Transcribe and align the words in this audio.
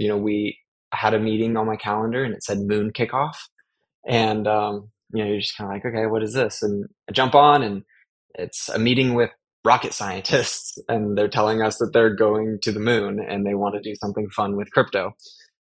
you 0.00 0.08
know, 0.08 0.16
we 0.16 0.58
had 0.92 1.12
a 1.12 1.20
meeting 1.20 1.56
on 1.58 1.66
my 1.66 1.76
calendar 1.76 2.24
and 2.24 2.34
it 2.34 2.42
said 2.42 2.58
moon 2.58 2.90
kickoff. 2.90 3.36
And, 4.08 4.48
um, 4.48 4.90
you 5.12 5.22
know, 5.22 5.30
you're 5.30 5.40
just 5.40 5.56
kind 5.58 5.70
of 5.70 5.74
like, 5.74 5.84
okay, 5.84 6.06
what 6.06 6.22
is 6.22 6.32
this? 6.32 6.62
And 6.62 6.86
I 7.08 7.12
jump 7.12 7.34
on 7.34 7.62
and 7.62 7.82
it's 8.34 8.70
a 8.70 8.78
meeting 8.78 9.12
with 9.14 9.28
rocket 9.62 9.92
scientists 9.92 10.78
and 10.88 11.18
they're 11.18 11.28
telling 11.28 11.60
us 11.60 11.76
that 11.78 11.92
they're 11.92 12.14
going 12.14 12.58
to 12.62 12.72
the 12.72 12.80
moon 12.80 13.20
and 13.20 13.44
they 13.46 13.54
want 13.54 13.74
to 13.74 13.82
do 13.82 13.94
something 13.94 14.30
fun 14.30 14.56
with 14.56 14.70
crypto. 14.70 15.12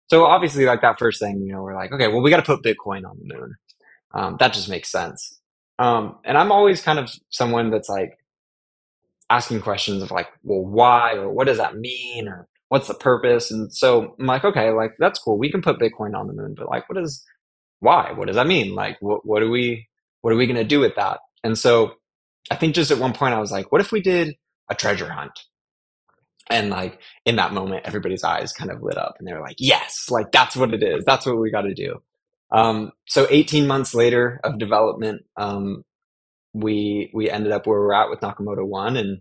So 0.09 0.25
obviously, 0.25 0.65
like 0.65 0.83
that 0.83 1.01
first 1.01 1.21
thing, 1.21 1.43
you 1.43 1.53
know, 1.53 1.63
we're 1.63 1.75
like, 1.75 1.93
okay, 1.93 2.07
well, 2.09 2.23
we 2.23 2.31
got 2.31 2.43
to 2.43 2.43
put 2.43 2.63
Bitcoin 2.63 3.05
on 3.05 3.19
the 3.21 3.35
moon. 3.35 3.55
Um, 4.15 4.37
that 4.39 4.55
just 4.55 4.69
makes 4.69 4.91
sense. 4.91 5.39
Um, 5.81 6.17
and 6.25 6.39
I'm 6.39 6.53
always 6.53 6.81
kind 6.81 6.99
of 6.99 7.11
someone 7.29 7.71
that's 7.71 7.89
like 7.89 8.17
asking 9.29 9.61
questions 9.61 10.03
of 10.03 10.11
like, 10.11 10.29
well, 10.45 10.65
why 10.65 11.15
or 11.15 11.29
what 11.29 11.47
does 11.47 11.59
that 11.59 11.77
mean 11.77 12.29
or 12.29 12.49
what's 12.69 12.89
the 12.89 12.95
purpose? 12.95 13.51
And 13.51 13.73
so 13.73 14.17
I'm 14.21 14.27
like, 14.27 14.45
okay, 14.45 14.71
like 14.71 14.93
that's 14.99 15.19
cool. 15.19 15.39
We 15.39 15.51
can 15.51 15.63
put 15.63 15.79
Bitcoin 15.81 16.15
on 16.17 16.27
the 16.29 16.35
moon, 16.35 16.55
but 16.57 16.69
like, 16.69 16.89
what 16.89 16.99
is 17.03 17.25
why? 17.81 18.13
What 18.13 18.27
does 18.29 18.37
that 18.37 18.47
mean? 18.47 18.75
Like, 18.75 18.99
what 19.01 19.27
what 19.27 19.43
are 19.43 19.51
we 19.51 19.89
what 20.23 20.33
are 20.33 20.37
we 20.37 20.47
going 20.47 20.57
to 20.57 20.65
do 20.65 20.81
with 20.81 20.97
that? 20.97 21.21
And 21.45 21.59
so 21.59 21.95
I 22.51 22.57
think 22.57 22.75
just 22.75 22.91
at 22.91 22.99
one 22.99 23.15
point 23.15 23.35
I 23.35 23.41
was 23.41 23.53
like, 23.53 23.73
what 23.73 23.81
if 23.83 23.93
we 23.93 24.03
did 24.03 24.37
a 24.71 24.75
treasure 24.75 25.11
hunt? 25.11 25.33
And 26.51 26.71
like 26.71 27.01
in 27.27 27.37
that 27.37 27.53
moment, 27.55 27.87
everybody's 27.87 28.25
eyes 28.25 28.53
kind 28.53 28.71
of 28.71 28.83
lit 28.83 28.99
up 28.99 29.17
and 29.19 29.29
they 29.29 29.33
were 29.35 29.41
like, 29.43 29.57
yes, 29.59 30.07
like 30.11 30.33
that's 30.33 30.57
what 30.57 30.75
it 30.75 30.83
is. 30.83 31.05
That's 31.05 31.27
what 31.27 31.39
we 31.39 31.51
got 31.51 31.63
to 31.63 31.75
do. 31.75 32.03
Um, 32.53 32.93
so 33.09 33.27
18 33.31 33.67
months 33.67 33.95
later 33.95 34.41
of 34.45 34.59
development, 34.59 35.23
um, 35.37 35.85
we 36.55 37.11
we 37.15 37.31
ended 37.31 37.53
up 37.53 37.67
where 37.67 37.81
we're 37.81 37.95
at 37.95 38.11
with 38.11 38.21
Nakamoto 38.21 38.67
One, 38.67 38.97
and 38.97 39.21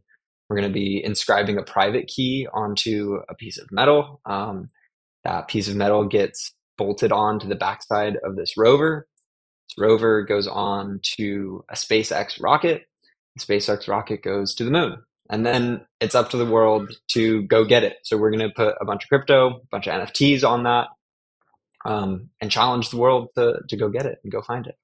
we're 0.50 0.58
going 0.58 0.70
to 0.70 0.74
be 0.74 1.04
inscribing 1.04 1.58
a 1.58 1.64
private 1.64 2.08
key 2.08 2.48
onto 2.54 3.20
a 3.30 3.36
piece 3.36 3.58
of 3.58 3.72
metal. 3.72 4.22
Um, 4.26 4.70
that 5.24 5.48
piece 5.48 5.68
of 5.68 5.76
metal 5.76 6.06
gets 6.06 6.54
bolted 6.78 7.12
onto 7.12 7.48
the 7.48 7.56
backside 7.56 8.18
of 8.24 8.36
this 8.36 8.56
rover. 8.58 9.08
This 9.68 9.84
rover 9.84 10.24
goes 10.24 10.48
on 10.48 11.02
to 11.18 11.66
a 11.70 11.76
SpaceX 11.76 12.42
rocket. 12.42 12.84
The 13.36 13.44
SpaceX 13.44 13.88
rocket 13.88 14.24
goes 14.24 14.56
to 14.56 14.64
the 14.64 14.72
moon. 14.72 15.02
And 15.30 15.46
then 15.46 15.86
it's 16.00 16.16
up 16.16 16.30
to 16.30 16.38
the 16.38 16.46
world 16.46 16.92
to 17.10 17.44
go 17.44 17.66
get 17.66 17.84
it. 17.84 17.98
So 18.04 18.18
we're 18.18 18.32
going 18.32 18.48
to 18.48 18.56
put 18.56 18.76
a 18.80 18.86
bunch 18.86 19.04
of 19.04 19.10
crypto, 19.10 19.50
a 19.50 19.68
bunch 19.70 19.88
of 19.88 19.94
NFTs 19.94 20.48
on 20.48 20.64
that, 20.64 20.88
um, 21.86 22.30
and 22.40 22.50
challenge 22.50 22.90
the 22.90 22.98
world 22.98 23.28
to, 23.36 23.60
to 23.68 23.76
go 23.76 23.90
get 23.90 24.06
it 24.06 24.20
and 24.24 24.32
go 24.32 24.42
find 24.42 24.68
it. 24.68 24.76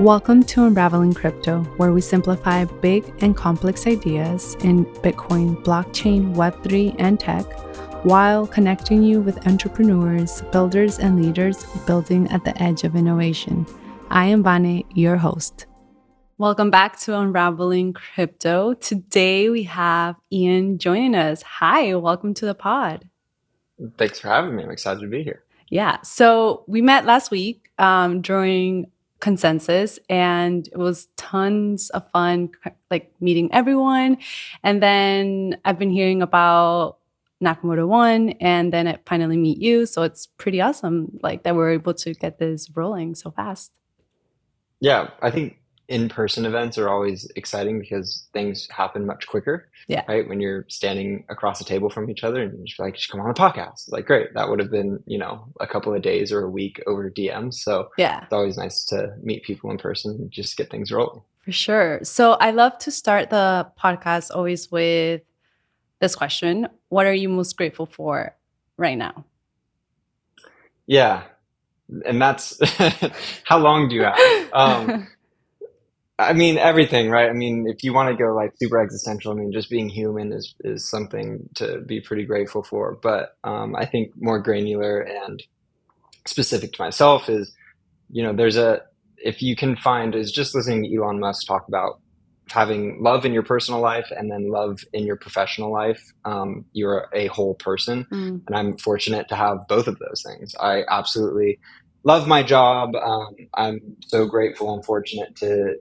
Welcome 0.00 0.44
to 0.44 0.64
Unraveling 0.64 1.12
Crypto, 1.12 1.62
where 1.76 1.92
we 1.92 2.00
simplify 2.00 2.64
big 2.66 3.12
and 3.20 3.36
complex 3.36 3.84
ideas 3.84 4.54
in 4.60 4.84
Bitcoin, 4.84 5.60
blockchain, 5.64 6.36
Web3, 6.36 6.94
and 7.00 7.18
tech 7.18 7.44
while 8.04 8.46
connecting 8.46 9.02
you 9.02 9.20
with 9.20 9.44
entrepreneurs, 9.48 10.42
builders, 10.52 11.00
and 11.00 11.20
leaders 11.20 11.64
building 11.84 12.30
at 12.30 12.44
the 12.44 12.56
edge 12.62 12.84
of 12.84 12.94
innovation. 12.94 13.66
I 14.08 14.26
am 14.26 14.44
Vane, 14.44 14.84
your 14.94 15.16
host. 15.16 15.66
Welcome 16.38 16.70
back 16.70 17.00
to 17.00 17.18
Unraveling 17.18 17.92
Crypto. 17.94 18.74
Today 18.74 19.50
we 19.50 19.64
have 19.64 20.14
Ian 20.30 20.78
joining 20.78 21.16
us. 21.16 21.42
Hi, 21.42 21.92
welcome 21.96 22.34
to 22.34 22.46
the 22.46 22.54
pod. 22.54 23.08
Thanks 23.96 24.20
for 24.20 24.28
having 24.28 24.54
me. 24.54 24.62
I'm 24.62 24.70
excited 24.70 25.00
to 25.00 25.08
be 25.08 25.24
here. 25.24 25.42
Yeah. 25.70 26.00
So 26.02 26.62
we 26.68 26.82
met 26.82 27.04
last 27.04 27.32
week 27.32 27.72
um, 27.78 28.20
during 28.22 28.92
consensus 29.20 29.98
and 30.08 30.68
it 30.68 30.76
was 30.76 31.08
tons 31.16 31.90
of 31.90 32.08
fun 32.10 32.50
like 32.90 33.12
meeting 33.20 33.48
everyone. 33.52 34.18
And 34.62 34.82
then 34.82 35.58
i've 35.64 35.78
been 35.78 35.90
hearing 35.90 36.22
about 36.22 36.98
nakamoto 37.42 37.86
one 37.86 38.30
and 38.40 38.72
then 38.72 38.88
i 38.88 38.98
finally 39.06 39.36
meet 39.36 39.58
you 39.58 39.86
so 39.86 40.02
it's 40.02 40.26
pretty 40.26 40.60
awesome 40.60 41.16
like 41.22 41.44
that 41.44 41.54
we're 41.54 41.70
able 41.70 41.94
to 41.94 42.12
get 42.14 42.38
this 42.38 42.68
rolling 42.74 43.14
so 43.14 43.30
fast. 43.30 43.72
Yeah 44.80 45.10
i 45.22 45.30
think 45.30 45.57
in-person 45.88 46.44
events 46.44 46.76
are 46.76 46.88
always 46.88 47.30
exciting 47.34 47.80
because 47.80 48.28
things 48.34 48.68
happen 48.70 49.06
much 49.06 49.26
quicker. 49.26 49.70
Yeah. 49.86 50.02
Right. 50.06 50.28
When 50.28 50.38
you're 50.38 50.66
standing 50.68 51.24
across 51.30 51.62
a 51.62 51.64
table 51.64 51.88
from 51.88 52.10
each 52.10 52.24
other 52.24 52.42
and 52.42 52.52
you're 52.52 52.66
just 52.66 52.78
like, 52.78 52.94
just 52.94 53.10
come 53.10 53.20
on 53.20 53.30
a 53.30 53.34
podcast. 53.34 53.90
Like, 53.90 54.06
great. 54.06 54.34
That 54.34 54.50
would 54.50 54.58
have 54.58 54.70
been, 54.70 55.02
you 55.06 55.18
know, 55.18 55.46
a 55.60 55.66
couple 55.66 55.94
of 55.94 56.02
days 56.02 56.30
or 56.30 56.44
a 56.44 56.50
week 56.50 56.82
over 56.86 57.10
DMs. 57.10 57.54
So 57.54 57.88
yeah, 57.96 58.22
it's 58.22 58.32
always 58.32 58.58
nice 58.58 58.84
to 58.86 59.14
meet 59.22 59.44
people 59.44 59.70
in 59.70 59.78
person 59.78 60.14
and 60.16 60.30
just 60.30 60.58
get 60.58 60.70
things 60.70 60.92
rolling. 60.92 61.22
For 61.44 61.52
sure. 61.52 62.00
So 62.02 62.32
I 62.32 62.50
love 62.50 62.76
to 62.80 62.90
start 62.90 63.30
the 63.30 63.70
podcast 63.82 64.30
always 64.34 64.70
with 64.70 65.22
this 66.00 66.14
question. 66.14 66.68
What 66.90 67.06
are 67.06 67.14
you 67.14 67.30
most 67.30 67.56
grateful 67.56 67.86
for 67.86 68.36
right 68.76 68.98
now? 68.98 69.24
Yeah. 70.86 71.22
And 72.04 72.20
that's 72.20 72.60
how 73.44 73.58
long 73.58 73.88
do 73.88 73.94
you 73.94 74.02
have? 74.02 74.18
Um, 74.52 75.08
I 76.18 76.32
mean 76.32 76.58
everything, 76.58 77.10
right? 77.10 77.30
I 77.30 77.32
mean, 77.32 77.66
if 77.68 77.84
you 77.84 77.94
want 77.94 78.08
to 78.08 78.16
go 78.16 78.34
like 78.34 78.52
super 78.58 78.80
existential, 78.80 79.30
I 79.30 79.36
mean, 79.36 79.52
just 79.52 79.70
being 79.70 79.88
human 79.88 80.32
is 80.32 80.54
is 80.64 80.88
something 80.88 81.48
to 81.56 81.80
be 81.80 82.00
pretty 82.00 82.24
grateful 82.24 82.62
for. 82.62 82.98
But 83.00 83.36
um, 83.44 83.76
I 83.76 83.86
think 83.86 84.12
more 84.16 84.40
granular 84.40 85.00
and 85.00 85.42
specific 86.26 86.72
to 86.72 86.82
myself 86.82 87.28
is, 87.28 87.52
you 88.10 88.22
know, 88.22 88.32
there's 88.32 88.56
a 88.56 88.82
if 89.16 89.42
you 89.42 89.54
can 89.54 89.76
find 89.76 90.14
is 90.14 90.32
just 90.32 90.54
listening 90.54 90.84
to 90.84 90.96
Elon 90.96 91.20
Musk 91.20 91.46
talk 91.46 91.68
about 91.68 92.00
having 92.50 93.00
love 93.02 93.24
in 93.24 93.32
your 93.32 93.42
personal 93.42 93.80
life 93.80 94.10
and 94.16 94.30
then 94.30 94.50
love 94.50 94.80
in 94.92 95.04
your 95.04 95.16
professional 95.16 95.72
life. 95.72 96.02
Um, 96.24 96.64
you're 96.72 97.08
a 97.12 97.28
whole 97.28 97.54
person, 97.54 98.06
mm. 98.10 98.40
and 98.44 98.56
I'm 98.56 98.76
fortunate 98.78 99.28
to 99.28 99.36
have 99.36 99.68
both 99.68 99.86
of 99.86 99.98
those 100.00 100.24
things. 100.26 100.54
I 100.58 100.82
absolutely 100.88 101.60
love 102.02 102.26
my 102.26 102.42
job. 102.42 102.96
Um, 102.96 103.36
I'm 103.54 103.96
so 104.00 104.26
grateful 104.26 104.74
and 104.74 104.84
fortunate 104.84 105.36
to 105.36 105.76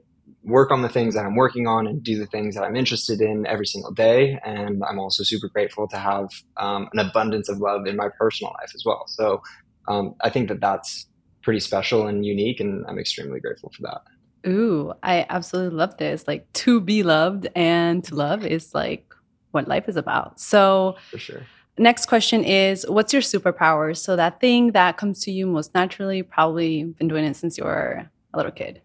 work 0.47 0.71
on 0.71 0.81
the 0.81 0.89
things 0.89 1.13
that 1.13 1.25
I'm 1.25 1.35
working 1.35 1.67
on 1.67 1.87
and 1.87 2.01
do 2.01 2.17
the 2.17 2.25
things 2.25 2.55
that 2.55 2.63
I'm 2.63 2.75
interested 2.75 3.21
in 3.21 3.45
every 3.45 3.65
single 3.65 3.91
day. 3.91 4.39
And 4.45 4.81
I'm 4.83 4.97
also 4.97 5.23
super 5.23 5.49
grateful 5.49 5.87
to 5.89 5.97
have 5.97 6.29
um, 6.55 6.89
an 6.93 6.99
abundance 6.99 7.49
of 7.49 7.59
love 7.59 7.85
in 7.85 7.97
my 7.97 8.07
personal 8.17 8.53
life 8.59 8.71
as 8.73 8.83
well. 8.85 9.03
So 9.07 9.41
um, 9.87 10.15
I 10.21 10.29
think 10.29 10.47
that 10.47 10.61
that's 10.61 11.07
pretty 11.43 11.59
special 11.59 12.07
and 12.07 12.25
unique, 12.25 12.59
and 12.59 12.85
I'm 12.87 12.99
extremely 12.99 13.39
grateful 13.39 13.71
for 13.75 13.83
that. 13.83 14.49
Ooh, 14.49 14.93
I 15.03 15.25
absolutely 15.29 15.77
love 15.77 15.97
this. 15.97 16.27
Like 16.27 16.51
to 16.53 16.79
be 16.79 17.03
loved 17.03 17.47
and 17.55 18.03
to 18.05 18.15
love 18.15 18.45
is 18.45 18.73
like 18.73 19.13
what 19.51 19.67
life 19.67 19.89
is 19.89 19.97
about. 19.97 20.39
So 20.39 20.95
for 21.11 21.17
sure. 21.17 21.41
Next 21.77 22.07
question 22.07 22.43
is 22.43 22.87
what's 22.87 23.13
your 23.13 23.21
superpower? 23.21 23.95
So 23.95 24.15
that 24.15 24.39
thing 24.39 24.71
that 24.71 24.97
comes 24.97 25.21
to 25.23 25.31
you 25.31 25.45
most 25.45 25.73
naturally, 25.75 26.23
probably 26.23 26.83
been 26.83 27.07
doing 27.07 27.23
it 27.23 27.35
since 27.35 27.57
you 27.57 27.65
were 27.65 28.09
a 28.33 28.37
little 28.37 28.51
kid. 28.51 28.81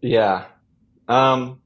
Yeah, 0.00 0.46
um, 1.08 1.60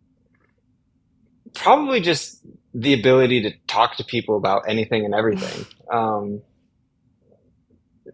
probably 1.55 2.01
just 2.01 2.45
the 2.75 2.93
ability 2.95 3.43
to 3.43 3.53
talk 3.67 3.97
to 3.97 4.05
people 4.05 4.37
about 4.37 4.63
anything 4.69 5.05
and 5.05 5.15
everything. 5.15 5.67
Um, 5.91 6.43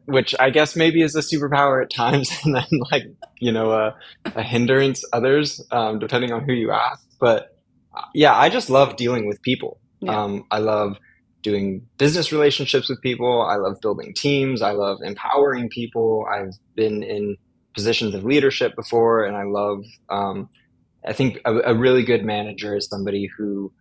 which 0.06 0.34
I 0.38 0.50
guess 0.50 0.76
maybe 0.76 1.02
is 1.02 1.16
a 1.16 1.20
superpower 1.20 1.82
at 1.82 1.90
times, 1.90 2.30
and 2.44 2.54
then 2.54 2.66
like 2.92 3.04
you 3.40 3.50
know 3.50 3.72
a, 3.72 3.96
a 4.26 4.42
hindrance 4.42 5.04
others, 5.12 5.60
um, 5.70 5.98
depending 5.98 6.32
on 6.32 6.44
who 6.44 6.52
you 6.52 6.70
ask. 6.70 7.04
But 7.18 7.56
uh, 7.96 8.02
yeah, 8.14 8.36
I 8.36 8.48
just 8.48 8.70
love 8.70 8.96
dealing 8.96 9.26
with 9.26 9.42
people. 9.42 9.80
Yeah. 10.00 10.22
Um, 10.22 10.44
I 10.50 10.58
love 10.58 10.96
doing 11.42 11.86
business 11.98 12.32
relationships 12.32 12.88
with 12.88 13.00
people. 13.02 13.42
I 13.42 13.56
love 13.56 13.80
building 13.80 14.14
teams. 14.14 14.62
I 14.62 14.72
love 14.72 14.98
empowering 15.02 15.68
people. 15.68 16.26
I've 16.30 16.54
been 16.74 17.02
in 17.02 17.36
positions 17.74 18.14
of 18.14 18.24
leadership 18.24 18.76
before, 18.76 19.24
and 19.24 19.36
I 19.36 19.44
love 19.44 19.84
um, 20.08 20.48
I 21.06 21.12
think 21.12 21.40
a, 21.44 21.72
a 21.72 21.74
really 21.74 22.02
good 22.02 22.24
manager 22.24 22.76
is 22.76 22.88
somebody 22.88 23.28
who 23.36 23.72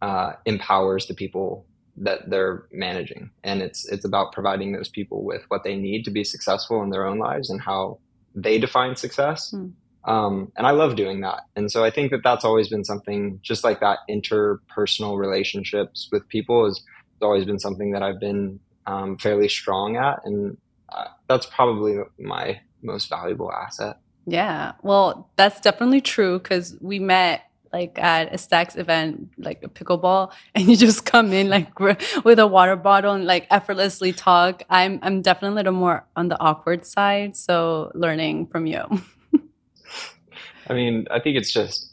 uh, 0.00 0.32
empowers 0.44 1.06
the 1.06 1.14
people 1.14 1.66
that 1.96 2.30
they're 2.30 2.66
managing, 2.72 3.30
and 3.44 3.62
it's 3.62 3.86
it's 3.86 4.04
about 4.04 4.32
providing 4.32 4.72
those 4.72 4.88
people 4.88 5.24
with 5.24 5.42
what 5.48 5.62
they 5.62 5.76
need 5.76 6.04
to 6.04 6.10
be 6.10 6.24
successful 6.24 6.82
in 6.82 6.90
their 6.90 7.06
own 7.06 7.18
lives 7.18 7.50
and 7.50 7.60
how 7.60 7.98
they 8.34 8.58
define 8.58 8.96
success. 8.96 9.52
Mm. 9.54 9.72
Um, 10.04 10.50
and 10.56 10.66
I 10.66 10.72
love 10.72 10.96
doing 10.96 11.20
that. 11.20 11.42
And 11.54 11.70
so 11.70 11.84
I 11.84 11.90
think 11.90 12.10
that 12.10 12.22
that's 12.24 12.44
always 12.44 12.68
been 12.68 12.84
something, 12.84 13.38
just 13.40 13.62
like 13.62 13.78
that 13.80 13.98
interpersonal 14.10 15.16
relationships 15.16 16.08
with 16.10 16.26
people 16.28 16.64
has 16.64 16.82
always 17.20 17.44
been 17.44 17.60
something 17.60 17.92
that 17.92 18.02
I've 18.02 18.18
been 18.18 18.58
um, 18.86 19.16
fairly 19.18 19.48
strong 19.48 19.96
at, 19.96 20.20
and 20.24 20.56
uh, 20.88 21.04
that's 21.28 21.46
probably 21.46 21.98
my 22.18 22.60
most 22.82 23.08
valuable 23.08 23.52
asset. 23.52 23.98
Yeah, 24.26 24.72
well, 24.82 25.30
that's 25.36 25.60
definitely 25.60 26.00
true 26.00 26.38
because 26.38 26.76
we 26.80 26.98
met 26.98 27.42
like 27.72 27.98
at 27.98 28.32
a 28.34 28.38
Stacks 28.38 28.76
event, 28.76 29.30
like 29.38 29.62
a 29.62 29.68
pickleball, 29.68 30.32
and 30.54 30.68
you 30.68 30.76
just 30.76 31.04
come 31.06 31.32
in 31.32 31.48
like 31.48 31.78
with 32.24 32.38
a 32.38 32.46
water 32.46 32.76
bottle 32.76 33.14
and 33.14 33.24
like 33.24 33.46
effortlessly 33.50 34.12
talk. 34.12 34.62
I'm 34.70 34.98
I'm 35.02 35.22
definitely 35.22 35.54
a 35.54 35.56
little 35.56 35.72
more 35.72 36.04
on 36.16 36.28
the 36.28 36.38
awkward 36.40 36.86
side, 36.86 37.36
so 37.36 37.90
learning 37.94 38.46
from 38.46 38.66
you. 38.66 38.84
I 40.68 40.74
mean, 40.74 41.06
I 41.10 41.18
think 41.18 41.36
it's 41.36 41.52
just 41.52 41.92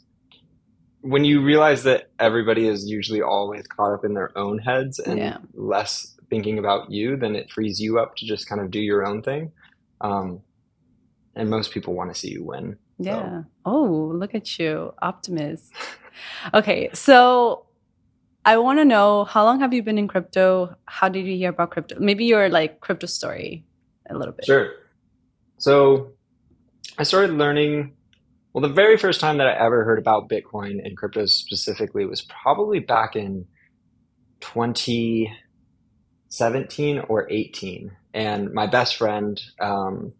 when 1.02 1.24
you 1.24 1.42
realize 1.42 1.82
that 1.84 2.10
everybody 2.18 2.68
is 2.68 2.88
usually 2.88 3.22
always 3.22 3.66
caught 3.66 3.92
up 3.92 4.04
in 4.04 4.14
their 4.14 4.36
own 4.36 4.58
heads 4.58 4.98
and 4.98 5.18
yeah. 5.18 5.38
less 5.54 6.14
thinking 6.28 6.58
about 6.58 6.90
you, 6.90 7.16
then 7.16 7.34
it 7.34 7.50
frees 7.50 7.80
you 7.80 7.98
up 7.98 8.16
to 8.16 8.26
just 8.26 8.48
kind 8.48 8.60
of 8.60 8.70
do 8.70 8.78
your 8.78 9.04
own 9.04 9.22
thing. 9.22 9.50
Um, 10.02 10.42
and 11.34 11.48
most 11.48 11.72
people 11.72 11.94
want 11.94 12.12
to 12.12 12.18
see 12.18 12.30
you 12.30 12.44
win. 12.44 12.76
Yeah. 12.98 13.42
So. 13.42 13.46
Oh, 13.64 14.12
look 14.14 14.34
at 14.34 14.58
you, 14.58 14.92
optimist. 15.00 15.72
okay, 16.54 16.90
so 16.92 17.66
I 18.44 18.58
want 18.58 18.78
to 18.78 18.84
know 18.84 19.24
how 19.24 19.44
long 19.44 19.60
have 19.60 19.72
you 19.72 19.82
been 19.82 19.98
in 19.98 20.08
crypto? 20.08 20.76
How 20.86 21.08
did 21.08 21.26
you 21.26 21.36
hear 21.36 21.50
about 21.50 21.70
crypto? 21.70 21.96
Maybe 21.98 22.24
your 22.24 22.48
like 22.48 22.80
crypto 22.80 23.06
story 23.06 23.64
a 24.08 24.16
little 24.16 24.32
bit. 24.32 24.44
Sure. 24.44 24.72
So 25.58 26.12
I 26.98 27.04
started 27.04 27.32
learning 27.32 27.94
well, 28.52 28.62
the 28.62 28.68
very 28.68 28.96
first 28.96 29.20
time 29.20 29.38
that 29.38 29.46
I 29.46 29.52
ever 29.52 29.84
heard 29.84 30.00
about 30.00 30.28
Bitcoin 30.28 30.84
and 30.84 30.96
crypto 30.96 31.26
specifically 31.26 32.04
was 32.04 32.22
probably 32.22 32.80
back 32.80 33.14
in 33.14 33.46
2017 34.40 36.98
or 37.08 37.30
18. 37.30 37.92
And 38.12 38.52
my 38.52 38.66
best 38.66 38.96
friend 38.96 39.40
um, 39.60 40.12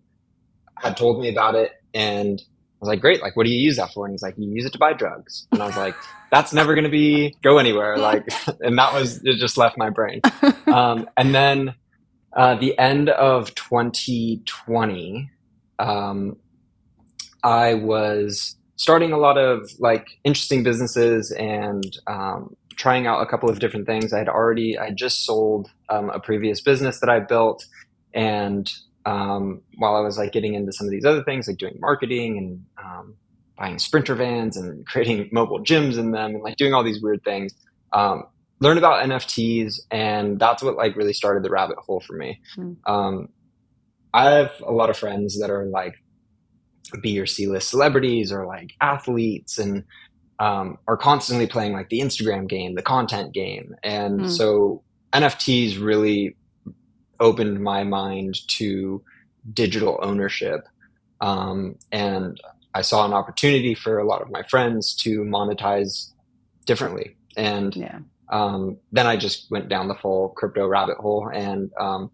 had 0.83 0.97
told 0.97 1.21
me 1.21 1.29
about 1.29 1.55
it. 1.55 1.73
And 1.95 2.41
I 2.41 2.79
was 2.81 2.89
like, 2.89 3.01
great. 3.01 3.21
Like, 3.21 3.37
what 3.37 3.45
do 3.45 3.53
you 3.53 3.59
use 3.59 3.77
that 3.77 3.93
for? 3.93 4.07
And 4.07 4.13
he's 4.13 4.23
like, 4.23 4.35
you 4.39 4.51
use 4.51 4.65
it 4.65 4.73
to 4.73 4.79
buy 4.79 4.93
drugs. 4.93 5.47
And 5.53 5.63
I 5.63 5.67
was 5.67 5.77
like, 5.77 5.95
that's 6.31 6.53
never 6.53 6.75
going 6.75 6.85
to 6.85 6.91
be 6.91 7.35
go 7.43 7.59
anywhere. 7.59 7.97
Like, 7.97 8.27
and 8.61 8.79
that 8.79 8.95
was, 8.95 9.23
it 9.25 9.37
just 9.37 9.57
left 9.57 9.77
my 9.77 9.91
brain. 9.91 10.21
Um, 10.67 11.11
and 11.17 11.35
then 11.35 11.75
uh, 12.37 12.55
the 12.55 12.79
end 12.79 13.09
of 13.09 13.53
2020, 13.57 15.29
um, 15.81 16.37
I 17.43 17.75
was 17.75 18.57
starting 18.77 19.13
a 19.13 19.19
lot 19.19 19.37
of 19.37 19.69
like 19.81 20.07
interesting 20.23 20.63
businesses 20.63 21.33
and 21.33 21.83
um, 22.07 22.55
trying 22.77 23.07
out 23.09 23.21
a 23.21 23.27
couple 23.27 23.51
of 23.51 23.59
different 23.59 23.87
things. 23.87 24.13
I 24.13 24.19
had 24.19 24.29
already, 24.29 24.79
I 24.79 24.91
just 24.91 25.25
sold 25.25 25.69
um, 25.89 26.09
a 26.11 26.21
previous 26.21 26.61
business 26.61 27.01
that 27.01 27.11
I 27.11 27.19
built. 27.19 27.67
And 28.15 28.71
um, 29.07 29.63
while 29.79 29.97
I 29.97 30.01
was 30.01 30.19
like 30.19 30.33
getting 30.33 30.55
into 30.55 30.73
some 30.73 30.87
of 30.87 30.91
these 30.91 31.05
other 31.05 31.23
things, 31.25 31.49
like 31.49 31.59
doing 31.59 31.77
marketing 31.81 32.39
and 32.39 32.65
um, 32.85 33.15
buying 33.59 33.79
sprinter 33.79 34.15
vans 34.15 34.57
and 34.57 34.87
creating 34.87 35.29
mobile 35.33 35.61
gyms 35.61 35.99
in 35.99 36.11
them 36.11 36.35
and 36.35 36.43
like 36.43 36.57
doing 36.57 36.75
all 36.75 36.85
these 36.85 37.03
weird 37.03 37.23
things, 37.25 37.53
um, 37.93 38.25
learned 38.61 38.79
about 38.79 39.05
NFTs. 39.05 39.81
And 39.91 40.39
that's 40.39 40.63
what 40.63 40.77
like 40.77 40.97
really 40.97 41.13
started 41.13 41.43
the 41.43 41.51
rabbit 41.51 41.79
hole 41.79 42.01
for 42.01 42.15
me. 42.15 42.41
Mm. 42.57 43.29
I 44.13 44.31
have 44.31 44.53
a 44.67 44.73
lot 44.73 44.91
of 44.91 44.97
friends 44.97 45.39
that 45.41 45.51
are 45.51 45.67
like 45.67 45.95
B 47.01 47.19
or 47.21 47.27
C 47.27 47.47
list 47.47 47.71
celebrities 47.71 48.33
or 48.33 48.47
like 48.47 48.73
athletes 48.81 49.59
and 49.59 49.85
um, 50.39 50.79
are 50.89 50.97
constantly 50.97 51.47
playing 51.47 51.73
like 51.73 51.91
the 51.91 52.01
Instagram 52.01 52.49
game, 52.49 52.75
the 52.75 52.83
content 52.83 53.33
game. 53.33 53.75
And 53.83 54.21
mm. 54.21 54.31
so 54.31 54.83
NFTs 55.13 55.81
really 55.81 56.37
opened 57.21 57.61
my 57.61 57.85
mind 57.85 58.47
to 58.49 59.03
digital 59.53 59.99
ownership. 60.03 60.67
Um, 61.21 61.77
and 61.93 62.41
I 62.75 62.83
saw 62.83 63.05
an 63.05 63.13
opportunity 63.13 63.75
for 63.75 63.99
a 63.99 64.07
lot 64.07 64.23
of 64.23 64.31
my 64.31 64.43
friends 64.45 64.95
to 64.97 65.21
monetize 65.21 66.13
differently. 66.67 67.17
And 67.37 67.75
yeah. 67.77 67.99
um, 68.31 68.79
then 68.93 69.07
I 69.07 69.17
just 69.17 69.51
went 69.51 69.69
down 69.69 69.89
the 69.89 69.95
full 69.95 70.31
crypto 70.31 70.67
rabbit 70.67 70.99
hole 70.99 71.31
and 71.33 71.71
um, 71.79 72.11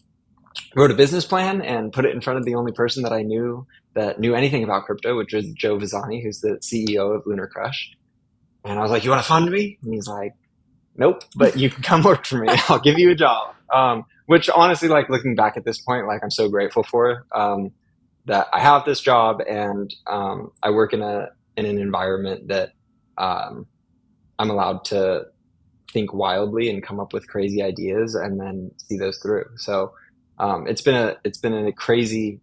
wrote 0.75 0.91
a 0.91 0.95
business 0.95 1.25
plan 1.25 1.63
and 1.63 1.93
put 1.93 2.05
it 2.05 2.15
in 2.15 2.21
front 2.21 2.39
of 2.39 2.45
the 2.45 2.55
only 2.55 2.73
person 2.73 3.03
that 3.03 3.13
I 3.13 3.23
knew 3.23 3.67
that 3.95 4.21
knew 4.21 4.35
anything 4.35 4.63
about 4.63 4.85
crypto, 4.85 5.17
which 5.17 5.33
was 5.33 5.51
Joe 5.53 5.79
Vezzani, 5.79 6.23
who's 6.23 6.41
the 6.41 6.59
CEO 6.63 7.17
of 7.17 7.23
Lunar 7.27 7.47
Crush. 7.47 7.93
And 8.65 8.79
I 8.79 8.83
was 8.83 8.91
like, 8.91 9.05
"You 9.05 9.11
want 9.11 9.23
to 9.23 9.29
fund 9.29 9.51
me?" 9.51 9.79
And 9.83 9.95
he's 9.95 10.09
like, 10.09 10.35
"Nope, 10.99 11.23
but 11.37 11.57
you 11.57 11.71
can 11.71 11.83
come 11.83 12.03
work 12.03 12.27
for 12.27 12.39
me. 12.39 12.49
I'll 12.69 12.81
give 12.81 12.99
you 12.99 13.11
a 13.11 13.15
job." 13.15 13.55
Um, 13.73 14.05
which 14.27 14.49
honestly, 14.51 14.89
like 14.89 15.09
looking 15.09 15.35
back 15.35 15.57
at 15.57 15.65
this 15.65 15.81
point, 15.81 16.07
like 16.07 16.23
I'm 16.23 16.31
so 16.31 16.49
grateful 16.49 16.83
for 16.83 17.27
um, 17.35 17.73
that 18.27 18.49
I 18.53 18.61
have 18.61 18.85
this 18.85 19.01
job 19.01 19.41
and 19.49 19.93
um, 20.07 20.53
I 20.63 20.71
work 20.71 20.93
in 20.93 21.03
a 21.03 21.29
in 21.57 21.65
an 21.67 21.79
environment 21.79 22.49
that 22.49 22.73
um, 23.19 23.67
I'm 24.39 24.51
allowed 24.51 24.85
to 24.87 25.27
think 25.93 26.13
wildly 26.13 26.69
and 26.69 26.83
come 26.83 27.01
up 27.01 27.13
with 27.13 27.29
crazy 27.29 27.63
ideas 27.63 28.15
and 28.15 28.39
then 28.41 28.71
see 28.77 28.99
those 28.99 29.19
through. 29.19 29.47
So 29.57 29.93
um, 30.39 30.67
it's 30.67 30.83
been 30.83 30.95
a 30.97 31.17
it's 31.25 31.39
been 31.39 31.55
a 31.55 31.73
crazy 31.73 32.41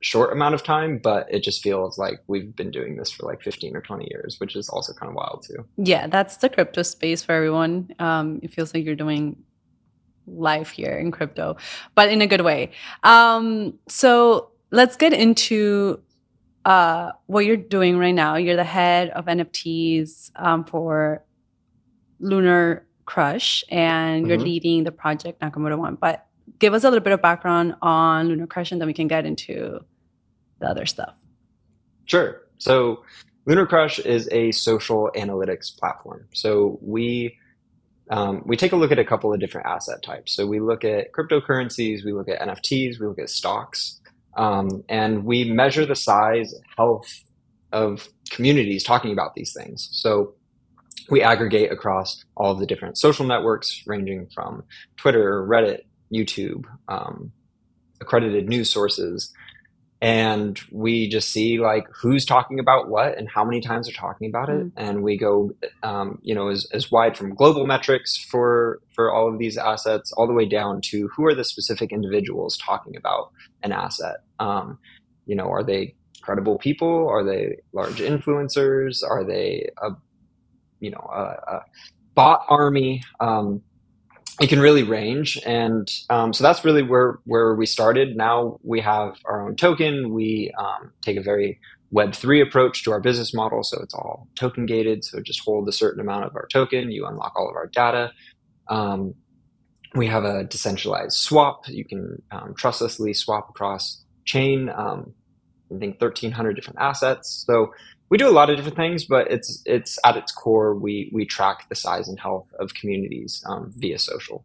short 0.00 0.32
amount 0.32 0.54
of 0.54 0.62
time, 0.62 0.98
but 0.98 1.26
it 1.30 1.42
just 1.42 1.62
feels 1.62 1.98
like 1.98 2.22
we've 2.26 2.56
been 2.56 2.70
doing 2.70 2.96
this 2.96 3.10
for 3.10 3.26
like 3.26 3.42
15 3.42 3.76
or 3.76 3.82
20 3.82 4.08
years, 4.10 4.40
which 4.40 4.56
is 4.56 4.68
also 4.68 4.92
kind 4.94 5.10
of 5.10 5.14
wild 5.14 5.44
too. 5.46 5.64
Yeah, 5.76 6.06
that's 6.06 6.38
the 6.38 6.48
crypto 6.48 6.82
space 6.82 7.22
for 7.22 7.32
everyone. 7.32 7.94
Um, 7.98 8.40
it 8.42 8.52
feels 8.52 8.72
like 8.72 8.84
you're 8.84 8.96
doing 8.96 9.36
life 10.26 10.70
here 10.70 10.96
in 10.96 11.10
crypto, 11.10 11.56
but 11.94 12.08
in 12.08 12.22
a 12.22 12.26
good 12.26 12.40
way. 12.40 12.72
Um, 13.02 13.78
so 13.88 14.50
let's 14.70 14.96
get 14.96 15.12
into 15.12 16.00
uh, 16.64 17.12
what 17.26 17.44
you're 17.44 17.56
doing 17.56 17.98
right 17.98 18.14
now. 18.14 18.36
You're 18.36 18.56
the 18.56 18.64
head 18.64 19.10
of 19.10 19.26
NFTs 19.26 20.30
um, 20.36 20.64
for 20.64 21.24
Lunar 22.20 22.86
Crush, 23.04 23.64
and 23.70 24.26
you're 24.26 24.36
mm-hmm. 24.36 24.44
leading 24.44 24.84
the 24.84 24.92
project 24.92 25.40
Nakamoto 25.40 25.78
One. 25.78 25.96
But 25.96 26.26
give 26.60 26.74
us 26.74 26.84
a 26.84 26.88
little 26.88 27.02
bit 27.02 27.12
of 27.12 27.20
background 27.20 27.74
on 27.82 28.28
Lunar 28.28 28.46
Crush, 28.46 28.70
and 28.70 28.80
then 28.80 28.86
we 28.86 28.94
can 28.94 29.08
get 29.08 29.26
into 29.26 29.80
the 30.60 30.66
other 30.66 30.86
stuff. 30.86 31.14
Sure. 32.04 32.42
So 32.58 33.02
Lunar 33.46 33.66
Crush 33.66 33.98
is 33.98 34.28
a 34.30 34.52
social 34.52 35.10
analytics 35.16 35.76
platform. 35.76 36.26
So 36.32 36.78
we 36.80 37.36
um, 38.10 38.42
we 38.44 38.56
take 38.56 38.72
a 38.72 38.76
look 38.76 38.90
at 38.90 38.98
a 38.98 39.04
couple 39.04 39.32
of 39.32 39.38
different 39.38 39.68
asset 39.68 40.02
types. 40.02 40.34
So 40.34 40.44
we 40.44 40.58
look 40.58 40.84
at 40.84 41.12
cryptocurrencies, 41.12 42.04
we 42.04 42.12
look 42.12 42.28
at 42.28 42.40
NFTs, 42.40 42.98
we 42.98 43.06
look 43.06 43.20
at 43.20 43.30
stocks, 43.30 44.00
um, 44.36 44.82
and 44.88 45.24
we 45.24 45.44
measure 45.44 45.86
the 45.86 45.94
size, 45.94 46.52
health 46.76 47.06
of 47.72 48.08
communities 48.28 48.82
talking 48.82 49.12
about 49.12 49.36
these 49.36 49.52
things. 49.52 49.88
So 49.92 50.34
we 51.08 51.22
aggregate 51.22 51.70
across 51.70 52.24
all 52.36 52.50
of 52.50 52.58
the 52.58 52.66
different 52.66 52.98
social 52.98 53.24
networks, 53.24 53.82
ranging 53.86 54.28
from 54.34 54.64
Twitter, 54.96 55.46
Reddit, 55.48 55.82
YouTube, 56.12 56.64
um, 56.88 57.32
accredited 58.00 58.48
news 58.48 58.72
sources, 58.72 59.32
and 60.02 60.58
we 60.70 61.08
just 61.08 61.30
see 61.30 61.58
like 61.58 61.86
who's 61.92 62.24
talking 62.24 62.58
about 62.58 62.88
what 62.88 63.18
and 63.18 63.28
how 63.28 63.44
many 63.44 63.60
times 63.60 63.86
they're 63.86 63.94
talking 63.94 64.28
about 64.28 64.48
it, 64.48 64.66
mm. 64.66 64.72
and 64.76 65.02
we 65.02 65.18
go, 65.18 65.50
um, 65.82 66.18
you 66.22 66.34
know, 66.34 66.48
as, 66.48 66.66
as 66.72 66.90
wide 66.90 67.16
from 67.16 67.34
global 67.34 67.66
metrics 67.66 68.16
for 68.16 68.80
for 68.94 69.12
all 69.12 69.30
of 69.30 69.38
these 69.38 69.58
assets, 69.58 70.12
all 70.12 70.26
the 70.26 70.32
way 70.32 70.46
down 70.46 70.80
to 70.82 71.08
who 71.08 71.26
are 71.26 71.34
the 71.34 71.44
specific 71.44 71.92
individuals 71.92 72.56
talking 72.56 72.96
about 72.96 73.30
an 73.62 73.72
asset. 73.72 74.16
Um, 74.38 74.78
you 75.26 75.36
know, 75.36 75.50
are 75.50 75.62
they 75.62 75.94
credible 76.22 76.58
people? 76.58 77.06
Are 77.08 77.24
they 77.24 77.58
large 77.72 78.00
influencers? 78.00 79.02
Are 79.06 79.24
they 79.24 79.68
a 79.82 79.90
you 80.80 80.90
know 80.90 81.10
a, 81.12 81.56
a 81.56 81.64
bot 82.14 82.46
army? 82.48 83.02
Um, 83.20 83.62
it 84.40 84.48
can 84.48 84.60
really 84.60 84.82
range. 84.82 85.38
And 85.44 85.88
um, 86.08 86.32
so 86.32 86.42
that's 86.42 86.64
really 86.64 86.82
where 86.82 87.18
where 87.24 87.54
we 87.54 87.66
started. 87.66 88.16
Now 88.16 88.58
we 88.62 88.80
have 88.80 89.16
our 89.26 89.46
own 89.46 89.56
token. 89.56 90.14
We 90.14 90.52
um, 90.58 90.92
take 91.02 91.18
a 91.18 91.22
very 91.22 91.60
web3 91.94 92.42
approach 92.42 92.84
to 92.84 92.92
our 92.92 93.00
business 93.00 93.34
model. 93.34 93.62
So 93.62 93.80
it's 93.82 93.94
all 93.94 94.28
token 94.36 94.64
gated. 94.64 95.04
So 95.04 95.20
just 95.20 95.40
hold 95.44 95.68
a 95.68 95.72
certain 95.72 96.00
amount 96.00 96.24
of 96.24 96.34
our 96.36 96.46
token. 96.50 96.90
You 96.90 97.06
unlock 97.06 97.34
all 97.36 97.50
of 97.50 97.56
our 97.56 97.66
data. 97.66 98.12
Um, 98.68 99.14
we 99.94 100.06
have 100.06 100.24
a 100.24 100.44
decentralized 100.44 101.16
swap. 101.16 101.68
You 101.68 101.84
can 101.84 102.22
um, 102.30 102.54
trustlessly 102.56 103.12
swap 103.12 103.50
across 103.50 104.04
chain 104.24 104.68
um, 104.68 105.12
i 105.74 105.78
think 105.78 106.00
1300 106.00 106.54
different 106.54 106.78
assets. 106.80 107.44
So 107.46 107.72
we 108.10 108.18
do 108.18 108.28
a 108.28 108.30
lot 108.30 108.50
of 108.50 108.56
different 108.56 108.76
things, 108.76 109.04
but 109.04 109.30
it's 109.30 109.62
it's 109.64 109.98
at 110.04 110.16
its 110.16 110.32
core 110.32 110.74
we 110.74 111.10
we 111.14 111.24
track 111.24 111.68
the 111.68 111.74
size 111.74 112.08
and 112.08 112.18
health 112.18 112.48
of 112.58 112.74
communities 112.74 113.42
um, 113.48 113.72
via 113.76 113.98
social. 113.98 114.44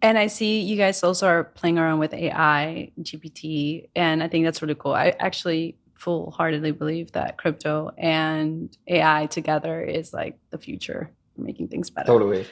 And 0.00 0.16
I 0.16 0.28
see 0.28 0.60
you 0.62 0.76
guys 0.76 1.02
also 1.02 1.26
are 1.26 1.44
playing 1.44 1.78
around 1.78 1.98
with 1.98 2.14
AI, 2.14 2.90
GPT, 3.02 3.88
and 3.94 4.22
I 4.22 4.28
think 4.28 4.46
that's 4.46 4.62
really 4.62 4.76
cool. 4.76 4.94
I 4.94 5.14
actually 5.18 5.76
full 5.94 6.30
heartedly 6.30 6.70
believe 6.70 7.12
that 7.12 7.36
crypto 7.36 7.90
and 7.98 8.74
AI 8.86 9.26
together 9.26 9.82
is 9.82 10.14
like 10.14 10.38
the 10.48 10.56
future 10.56 11.10
for 11.34 11.42
making 11.42 11.68
things 11.68 11.90
better. 11.90 12.06
Totally. 12.06 12.46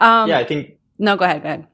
Um, 0.00 0.30
yeah, 0.30 0.38
I 0.38 0.44
think. 0.44 0.78
No, 0.98 1.16
go 1.16 1.26
ahead. 1.26 1.42
Go 1.42 1.48
ahead. 1.48 1.66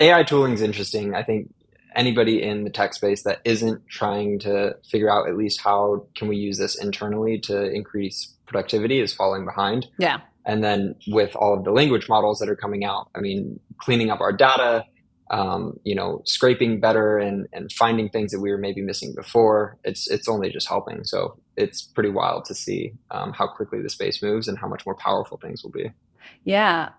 AI 0.00 0.22
tooling 0.24 0.52
is 0.52 0.62
interesting. 0.62 1.14
I 1.14 1.22
think 1.22 1.50
anybody 1.94 2.42
in 2.42 2.64
the 2.64 2.70
tech 2.70 2.94
space 2.94 3.22
that 3.24 3.40
isn't 3.44 3.86
trying 3.88 4.38
to 4.40 4.76
figure 4.88 5.10
out 5.10 5.28
at 5.28 5.36
least 5.36 5.60
how 5.60 6.06
can 6.14 6.28
we 6.28 6.36
use 6.36 6.58
this 6.58 6.74
internally 6.74 7.38
to 7.40 7.70
increase 7.70 8.34
productivity 8.46 9.00
is 9.00 9.12
falling 9.12 9.44
behind. 9.44 9.86
Yeah. 9.98 10.20
And 10.46 10.64
then 10.64 10.96
with 11.08 11.36
all 11.36 11.54
of 11.54 11.64
the 11.64 11.70
language 11.70 12.08
models 12.08 12.38
that 12.38 12.48
are 12.48 12.56
coming 12.56 12.84
out, 12.84 13.08
I 13.14 13.20
mean, 13.20 13.60
cleaning 13.78 14.10
up 14.10 14.20
our 14.20 14.32
data, 14.32 14.84
um, 15.30 15.78
you 15.84 15.94
know, 15.94 16.22
scraping 16.24 16.80
better 16.80 17.18
and, 17.18 17.46
and 17.52 17.70
finding 17.72 18.08
things 18.08 18.32
that 18.32 18.40
we 18.40 18.50
were 18.50 18.58
maybe 18.58 18.82
missing 18.82 19.14
before, 19.14 19.78
it's 19.84 20.10
it's 20.10 20.28
only 20.28 20.50
just 20.50 20.68
helping. 20.68 21.04
So 21.04 21.38
it's 21.56 21.82
pretty 21.82 22.10
wild 22.10 22.46
to 22.46 22.54
see 22.54 22.92
um, 23.10 23.32
how 23.32 23.46
quickly 23.46 23.80
the 23.80 23.90
space 23.90 24.22
moves 24.22 24.48
and 24.48 24.58
how 24.58 24.66
much 24.66 24.84
more 24.84 24.96
powerful 24.96 25.38
things 25.38 25.62
will 25.62 25.70
be. 25.70 25.92
Yeah. 26.44 26.90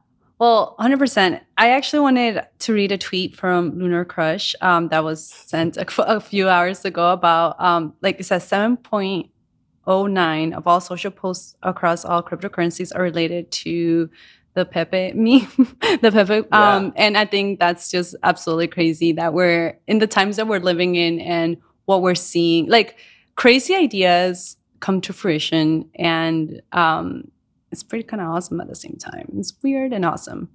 Well, 0.42 0.76
100%. 0.80 1.40
I 1.56 1.70
actually 1.70 2.00
wanted 2.00 2.42
to 2.58 2.74
read 2.74 2.92
a 2.92 2.98
tweet 2.98 3.36
from 3.36 3.78
Lunar 3.78 4.04
Crush 4.04 4.56
um, 4.60 4.88
that 4.88 5.04
was 5.04 5.24
sent 5.24 5.78
a, 5.78 5.86
a, 6.02 6.20
few 6.20 6.50
hours 6.50 6.84
ago 6.84 7.12
about, 7.12 7.62
um, 7.62 7.94
like, 8.02 8.20
it 8.20 8.24
says 8.24 8.50
7.09 8.50 10.54
of 10.54 10.66
all 10.66 10.82
social 10.82 11.12
posts 11.12 11.56
across 11.62 12.04
all 12.04 12.24
cryptocurrencies 12.24 12.92
are 12.96 13.04
related 13.04 13.52
to 13.52 14.10
the 14.56 14.66
Pepe 14.66 15.14
meme, 15.14 15.78
the 16.02 16.10
Pepe. 16.12 16.48
Yeah. 16.52 16.76
Um, 16.76 16.94
and 16.96 17.20
I 17.20 17.26
think 17.26 17.60
that's 17.60 17.92
just 17.92 18.16
absolutely 18.24 18.68
crazy 18.68 19.12
that 19.12 19.36
we're 19.36 19.80
in 19.86 20.00
the 20.00 20.08
times 20.08 20.38
that 20.38 20.48
we're 20.48 20.58
living 20.58 20.96
in 20.96 21.20
and 21.20 21.58
what 21.86 22.02
we're 22.02 22.16
seeing. 22.16 22.68
Like 22.68 22.98
crazy 23.36 23.76
ideas 23.76 24.58
come 24.80 25.02
to 25.02 25.14
fruition, 25.14 25.88
and 25.94 26.64
um, 26.72 27.30
it's 27.72 27.84
pretty 27.84 28.04
kind 28.04 28.22
of 28.22 28.30
awesome 28.30 28.60
at 28.60 28.68
the 28.68 28.76
same 28.76 28.98
time. 28.98 29.32
It's 29.38 29.54
weird 29.64 29.94
and 29.94 30.06
awesome. 30.06 30.50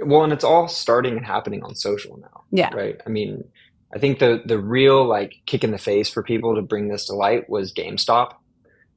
Well, 0.00 0.22
and 0.22 0.32
it's 0.32 0.44
all 0.44 0.68
starting 0.68 1.16
and 1.16 1.26
happening 1.26 1.62
on 1.62 1.74
social 1.74 2.18
now. 2.18 2.44
Yeah. 2.50 2.74
Right. 2.74 3.00
I 3.06 3.10
mean, 3.10 3.44
I 3.94 3.98
think 3.98 4.18
the 4.18 4.42
the 4.44 4.58
real 4.58 5.06
like 5.06 5.34
kick 5.46 5.64
in 5.64 5.70
the 5.70 5.78
face 5.78 6.08
for 6.08 6.22
people 6.22 6.54
to 6.54 6.62
bring 6.62 6.88
this 6.88 7.06
to 7.06 7.14
light 7.14 7.48
was 7.48 7.72
GameStop. 7.72 8.34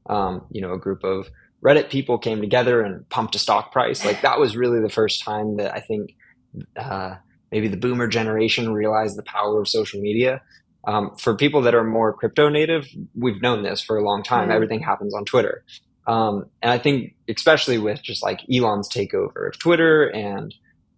Um, 0.10 0.46
you 0.52 0.62
know, 0.62 0.74
a 0.74 0.80
group 0.80 1.04
of 1.04 1.30
Reddit 1.64 1.90
people 1.90 2.18
came 2.18 2.42
together 2.42 2.82
and 2.82 3.08
pumped 3.10 3.36
a 3.36 3.40
stock 3.40 3.72
price. 3.72 4.04
Like 4.04 4.22
that 4.22 4.40
was 4.40 4.58
really 4.58 4.82
the 4.82 4.90
first 4.90 5.24
time 5.24 5.58
that 5.58 5.74
I 5.76 5.80
think 5.80 6.16
uh, 6.76 7.16
maybe 7.52 7.68
the 7.68 7.78
boomer 7.78 8.08
generation 8.08 8.74
realized 8.74 9.18
the 9.18 9.24
power 9.24 9.62
of 9.62 9.68
social 9.68 10.02
media. 10.02 10.42
Um, 10.88 11.16
for 11.18 11.36
people 11.36 11.62
that 11.62 11.76
are 11.76 11.84
more 11.84 12.12
crypto 12.14 12.50
native, 12.50 12.88
we've 13.14 13.42
known 13.42 13.62
this 13.62 13.82
for 13.82 13.98
a 13.98 14.04
long 14.04 14.24
time. 14.24 14.46
Mm-hmm. 14.46 14.52
Everything 14.52 14.82
happens 14.82 15.14
on 15.14 15.26
Twitter. 15.26 15.64
Um, 16.08 16.46
and 16.62 16.72
I 16.72 16.78
think, 16.78 17.16
especially 17.28 17.78
with 17.78 18.02
just 18.02 18.24
like 18.24 18.42
Elon's 18.52 18.90
takeover 18.90 19.48
of 19.48 19.60
Twitter 19.60 20.08
and, 20.08 20.54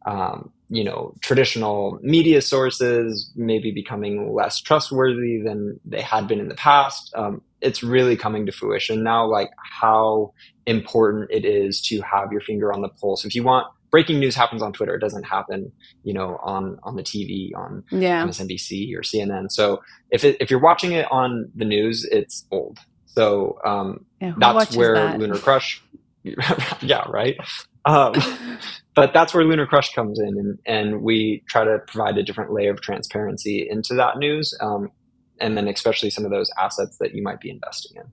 um, 0.06 0.52
you 0.70 0.84
know, 0.84 1.14
traditional 1.22 2.00
media 2.02 2.42
sources 2.42 3.32
maybe 3.36 3.72
becoming 3.72 4.34
less 4.34 4.60
trustworthy 4.60 5.42
than 5.42 5.80
they 5.86 6.02
had 6.02 6.28
been 6.28 6.40
in 6.40 6.48
the 6.48 6.56
past, 6.56 7.14
um, 7.16 7.42
it's 7.62 7.84
really 7.84 8.18
coming 8.18 8.46
to 8.46 8.52
fruition 8.52 9.04
now, 9.04 9.26
like 9.26 9.50
how 9.58 10.34
important 10.66 11.30
it 11.32 11.46
is 11.46 11.82
to 11.82 12.02
have 12.02 12.32
your 12.32 12.42
finger 12.42 12.74
on 12.74 12.82
the 12.82 12.90
pulse. 12.90 13.26
If 13.26 13.36
you 13.36 13.44
want 13.44 13.68
breaking 13.94 14.20
news 14.20 14.36
happens 14.36 14.64
on 14.64 14.74
Twitter, 14.74 14.96
it 14.96 15.00
doesn't 15.00 15.24
happen, 15.24 15.72
you 16.04 16.14
know, 16.14 16.40
on 16.42 16.80
on 16.82 16.96
the 16.96 17.04
TV, 17.04 17.52
on 17.56 17.84
yeah. 17.92 18.26
MSNBC 18.26 18.96
or 18.96 19.02
CNN. 19.02 19.52
So 19.52 19.82
if 20.10 20.24
it, 20.24 20.38
if 20.40 20.50
you're 20.50 20.60
watching 20.60 20.94
it 20.94 21.06
on 21.12 21.52
the 21.56 21.64
news, 21.64 22.04
it's 22.12 22.46
old. 22.52 22.80
So 23.16 23.60
um, 23.64 24.06
yeah, 24.20 24.34
that's 24.38 24.76
where 24.76 24.96
that? 24.96 25.20
Lunar 25.20 25.38
Crush, 25.38 25.82
yeah, 26.24 27.06
right. 27.10 27.38
Um, 27.86 28.14
but 28.96 29.14
that's 29.14 29.34
where 29.34 29.44
Lunar 29.44 29.68
Crush 29.68 29.94
comes 29.94 30.20
in, 30.20 30.28
and, 30.28 30.60
and 30.66 31.02
we 31.02 31.44
try 31.48 31.64
to 31.64 31.80
provide 31.88 32.18
a 32.18 32.24
different 32.24 32.52
layer 32.52 32.72
of 32.72 32.82
transparency 32.82 33.68
into 33.70 33.94
that 33.96 34.18
news, 34.18 34.58
um, 34.62 34.92
and 35.40 35.58
then 35.58 35.68
especially 35.68 36.10
some 36.10 36.26
of 36.26 36.32
those 36.32 36.50
assets 36.60 36.98
that 36.98 37.14
you 37.14 37.22
might 37.22 37.40
be 37.40 37.50
investing 37.50 37.98
in. 37.98 38.04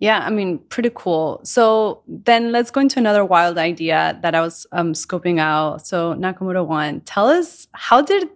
Yeah, 0.00 0.20
I 0.20 0.30
mean, 0.30 0.58
pretty 0.58 0.90
cool. 0.94 1.40
So 1.42 2.02
then 2.06 2.52
let's 2.52 2.70
go 2.70 2.80
into 2.80 3.00
another 3.00 3.24
wild 3.24 3.58
idea 3.58 4.16
that 4.22 4.34
I 4.34 4.40
was 4.40 4.64
um, 4.70 4.92
scoping 4.92 5.40
out. 5.40 5.86
So 5.86 6.14
Nakamoto 6.14 6.64
one, 6.64 7.00
tell 7.00 7.26
us 7.28 7.66
how 7.72 8.00
did, 8.00 8.28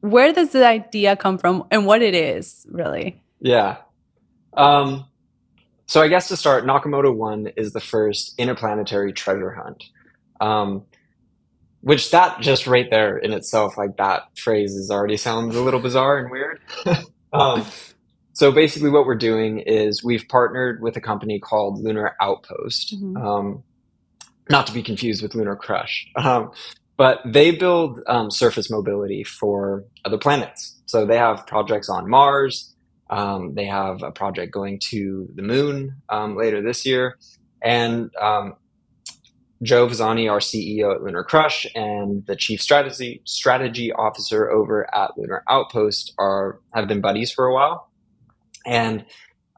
where 0.00 0.32
does 0.32 0.50
the 0.50 0.66
idea 0.66 1.16
come 1.16 1.36
from, 1.36 1.64
and 1.70 1.86
what 1.86 2.00
it 2.00 2.14
is 2.14 2.66
really? 2.70 3.22
Yeah. 3.40 3.78
Um, 4.54 5.06
so 5.90 6.00
I 6.00 6.06
guess 6.06 6.28
to 6.28 6.36
start, 6.36 6.64
Nakamoto 6.64 7.12
One 7.12 7.48
is 7.56 7.72
the 7.72 7.80
first 7.80 8.38
interplanetary 8.38 9.12
treasure 9.12 9.50
hunt. 9.50 9.82
Um, 10.40 10.84
which 11.80 12.12
that 12.12 12.40
just 12.40 12.68
right 12.68 12.88
there 12.88 13.18
in 13.18 13.32
itself, 13.32 13.76
like 13.76 13.96
that 13.96 14.22
phrase 14.38 14.76
is 14.76 14.88
already 14.88 15.16
sounds 15.16 15.56
a 15.56 15.60
little 15.60 15.80
bizarre 15.80 16.18
and 16.18 16.30
weird. 16.30 16.60
um, 17.32 17.66
so 18.34 18.52
basically, 18.52 18.88
what 18.88 19.04
we're 19.04 19.16
doing 19.16 19.58
is 19.58 20.04
we've 20.04 20.28
partnered 20.28 20.80
with 20.80 20.96
a 20.96 21.00
company 21.00 21.40
called 21.40 21.82
Lunar 21.82 22.14
Outpost, 22.20 22.94
mm-hmm. 22.94 23.16
um, 23.16 23.64
not 24.48 24.68
to 24.68 24.72
be 24.72 24.84
confused 24.84 25.24
with 25.24 25.34
Lunar 25.34 25.56
Crush, 25.56 26.06
um, 26.14 26.52
but 26.98 27.18
they 27.26 27.50
build 27.50 27.98
um, 28.06 28.30
surface 28.30 28.70
mobility 28.70 29.24
for 29.24 29.82
other 30.04 30.18
planets. 30.18 30.80
So 30.86 31.04
they 31.04 31.16
have 31.16 31.48
projects 31.48 31.88
on 31.88 32.08
Mars, 32.08 32.76
um, 33.10 33.54
they 33.54 33.66
have 33.66 34.02
a 34.02 34.12
project 34.12 34.52
going 34.52 34.78
to 34.90 35.28
the 35.34 35.42
moon 35.42 35.96
um, 36.08 36.36
later 36.36 36.62
this 36.62 36.86
year. 36.86 37.18
And 37.62 38.10
um, 38.16 38.54
Joe 39.62 39.86
Vezzani, 39.88 40.30
our 40.30 40.38
CEO 40.38 40.94
at 40.94 41.02
Lunar 41.02 41.24
Crush, 41.24 41.66
and 41.74 42.24
the 42.26 42.36
chief 42.36 42.62
strategy 42.62 43.20
strategy 43.24 43.92
officer 43.92 44.48
over 44.50 44.88
at 44.94 45.10
Lunar 45.18 45.42
Outpost 45.50 46.14
are 46.18 46.60
have 46.72 46.88
been 46.88 47.00
buddies 47.00 47.32
for 47.32 47.46
a 47.46 47.52
while. 47.52 47.90
And 48.64 49.04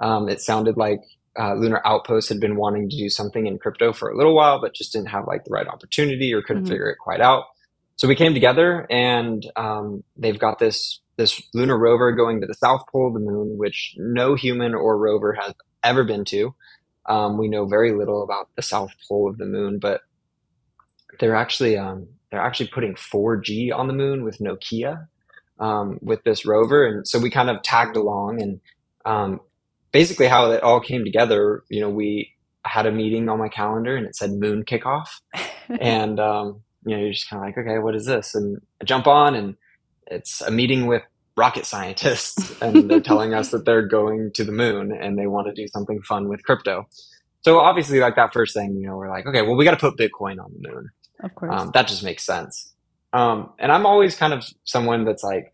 um, 0.00 0.28
it 0.28 0.40
sounded 0.40 0.76
like 0.76 1.00
uh, 1.38 1.54
Lunar 1.54 1.82
Outpost 1.84 2.30
had 2.30 2.40
been 2.40 2.56
wanting 2.56 2.88
to 2.88 2.96
do 2.96 3.08
something 3.08 3.46
in 3.46 3.58
crypto 3.58 3.92
for 3.92 4.10
a 4.10 4.16
little 4.16 4.34
while, 4.34 4.60
but 4.60 4.74
just 4.74 4.92
didn't 4.92 5.10
have 5.10 5.26
like 5.26 5.44
the 5.44 5.50
right 5.50 5.68
opportunity 5.68 6.32
or 6.32 6.42
couldn't 6.42 6.64
mm-hmm. 6.64 6.72
figure 6.72 6.90
it 6.90 6.98
quite 6.98 7.20
out. 7.20 7.44
So 7.96 8.08
we 8.08 8.16
came 8.16 8.34
together, 8.34 8.86
and 8.90 9.46
um, 9.54 10.02
they've 10.16 10.38
got 10.38 10.58
this 10.58 11.01
this 11.16 11.42
lunar 11.54 11.78
rover 11.78 12.12
going 12.12 12.40
to 12.40 12.46
the 12.46 12.54
south 12.54 12.84
pole 12.90 13.08
of 13.08 13.14
the 13.14 13.20
moon, 13.20 13.58
which 13.58 13.94
no 13.98 14.34
human 14.34 14.74
or 14.74 14.98
rover 14.98 15.32
has 15.34 15.54
ever 15.84 16.04
been 16.04 16.24
to. 16.26 16.54
Um, 17.06 17.38
we 17.38 17.48
know 17.48 17.66
very 17.66 17.92
little 17.92 18.22
about 18.22 18.48
the 18.56 18.62
south 18.62 18.92
pole 19.08 19.28
of 19.28 19.38
the 19.38 19.44
moon, 19.44 19.78
but 19.78 20.00
they're 21.18 21.36
actually 21.36 21.76
um, 21.76 22.06
they're 22.30 22.40
actually 22.40 22.68
putting 22.68 22.94
4G 22.94 23.74
on 23.74 23.88
the 23.88 23.92
moon 23.92 24.24
with 24.24 24.38
Nokia 24.38 25.06
um, 25.58 25.98
with 26.00 26.22
this 26.24 26.46
rover, 26.46 26.86
and 26.86 27.06
so 27.06 27.18
we 27.18 27.30
kind 27.30 27.50
of 27.50 27.62
tagged 27.62 27.96
along. 27.96 28.40
And 28.40 28.60
um, 29.04 29.40
basically, 29.92 30.28
how 30.28 30.50
it 30.50 30.62
all 30.62 30.80
came 30.80 31.04
together, 31.04 31.64
you 31.68 31.80
know, 31.80 31.90
we 31.90 32.30
had 32.64 32.86
a 32.86 32.92
meeting 32.92 33.28
on 33.28 33.38
my 33.38 33.48
calendar, 33.48 33.96
and 33.96 34.06
it 34.06 34.16
said 34.16 34.30
moon 34.30 34.64
kickoff, 34.64 35.08
and 35.80 36.18
um, 36.20 36.62
you 36.84 36.96
know, 36.96 37.02
you're 37.02 37.12
just 37.12 37.28
kind 37.28 37.42
of 37.42 37.46
like, 37.46 37.58
okay, 37.58 37.78
what 37.78 37.94
is 37.94 38.06
this? 38.06 38.34
And 38.34 38.60
I 38.80 38.84
jump 38.84 39.06
on 39.06 39.34
and 39.34 39.56
it's 40.06 40.40
a 40.40 40.50
meeting 40.50 40.86
with 40.86 41.02
rocket 41.36 41.64
scientists 41.66 42.60
and 42.60 42.90
they're 42.90 43.00
telling 43.00 43.34
us 43.34 43.50
that 43.50 43.64
they're 43.64 43.86
going 43.86 44.30
to 44.34 44.44
the 44.44 44.52
moon 44.52 44.92
and 44.92 45.18
they 45.18 45.26
want 45.26 45.46
to 45.46 45.54
do 45.54 45.66
something 45.68 46.02
fun 46.02 46.28
with 46.28 46.42
crypto. 46.44 46.86
So 47.42 47.58
obviously, 47.58 47.98
like 47.98 48.16
that 48.16 48.32
first 48.32 48.54
thing, 48.54 48.76
you 48.76 48.86
know, 48.86 48.96
we're 48.96 49.10
like, 49.10 49.26
okay, 49.26 49.42
well, 49.42 49.56
we 49.56 49.64
got 49.64 49.72
to 49.72 49.76
put 49.76 49.96
Bitcoin 49.96 50.42
on 50.42 50.52
the 50.60 50.68
moon. 50.68 50.90
Of 51.22 51.34
course, 51.34 51.52
um, 51.52 51.70
that 51.74 51.88
just 51.88 52.04
makes 52.04 52.24
sense. 52.24 52.72
Um, 53.12 53.50
and 53.58 53.70
I'm 53.72 53.84
always 53.84 54.16
kind 54.16 54.32
of 54.32 54.44
someone 54.64 55.04
that's 55.04 55.22
like 55.22 55.52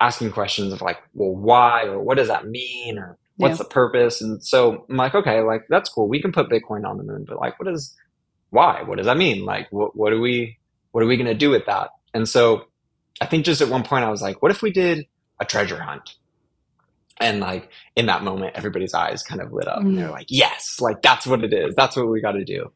asking 0.00 0.30
questions 0.30 0.72
of 0.72 0.80
like, 0.80 0.98
well, 1.14 1.34
why 1.34 1.84
or 1.84 2.00
what 2.00 2.16
does 2.16 2.28
that 2.28 2.46
mean 2.46 2.98
or 2.98 3.18
what's 3.36 3.58
yeah. 3.58 3.64
the 3.64 3.68
purpose? 3.68 4.20
And 4.20 4.42
so 4.42 4.86
I'm 4.88 4.96
like, 4.96 5.14
okay, 5.14 5.40
like 5.40 5.66
that's 5.68 5.90
cool. 5.90 6.08
We 6.08 6.22
can 6.22 6.32
put 6.32 6.48
Bitcoin 6.48 6.86
on 6.88 6.96
the 6.96 7.04
moon, 7.04 7.24
but 7.26 7.38
like, 7.38 7.58
what 7.58 7.68
is 7.68 7.96
why? 8.50 8.82
What 8.82 8.98
does 8.98 9.06
that 9.06 9.16
mean? 9.16 9.44
Like, 9.44 9.66
what 9.70 9.96
what 9.96 10.12
are 10.12 10.20
we 10.20 10.58
what 10.92 11.02
are 11.02 11.06
we 11.06 11.16
going 11.16 11.26
to 11.26 11.34
do 11.34 11.50
with 11.50 11.66
that? 11.66 11.90
And 12.14 12.28
so 12.28 12.67
I 13.20 13.26
think 13.26 13.44
just 13.44 13.60
at 13.60 13.68
one 13.68 13.82
point 13.82 14.04
I 14.04 14.10
was 14.10 14.22
like, 14.22 14.42
what 14.42 14.50
if 14.50 14.62
we 14.62 14.70
did 14.70 15.06
a 15.40 15.44
treasure 15.44 15.80
hunt? 15.80 16.16
And 17.20 17.40
like 17.40 17.70
in 17.96 18.06
that 18.06 18.22
moment, 18.22 18.52
everybody's 18.54 18.94
eyes 18.94 19.22
kind 19.22 19.40
of 19.40 19.52
lit 19.52 19.66
up. 19.66 19.80
Mm. 19.80 19.86
And 19.86 19.98
they're 19.98 20.10
like, 20.10 20.26
yes, 20.28 20.76
like 20.80 21.02
that's 21.02 21.26
what 21.26 21.42
it 21.42 21.52
is. 21.52 21.74
That's 21.74 21.96
what 21.96 22.08
we 22.08 22.20
got 22.20 22.32
to 22.32 22.44
do. 22.44 22.72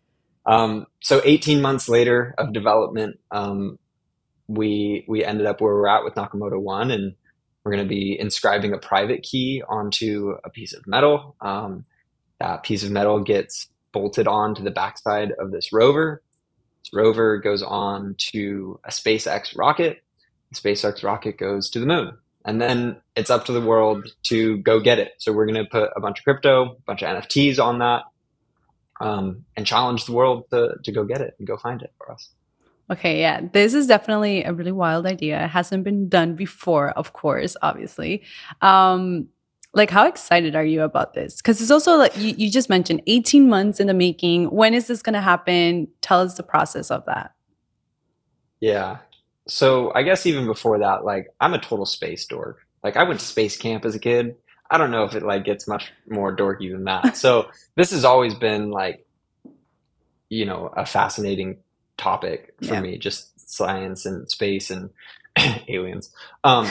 Um, 0.46 0.87
so 1.00 1.20
18 1.25 1.62
months 1.62 1.88
later 1.88 2.34
of 2.38 2.52
development, 2.52 3.20
um, 3.30 3.78
we 4.49 5.04
we 5.08 5.25
ended 5.25 5.46
up 5.46 5.61
where 5.61 5.72
we're 5.72 5.87
at 5.87 6.04
with 6.04 6.14
Nakamoto 6.14 6.61
One, 6.61 6.90
and 6.90 7.14
we're 7.62 7.72
going 7.72 7.84
to 7.84 7.88
be 7.88 8.18
inscribing 8.18 8.72
a 8.72 8.78
private 8.78 9.22
key 9.22 9.62
onto 9.68 10.34
a 10.44 10.50
piece 10.50 10.75
of 10.75 10.87
metal. 10.87 11.37
Um, 11.40 11.84
that 12.40 12.64
piece 12.64 12.82
of 12.82 12.90
metal 12.90 13.22
gets 13.22 13.68
bolted 13.92 14.26
onto 14.26 14.64
the 14.64 14.72
backside 14.72 15.32
of 15.38 15.52
this 15.52 15.72
rover. 15.72 16.22
This 16.82 16.90
rover 16.92 17.38
goes 17.38 17.62
on 17.62 18.16
to 18.32 18.80
a 18.84 18.90
SpaceX 18.90 19.56
rocket 19.56 20.02
SpaceX 20.52 21.02
rocket 21.02 21.38
goes 21.38 21.71
to 21.71 21.80
the 21.80 21.87
moon. 21.87 22.16
And 22.44 22.61
then 22.61 23.00
it's 23.14 23.30
up 23.30 23.44
to 23.47 23.52
the 23.52 23.61
world 23.61 24.09
to 24.25 24.59
go 24.59 24.80
get 24.80 24.99
it. 24.99 25.12
So 25.18 25.32
we're 25.32 25.47
going 25.47 25.64
to 25.64 25.71
put 25.71 25.90
a 25.94 26.00
bunch 26.00 26.18
of 26.18 26.25
crypto, 26.25 26.73
a 26.73 26.80
bunch 26.87 27.02
of 27.02 27.09
NFTs 27.09 27.62
on 27.62 27.78
that, 27.78 28.02
um, 29.00 29.44
and 29.56 29.66
challenge 29.66 30.06
the 30.06 30.12
world 30.12 30.44
to, 30.50 30.75
to 30.82 30.92
go 30.92 31.04
get 31.04 31.21
it 31.21 31.35
and 31.38 31.47
go 31.47 31.56
find 31.56 31.82
it 31.82 31.92
for 31.99 32.12
us. 32.12 32.30
Okay, 32.90 33.21
yeah, 33.21 33.40
this 33.52 33.75
is 33.75 33.87
definitely 33.87 34.42
a 34.42 34.52
really 34.52 34.73
wild 34.73 35.06
idea. 35.06 35.44
It 35.44 35.49
hasn't 35.49 35.85
been 35.85 36.09
done 36.09 36.35
before, 36.35 36.90
of 36.90 37.12
course, 37.12 37.56
obviously. 37.62 38.23
Um, 38.61 39.28
like 39.75 39.90
how 39.90 40.06
excited 40.06 40.54
are 40.54 40.64
you 40.64 40.82
about 40.82 41.14
this 41.14 41.37
because 41.37 41.61
it's 41.61 41.71
also 41.71 41.97
like 41.97 42.16
you, 42.16 42.35
you 42.37 42.50
just 42.50 42.68
mentioned 42.68 43.02
18 43.06 43.49
months 43.49 43.80
in 43.80 43.87
the 43.87 43.94
making 43.94 44.47
when 44.47 44.75
is 44.75 44.87
this 44.87 45.02
going 45.02 45.14
to 45.14 45.21
happen 45.21 45.88
tell 46.00 46.21
us 46.21 46.35
the 46.35 46.42
process 46.42 46.90
of 46.90 47.04
that 47.06 47.32
yeah 48.61 48.99
so 49.49 49.92
i 49.94 50.02
guess 50.02 50.26
even 50.26 50.46
before 50.46 50.78
that 50.78 51.04
like 51.04 51.28
i'm 51.40 51.54
a 51.54 51.61
total 51.61 51.87
space 51.87 52.26
dork. 52.26 52.58
Like 52.82 52.96
i 52.96 53.04
went 53.04 53.20
to 53.20 53.26
space 53.26 53.56
camp 53.56 53.84
as 53.84 53.94
a 53.94 53.99
kid. 53.99 54.37
I 54.70 54.78
don't 54.78 54.90
know 54.90 55.04
if 55.04 55.14
it 55.14 55.22
like 55.22 55.44
gets 55.44 55.68
much 55.68 55.92
more 56.08 56.34
dorky 56.34 56.72
than 56.72 56.84
that. 56.84 57.16
So 57.22 57.49
this 57.76 57.90
has 57.90 58.04
always 58.04 58.34
been 58.34 58.70
like 58.70 59.06
you 60.28 60.46
know 60.46 60.72
a 60.76 60.87
fascinating 60.87 61.58
topic 61.99 62.54
for 62.61 62.75
yeah. 62.75 62.80
me 62.80 62.99
just 62.99 63.50
science 63.50 64.06
and 64.06 64.30
space 64.30 64.70
and 64.70 64.90
aliens. 65.68 66.11
Um 66.44 66.68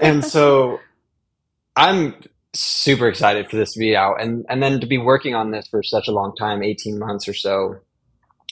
and 0.00 0.24
so 0.24 0.80
i'm 1.76 2.14
super 2.54 3.08
excited 3.08 3.48
for 3.48 3.56
this 3.56 3.72
to 3.72 3.78
be 3.78 3.96
out. 3.96 4.20
And 4.20 4.44
and 4.48 4.62
then 4.62 4.80
to 4.80 4.86
be 4.86 4.98
working 4.98 5.34
on 5.34 5.50
this 5.50 5.66
for 5.66 5.82
such 5.82 6.08
a 6.08 6.12
long 6.12 6.34
time 6.36 6.62
18 6.62 6.98
months 6.98 7.28
or 7.28 7.34
so 7.34 7.76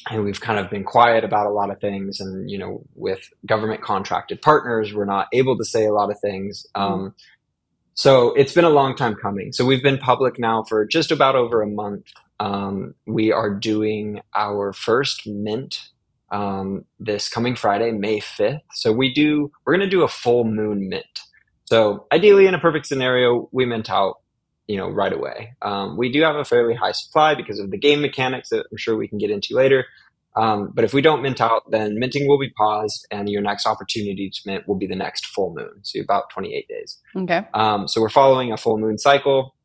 and 0.09 0.25
we've 0.25 0.40
kind 0.40 0.59
of 0.59 0.71
been 0.71 0.85
quiet 0.85 1.25
about 1.25 1.47
a 1.47 1.50
lot 1.50 1.71
of 1.71 1.80
things. 1.80 2.21
And 2.21 2.50
you 2.50 2.59
know 2.59 2.83
with 2.95 3.28
government 3.47 3.83
contracted 3.83 4.40
partners 4.42 4.95
we're 4.95 5.04
not 5.04 5.28
able 5.33 5.57
to 5.59 5.64
say 5.64 5.87
a 5.87 5.92
lot 5.92 6.11
of 6.11 6.19
things. 6.21 6.66
Mm. 6.76 6.80
um, 6.80 7.14
so 7.95 8.33
it's 8.35 8.54
been 8.54 8.64
a 8.64 8.71
long 8.71 8.97
time 8.97 9.14
coming. 9.14 9.52
So 9.52 9.66
we've 9.66 9.83
been 9.83 9.99
public 9.99 10.38
now 10.38 10.62
for 10.62 10.87
just 10.87 11.11
about 11.11 11.37
over 11.37 11.61
a 11.61 11.66
month. 11.66 12.07
Um, 12.38 12.95
we 13.07 13.30
are 13.33 13.50
doing 13.50 14.23
our 14.35 14.73
first 14.73 15.26
mint 15.26 15.90
um, 16.33 16.85
this 17.00 17.28
coming 17.28 17.57
friday 17.57 17.90
may 17.90 18.21
5th 18.21 18.61
so 18.73 18.92
we 18.92 19.12
do 19.12 19.50
we're 19.64 19.76
going 19.76 19.85
to 19.85 19.90
do 19.90 20.04
a 20.04 20.09
full 20.09 20.45
moon 20.45 20.88
mint. 20.88 21.21
So 21.71 22.07
ideally, 22.12 22.47
in 22.47 22.54
a 22.54 22.59
perfect 22.59 22.87
scenario, 22.87 23.49
we 23.52 23.64
mint 23.64 23.88
out, 23.88 24.16
you 24.70 24.76
know, 24.76 24.88
right 24.88 25.12
away. 25.12 25.52
Um, 25.62 25.96
we 25.96 26.12
do 26.12 26.22
have 26.22 26.36
a 26.36 26.44
fairly 26.44 26.74
high 26.74 26.92
supply 26.92 27.34
because 27.34 27.58
of 27.58 27.72
the 27.72 27.76
game 27.76 28.00
mechanics 28.00 28.50
that 28.50 28.66
I'm 28.70 28.76
sure 28.76 28.96
we 28.96 29.08
can 29.08 29.18
get 29.18 29.28
into 29.28 29.56
later. 29.56 29.84
Um, 30.36 30.70
but 30.72 30.84
if 30.84 30.94
we 30.94 31.02
don't 31.02 31.22
mint 31.22 31.40
out, 31.40 31.68
then 31.72 31.98
minting 31.98 32.28
will 32.28 32.38
be 32.38 32.50
paused, 32.50 33.04
and 33.10 33.28
your 33.28 33.42
next 33.42 33.66
opportunity 33.66 34.30
to 34.30 34.40
mint 34.46 34.68
will 34.68 34.76
be 34.76 34.86
the 34.86 34.94
next 34.94 35.26
full 35.26 35.52
moon, 35.52 35.80
so 35.82 36.00
about 36.00 36.30
28 36.30 36.68
days. 36.68 36.98
Okay. 37.16 37.44
Um, 37.52 37.88
so 37.88 38.00
we're 38.00 38.10
following 38.10 38.52
a 38.52 38.56
full 38.56 38.78
moon 38.78 38.96
cycle, 38.96 39.56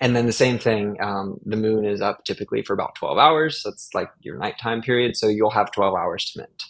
and 0.00 0.16
then 0.16 0.24
the 0.24 0.32
same 0.32 0.58
thing. 0.58 0.96
Um, 1.02 1.38
the 1.44 1.58
moon 1.58 1.84
is 1.84 2.00
up 2.00 2.24
typically 2.24 2.62
for 2.62 2.72
about 2.72 2.94
12 2.94 3.18
hours. 3.18 3.60
That's 3.62 3.90
like 3.92 4.08
your 4.22 4.38
nighttime 4.38 4.80
period, 4.80 5.18
so 5.18 5.28
you'll 5.28 5.50
have 5.50 5.70
12 5.70 5.94
hours 5.94 6.32
to 6.32 6.38
mint. 6.38 6.62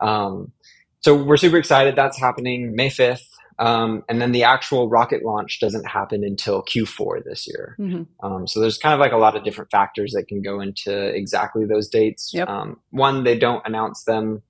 Um, 0.00 0.52
so 1.00 1.14
we're 1.14 1.36
super 1.36 1.58
excited. 1.58 1.94
That's 1.94 2.18
happening 2.18 2.74
May 2.74 2.88
5th. 2.88 3.26
Um, 3.58 4.02
and 4.08 4.20
then 4.20 4.32
the 4.32 4.44
actual 4.44 4.88
rocket 4.88 5.24
launch 5.24 5.60
doesn't 5.60 5.86
happen 5.86 6.24
until 6.24 6.62
Q4 6.62 7.24
this 7.24 7.46
year. 7.46 7.76
Mm-hmm. 7.78 8.24
Um, 8.24 8.46
so 8.46 8.60
there's 8.60 8.78
kind 8.78 8.94
of 8.94 9.00
like 9.00 9.12
a 9.12 9.16
lot 9.16 9.36
of 9.36 9.44
different 9.44 9.70
factors 9.70 10.12
that 10.12 10.28
can 10.28 10.42
go 10.42 10.60
into 10.60 11.08
exactly 11.14 11.64
those 11.66 11.88
dates. 11.88 12.32
Yep. 12.32 12.48
Um, 12.48 12.80
one, 12.90 13.24
they 13.24 13.38
don't 13.38 13.62
announce 13.66 14.04
them 14.04 14.42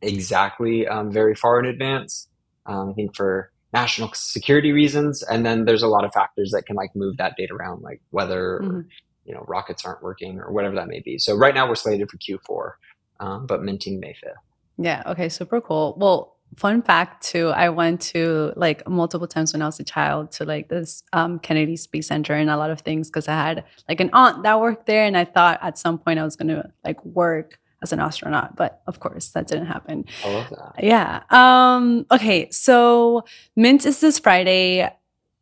exactly 0.00 0.86
um, 0.86 1.12
very 1.12 1.34
far 1.34 1.58
in 1.60 1.66
advance. 1.66 2.28
Um, 2.66 2.90
I 2.90 2.92
think 2.92 3.14
for 3.16 3.50
national 3.72 4.10
security 4.14 4.72
reasons, 4.72 5.22
and 5.22 5.44
then 5.44 5.64
there's 5.64 5.82
a 5.82 5.88
lot 5.88 6.04
of 6.04 6.12
factors 6.12 6.50
that 6.52 6.66
can 6.66 6.76
like 6.76 6.94
move 6.94 7.16
that 7.18 7.36
date 7.36 7.50
around, 7.50 7.82
like 7.82 8.00
whether 8.10 8.60
mm-hmm. 8.62 8.80
you 9.24 9.34
know 9.34 9.44
rockets 9.48 9.84
aren't 9.84 10.02
working 10.02 10.38
or 10.38 10.52
whatever 10.52 10.74
that 10.76 10.88
may 10.88 11.00
be. 11.00 11.18
So 11.18 11.36
right 11.36 11.54
now 11.54 11.68
we're 11.68 11.74
slated 11.74 12.10
for 12.10 12.18
Q4, 12.18 12.72
um, 13.20 13.46
but 13.46 13.62
minting 13.62 14.00
May 14.00 14.12
5th. 14.12 14.32
Yeah. 14.78 15.02
Okay. 15.06 15.28
Super 15.28 15.60
cool. 15.60 15.96
Well 15.98 16.37
fun 16.56 16.82
fact 16.82 17.22
too 17.22 17.48
i 17.48 17.68
went 17.68 18.00
to 18.00 18.52
like 18.56 18.86
multiple 18.88 19.28
times 19.28 19.52
when 19.52 19.62
i 19.62 19.66
was 19.66 19.78
a 19.78 19.84
child 19.84 20.30
to 20.30 20.44
like 20.44 20.68
this 20.68 21.02
um, 21.12 21.38
kennedy 21.38 21.76
space 21.76 22.08
center 22.08 22.34
and 22.34 22.50
a 22.50 22.56
lot 22.56 22.70
of 22.70 22.80
things 22.80 23.08
because 23.08 23.28
i 23.28 23.32
had 23.32 23.64
like 23.88 24.00
an 24.00 24.10
aunt 24.12 24.42
that 24.42 24.58
worked 24.60 24.86
there 24.86 25.04
and 25.04 25.16
i 25.16 25.24
thought 25.24 25.58
at 25.62 25.78
some 25.78 25.98
point 25.98 26.18
i 26.18 26.24
was 26.24 26.36
going 26.36 26.48
to 26.48 26.68
like 26.84 27.02
work 27.04 27.58
as 27.82 27.92
an 27.92 28.00
astronaut 28.00 28.56
but 28.56 28.82
of 28.86 28.98
course 28.98 29.28
that 29.28 29.46
didn't 29.46 29.66
happen. 29.66 30.04
I 30.24 30.28
love 30.30 30.50
that. 30.50 30.82
Yeah 30.82 31.22
um 31.30 32.06
okay 32.10 32.50
so 32.50 33.24
mint 33.54 33.86
is 33.86 34.00
this 34.00 34.18
friday. 34.18 34.90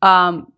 Um 0.03 0.53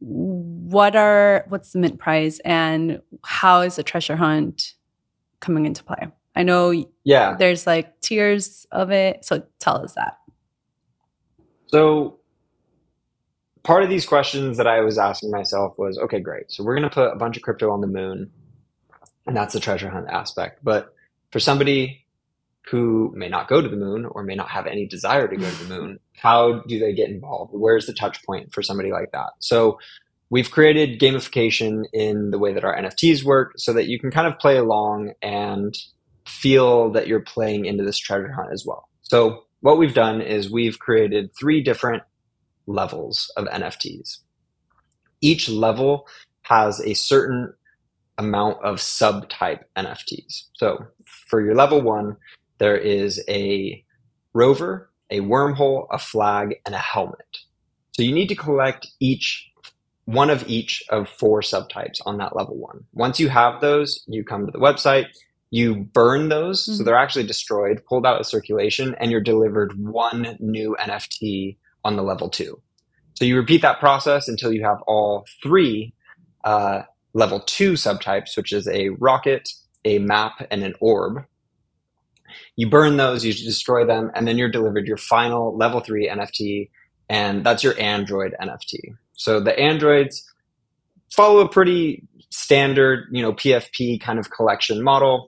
what 0.00 0.96
are 0.96 1.44
what's 1.48 1.72
the 1.72 1.80
mint 1.80 1.98
prize 1.98 2.40
and 2.40 3.02
how 3.24 3.60
is 3.62 3.76
the 3.76 3.82
treasure 3.82 4.16
hunt 4.16 4.74
coming 5.40 5.66
into 5.66 5.84
play 5.84 6.08
I 6.38 6.44
know 6.44 6.72
yeah. 7.02 7.34
there's 7.36 7.66
like 7.66 8.00
tiers 8.00 8.64
of 8.70 8.92
it. 8.92 9.24
So 9.24 9.42
tell 9.58 9.82
us 9.82 9.94
that. 9.94 10.18
So 11.66 12.20
part 13.64 13.82
of 13.82 13.90
these 13.90 14.06
questions 14.06 14.56
that 14.56 14.68
I 14.68 14.80
was 14.80 14.98
asking 14.98 15.32
myself 15.32 15.76
was, 15.76 15.98
okay, 15.98 16.20
great. 16.20 16.52
So 16.52 16.62
we're 16.62 16.76
going 16.76 16.88
to 16.88 16.94
put 16.94 17.12
a 17.12 17.16
bunch 17.16 17.36
of 17.36 17.42
crypto 17.42 17.72
on 17.72 17.80
the 17.80 17.88
moon 17.88 18.30
and 19.26 19.36
that's 19.36 19.52
the 19.52 19.60
treasure 19.60 19.90
hunt 19.90 20.08
aspect. 20.08 20.60
But 20.62 20.94
for 21.32 21.40
somebody 21.40 22.06
who 22.70 23.12
may 23.16 23.28
not 23.28 23.48
go 23.48 23.60
to 23.60 23.68
the 23.68 23.76
moon 23.76 24.06
or 24.06 24.22
may 24.22 24.36
not 24.36 24.48
have 24.48 24.68
any 24.68 24.86
desire 24.86 25.26
to 25.26 25.36
go 25.36 25.50
to 25.50 25.64
the 25.64 25.74
moon, 25.76 25.98
how 26.14 26.60
do 26.68 26.78
they 26.78 26.94
get 26.94 27.10
involved? 27.10 27.50
Where's 27.52 27.86
the 27.86 27.92
touch 27.92 28.24
point 28.24 28.52
for 28.52 28.62
somebody 28.62 28.92
like 28.92 29.10
that? 29.10 29.30
So 29.40 29.80
we've 30.30 30.52
created 30.52 31.00
gamification 31.00 31.84
in 31.92 32.30
the 32.30 32.38
way 32.38 32.52
that 32.52 32.64
our 32.64 32.76
NFTs 32.76 33.24
work 33.24 33.54
so 33.56 33.72
that 33.72 33.88
you 33.88 33.98
can 33.98 34.12
kind 34.12 34.28
of 34.28 34.38
play 34.38 34.56
along 34.56 35.14
and 35.20 35.76
feel 36.28 36.90
that 36.92 37.06
you're 37.06 37.20
playing 37.20 37.64
into 37.64 37.84
this 37.84 37.98
treasure 37.98 38.32
hunt 38.32 38.52
as 38.52 38.64
well. 38.66 38.88
So 39.02 39.44
what 39.60 39.78
we've 39.78 39.94
done 39.94 40.20
is 40.20 40.50
we've 40.50 40.78
created 40.78 41.30
three 41.38 41.62
different 41.62 42.02
levels 42.66 43.32
of 43.36 43.46
NFTs. 43.46 44.18
Each 45.20 45.48
level 45.48 46.06
has 46.42 46.80
a 46.80 46.94
certain 46.94 47.52
amount 48.18 48.62
of 48.62 48.76
subtype 48.76 49.62
NFTs. 49.76 50.44
So 50.54 50.86
for 51.28 51.40
your 51.44 51.54
level 51.54 51.80
one, 51.80 52.16
there 52.58 52.76
is 52.76 53.22
a 53.28 53.84
rover, 54.34 54.90
a 55.10 55.20
wormhole, 55.20 55.86
a 55.90 55.98
flag, 55.98 56.56
and 56.66 56.74
a 56.74 56.78
helmet. 56.78 57.38
So 57.92 58.02
you 58.02 58.12
need 58.12 58.28
to 58.28 58.34
collect 58.34 58.88
each 59.00 59.50
one 60.04 60.30
of 60.30 60.48
each 60.48 60.82
of 60.88 61.08
four 61.08 61.42
subtypes 61.42 62.00
on 62.06 62.16
that 62.18 62.34
level 62.34 62.56
one. 62.56 62.84
Once 62.94 63.20
you 63.20 63.28
have 63.28 63.60
those, 63.60 64.04
you 64.06 64.24
come 64.24 64.46
to 64.46 64.52
the 64.52 64.58
website, 64.58 65.06
you 65.50 65.76
burn 65.76 66.28
those 66.28 66.62
mm-hmm. 66.64 66.74
so 66.74 66.84
they're 66.84 66.96
actually 66.96 67.26
destroyed 67.26 67.82
pulled 67.88 68.06
out 68.06 68.20
of 68.20 68.26
circulation 68.26 68.94
and 69.00 69.10
you're 69.10 69.20
delivered 69.20 69.78
one 69.78 70.36
new 70.40 70.76
nft 70.80 71.56
on 71.84 71.96
the 71.96 72.02
level 72.02 72.28
two. 72.28 72.60
So 73.14 73.24
you 73.24 73.36
repeat 73.36 73.62
that 73.62 73.80
process 73.80 74.28
until 74.28 74.52
you 74.52 74.64
have 74.64 74.80
all 74.86 75.26
three 75.42 75.94
uh, 76.44 76.82
level 77.14 77.40
two 77.40 77.72
subtypes 77.72 78.36
which 78.36 78.52
is 78.52 78.68
a 78.68 78.90
rocket 78.90 79.48
a 79.84 79.98
map 79.98 80.46
and 80.50 80.62
an 80.62 80.74
orb. 80.80 81.24
You 82.56 82.68
burn 82.68 82.96
those 82.96 83.24
you 83.24 83.32
destroy 83.32 83.86
them 83.86 84.10
and 84.14 84.28
then 84.28 84.36
you're 84.36 84.50
delivered 84.50 84.86
your 84.86 84.96
final 84.96 85.56
level 85.56 85.80
three 85.80 86.08
nft 86.08 86.68
and 87.08 87.44
that's 87.44 87.64
your 87.64 87.78
android 87.80 88.34
nft 88.40 88.74
so 89.14 89.40
the 89.40 89.58
androids 89.58 90.30
follow 91.10 91.40
a 91.40 91.48
pretty 91.48 92.06
standard 92.30 93.06
you 93.10 93.22
know 93.22 93.32
pfp 93.32 94.00
kind 94.00 94.18
of 94.18 94.30
collection 94.30 94.82
model 94.82 95.27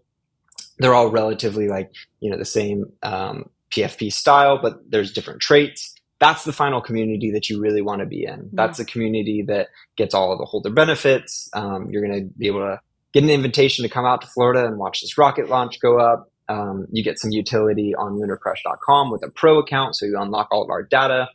they're 0.80 0.94
all 0.94 1.10
relatively 1.10 1.68
like 1.68 1.92
you 2.20 2.30
know 2.30 2.38
the 2.38 2.44
same 2.44 2.86
um, 3.02 3.48
PFP 3.70 4.12
style, 4.12 4.58
but 4.60 4.78
there's 4.90 5.12
different 5.12 5.40
traits. 5.40 5.94
That's 6.18 6.44
the 6.44 6.52
final 6.52 6.80
community 6.80 7.30
that 7.30 7.48
you 7.48 7.60
really 7.60 7.80
want 7.80 8.00
to 8.00 8.06
be 8.06 8.24
in. 8.24 8.50
That's 8.52 8.78
the 8.78 8.84
community 8.84 9.42
that 9.48 9.68
gets 9.96 10.14
all 10.14 10.32
of 10.32 10.38
the 10.38 10.44
holder 10.44 10.70
benefits. 10.70 11.48
Um, 11.54 11.88
you're 11.90 12.06
going 12.06 12.20
to 12.20 12.38
be 12.38 12.46
able 12.46 12.60
to 12.60 12.80
get 13.14 13.22
an 13.22 13.30
invitation 13.30 13.84
to 13.84 13.88
come 13.88 14.04
out 14.04 14.20
to 14.22 14.26
Florida 14.26 14.66
and 14.66 14.76
watch 14.76 15.00
this 15.00 15.16
rocket 15.16 15.48
launch 15.48 15.80
go 15.80 15.98
up. 15.98 16.30
Um, 16.48 16.86
you 16.90 17.02
get 17.02 17.18
some 17.18 17.30
utility 17.30 17.94
on 17.94 18.18
lunarcrush.com 18.18 19.10
with 19.10 19.22
a 19.22 19.30
pro 19.30 19.58
account, 19.58 19.96
so 19.96 20.04
you 20.04 20.18
unlock 20.18 20.48
all 20.50 20.62
of 20.62 20.68
our 20.68 20.82
data 20.82 21.28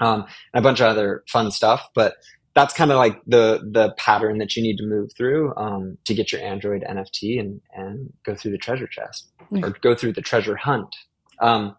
um, 0.00 0.26
and 0.54 0.60
a 0.60 0.62
bunch 0.62 0.80
of 0.80 0.86
other 0.86 1.24
fun 1.28 1.50
stuff. 1.50 1.88
But 1.94 2.14
that's 2.58 2.74
kind 2.74 2.90
of 2.90 2.96
like 2.96 3.20
the 3.24 3.60
the 3.70 3.92
pattern 3.96 4.38
that 4.38 4.56
you 4.56 4.62
need 4.62 4.78
to 4.78 4.84
move 4.84 5.12
through 5.16 5.54
um, 5.56 5.96
to 6.04 6.12
get 6.12 6.32
your 6.32 6.40
Android 6.40 6.82
NFT 6.82 7.38
and 7.38 7.60
and 7.72 8.12
go 8.24 8.34
through 8.34 8.50
the 8.50 8.58
treasure 8.58 8.88
chest 8.88 9.28
mm-hmm. 9.52 9.64
or 9.64 9.70
go 9.70 9.94
through 9.94 10.12
the 10.12 10.22
treasure 10.22 10.56
hunt. 10.56 10.96
Um, 11.40 11.76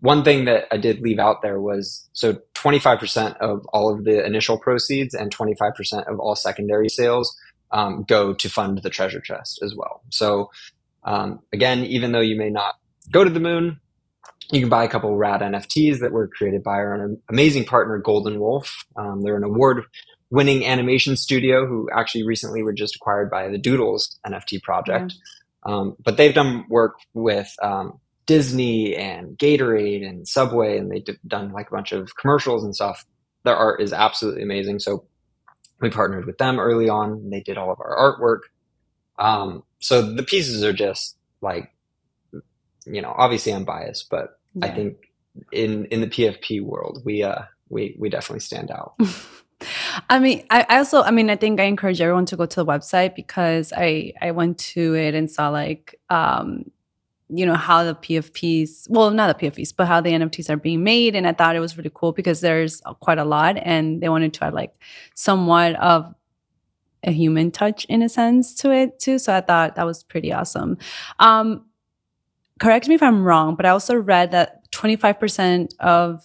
one 0.00 0.24
thing 0.24 0.46
that 0.46 0.68
I 0.72 0.78
did 0.78 1.00
leave 1.00 1.18
out 1.18 1.42
there 1.42 1.60
was 1.60 2.08
so 2.14 2.38
25% 2.54 3.36
of 3.38 3.66
all 3.74 3.92
of 3.92 4.04
the 4.04 4.24
initial 4.24 4.58
proceeds 4.58 5.14
and 5.14 5.34
25% 5.34 6.06
of 6.06 6.18
all 6.18 6.34
secondary 6.34 6.88
sales 6.88 7.34
um, 7.70 8.04
go 8.06 8.34
to 8.34 8.48
fund 8.48 8.82
the 8.82 8.90
treasure 8.90 9.20
chest 9.20 9.60
as 9.62 9.74
well. 9.74 10.02
So 10.10 10.50
um, 11.04 11.40
again, 11.52 11.84
even 11.84 12.12
though 12.12 12.20
you 12.20 12.36
may 12.36 12.50
not 12.50 12.74
go 13.10 13.24
to 13.24 13.30
the 13.30 13.40
moon, 13.40 13.80
you 14.52 14.60
can 14.60 14.68
buy 14.68 14.84
a 14.84 14.88
couple 14.88 15.16
rad 15.16 15.40
NFTs 15.40 16.00
that 16.00 16.12
were 16.12 16.28
created 16.28 16.62
by 16.62 16.72
our 16.76 17.10
amazing 17.28 17.64
partner 17.64 17.98
Golden 17.98 18.38
Wolf. 18.40 18.84
Um, 18.96 19.22
they're 19.22 19.36
an 19.36 19.44
award-winning 19.44 20.64
animation 20.64 21.16
studio 21.16 21.66
who 21.66 21.88
actually 21.92 22.24
recently 22.24 22.62
were 22.62 22.72
just 22.72 22.96
acquired 22.96 23.30
by 23.30 23.48
the 23.48 23.58
Doodles 23.58 24.18
NFT 24.26 24.62
project. 24.62 25.14
Yeah. 25.66 25.74
Um, 25.74 25.96
but 26.02 26.16
they've 26.16 26.34
done 26.34 26.64
work 26.68 26.96
with 27.12 27.52
um, 27.60 27.98
Disney 28.26 28.94
and 28.94 29.36
Gatorade 29.36 30.06
and 30.06 30.26
Subway, 30.28 30.78
and 30.78 30.90
they've 30.90 31.04
done 31.26 31.52
like 31.52 31.68
a 31.68 31.74
bunch 31.74 31.92
of 31.92 32.14
commercials 32.16 32.62
and 32.64 32.74
stuff. 32.74 33.04
their 33.44 33.56
art 33.56 33.80
is 33.80 33.92
absolutely 33.92 34.42
amazing. 34.42 34.78
So 34.78 35.06
we 35.80 35.90
partnered 35.90 36.24
with 36.26 36.38
them 36.38 36.58
early 36.58 36.88
on. 36.88 37.12
and 37.12 37.32
They 37.32 37.40
did 37.40 37.58
all 37.58 37.72
of 37.72 37.80
our 37.80 37.96
artwork. 37.96 38.40
Um, 39.18 39.62
so 39.80 40.02
the 40.02 40.22
pieces 40.22 40.62
are 40.64 40.72
just 40.72 41.16
like, 41.40 41.70
you 42.86 43.02
know, 43.02 43.14
obviously 43.16 43.52
I'm 43.52 43.64
biased, 43.64 44.10
but 44.10 44.38
yeah. 44.54 44.66
I 44.66 44.70
think 44.70 44.96
in 45.52 45.86
in 45.86 46.00
the 46.00 46.06
PFP 46.06 46.62
world, 46.62 47.02
we 47.04 47.22
uh 47.22 47.42
we 47.68 47.96
we 47.98 48.08
definitely 48.08 48.40
stand 48.40 48.70
out. 48.70 48.94
I 50.10 50.18
mean, 50.18 50.46
I, 50.50 50.66
I 50.68 50.78
also, 50.78 51.02
I 51.02 51.10
mean, 51.10 51.30
I 51.30 51.36
think 51.36 51.60
I 51.60 51.64
encourage 51.64 52.00
everyone 52.00 52.26
to 52.26 52.36
go 52.36 52.44
to 52.44 52.56
the 52.56 52.66
website 52.66 53.14
because 53.14 53.72
I 53.76 54.12
I 54.20 54.30
went 54.32 54.58
to 54.58 54.94
it 54.94 55.14
and 55.14 55.30
saw 55.30 55.48
like, 55.48 55.98
um, 56.10 56.70
you 57.28 57.46
know, 57.46 57.54
how 57.54 57.82
the 57.82 57.94
PFPs, 57.94 58.88
well, 58.90 59.10
not 59.10 59.38
the 59.38 59.50
PFPs, 59.50 59.72
but 59.74 59.86
how 59.86 60.00
the 60.00 60.10
NFTs 60.10 60.50
are 60.50 60.56
being 60.56 60.84
made, 60.84 61.14
and 61.14 61.26
I 61.26 61.32
thought 61.32 61.56
it 61.56 61.60
was 61.60 61.76
really 61.76 61.90
cool 61.92 62.12
because 62.12 62.40
there's 62.40 62.82
quite 63.00 63.18
a 63.18 63.24
lot, 63.24 63.56
and 63.56 64.00
they 64.00 64.08
wanted 64.08 64.34
to 64.34 64.44
add 64.44 64.54
like 64.54 64.74
somewhat 65.14 65.74
of 65.76 66.14
a 67.02 67.12
human 67.12 67.50
touch 67.50 67.84
in 67.86 68.02
a 68.02 68.08
sense 68.08 68.54
to 68.56 68.72
it 68.72 68.98
too. 68.98 69.18
So 69.18 69.34
I 69.34 69.40
thought 69.40 69.76
that 69.76 69.86
was 69.86 70.02
pretty 70.02 70.32
awesome. 70.32 70.76
Um, 71.18 71.64
correct 72.60 72.88
me 72.88 72.94
if 72.94 73.02
I'm 73.02 73.22
wrong, 73.22 73.54
but 73.54 73.66
I 73.66 73.70
also 73.70 73.96
read 73.96 74.30
that 74.32 74.70
25% 74.72 75.74
of 75.80 76.24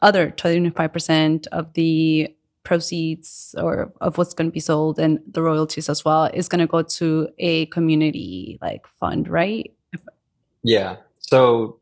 other 0.00 0.30
25% 0.30 1.46
of 1.48 1.72
the 1.74 2.34
proceeds 2.64 3.54
or 3.58 3.92
of 4.00 4.18
what's 4.18 4.34
going 4.34 4.48
to 4.48 4.52
be 4.52 4.60
sold 4.60 4.98
and 4.98 5.18
the 5.26 5.42
royalties 5.42 5.88
as 5.88 6.04
well 6.04 6.24
is 6.26 6.48
going 6.48 6.60
to 6.60 6.66
go 6.66 6.82
to 6.82 7.28
a 7.38 7.66
community 7.66 8.58
like 8.62 8.86
fund, 9.00 9.28
right? 9.28 9.72
Yeah. 10.62 10.96
So 11.18 11.80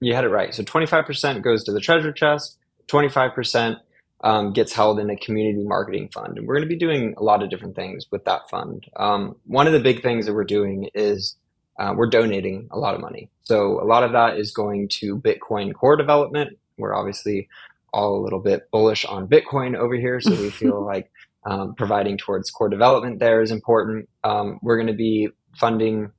you 0.00 0.14
had 0.14 0.24
it 0.24 0.28
right. 0.28 0.54
So 0.54 0.62
25% 0.62 1.42
goes 1.42 1.64
to 1.64 1.72
the 1.72 1.80
treasure 1.80 2.12
chest, 2.12 2.58
25% 2.88 3.76
um, 4.22 4.52
gets 4.52 4.72
held 4.72 5.00
in 5.00 5.10
a 5.10 5.16
community 5.16 5.64
marketing 5.64 6.10
fund. 6.12 6.38
And 6.38 6.46
we're 6.46 6.54
going 6.54 6.68
to 6.68 6.74
be 6.74 6.78
doing 6.78 7.14
a 7.16 7.22
lot 7.22 7.42
of 7.42 7.50
different 7.50 7.74
things 7.74 8.06
with 8.10 8.24
that 8.24 8.48
fund. 8.50 8.84
Um, 8.96 9.36
one 9.46 9.66
of 9.66 9.72
the 9.72 9.80
big 9.80 10.02
things 10.02 10.26
that 10.26 10.34
we're 10.34 10.44
doing 10.44 10.90
is 10.94 11.36
uh, 11.80 11.94
we're 11.96 12.10
donating 12.10 12.68
a 12.72 12.78
lot 12.78 12.94
of 12.94 13.02
money. 13.02 13.30
So 13.44 13.82
a 13.82 13.86
lot 13.86 14.04
of 14.04 14.12
that 14.12 14.38
is 14.38 14.52
going 14.52 14.88
to 15.00 15.18
Bitcoin 15.18 15.74
core 15.74 15.96
development. 15.96 16.58
We're 16.78 16.94
obviously 16.94 17.48
all 17.92 18.20
a 18.20 18.22
little 18.22 18.40
bit 18.40 18.70
bullish 18.72 19.06
on 19.06 19.28
Bitcoin 19.28 19.76
over 19.76 19.96
here. 19.96 20.20
So 20.20 20.32
we 20.32 20.50
feel 20.50 20.84
like 20.86 21.10
um, 21.46 21.74
providing 21.76 22.18
towards 22.18 22.52
core 22.52 22.70
development 22.70 23.20
there 23.20 23.42
is 23.42 23.50
important. 23.50 24.08
Um, 24.24 24.60
we're 24.62 24.76
going 24.76 24.88
to 24.88 24.94
be 24.94 25.30
funding 25.58 26.12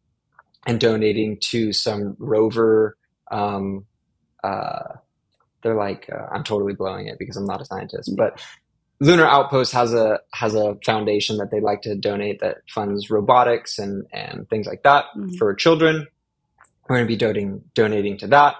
and 0.67 0.80
donating 0.82 1.39
to 1.41 1.74
some 1.74 2.17
rover 2.19 2.97
um, 3.32 3.86
uh, 4.43 4.95
they're 5.63 5.76
like 5.76 6.10
uh, 6.12 6.28
I'm 6.34 6.43
totally 6.43 6.74
blowing 6.74 7.08
it 7.08 7.19
because 7.19 7.38
I'm 7.38 7.45
not 7.45 7.62
a 7.62 7.65
scientist, 7.65 8.13
but 8.17 8.41
Lunar 9.02 9.26
Outpost 9.26 9.74
has 9.74 9.94
a 9.96 10.20
has 10.32 10.54
a 10.54 10.78
foundation 10.86 11.38
that 11.38 11.50
they 11.50 11.60
like 11.60 11.82
to 11.82 11.96
donate 11.96 12.40
that 12.40 12.58
funds 12.70 13.10
robotics 13.10 13.80
and 13.80 14.06
and 14.14 14.48
things 14.50 14.68
like 14.68 14.84
that 14.84 15.06
mm-hmm. 15.18 15.34
for 15.38 15.54
children. 15.56 16.08
We're 16.88 16.98
going 16.98 17.08
to 17.08 17.08
be 17.08 17.18
donating 17.18 17.64
donating 17.74 18.18
to 18.20 18.28
that. 18.28 18.56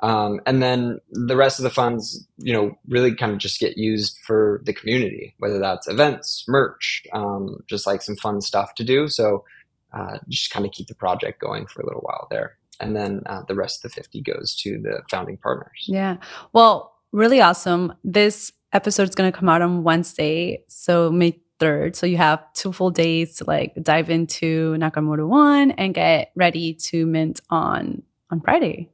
Um, 0.00 0.40
and 0.46 0.62
then 0.62 0.98
the 1.10 1.36
rest 1.36 1.58
of 1.58 1.62
the 1.62 1.70
funds, 1.70 2.26
you 2.38 2.52
know, 2.52 2.78
really 2.88 3.14
kind 3.14 3.32
of 3.32 3.38
just 3.38 3.60
get 3.60 3.76
used 3.76 4.18
for 4.26 4.62
the 4.64 4.72
community, 4.72 5.34
whether 5.38 5.58
that's 5.58 5.88
events, 5.88 6.44
merch, 6.48 7.02
um, 7.12 7.62
just 7.66 7.86
like 7.86 8.00
some 8.00 8.16
fun 8.16 8.40
stuff 8.40 8.74
to 8.76 8.84
do. 8.84 9.08
So 9.08 9.44
uh, 9.92 10.18
just 10.28 10.50
kind 10.50 10.64
of 10.64 10.72
keep 10.72 10.88
the 10.88 10.94
project 10.94 11.40
going 11.40 11.66
for 11.66 11.82
a 11.82 11.86
little 11.86 12.00
while 12.00 12.28
there 12.30 12.56
and 12.80 12.96
then 12.96 13.22
uh, 13.26 13.42
the 13.46 13.54
rest 13.54 13.84
of 13.84 13.90
the 13.90 13.94
50 13.94 14.22
goes 14.22 14.56
to 14.62 14.78
the 14.78 15.02
founding 15.10 15.36
partners. 15.36 15.84
Yeah. 15.86 16.16
Well, 16.52 16.94
really 17.12 17.40
awesome. 17.40 17.94
This 18.04 18.52
episode 18.72 19.08
is 19.08 19.14
going 19.14 19.30
to 19.30 19.36
come 19.36 19.48
out 19.48 19.62
on 19.62 19.82
Wednesday, 19.82 20.64
so 20.68 21.10
May 21.10 21.40
3rd. 21.58 21.94
So 21.94 22.06
you 22.06 22.16
have 22.16 22.40
two 22.54 22.72
full 22.72 22.90
days 22.90 23.36
to 23.36 23.44
like 23.44 23.74
dive 23.82 24.10
into 24.10 24.76
Nakamoto 24.78 25.28
1 25.28 25.72
and 25.72 25.94
get 25.94 26.32
ready 26.34 26.74
to 26.74 27.06
mint 27.06 27.40
on 27.50 28.02
on 28.30 28.40
Friday. 28.40 28.88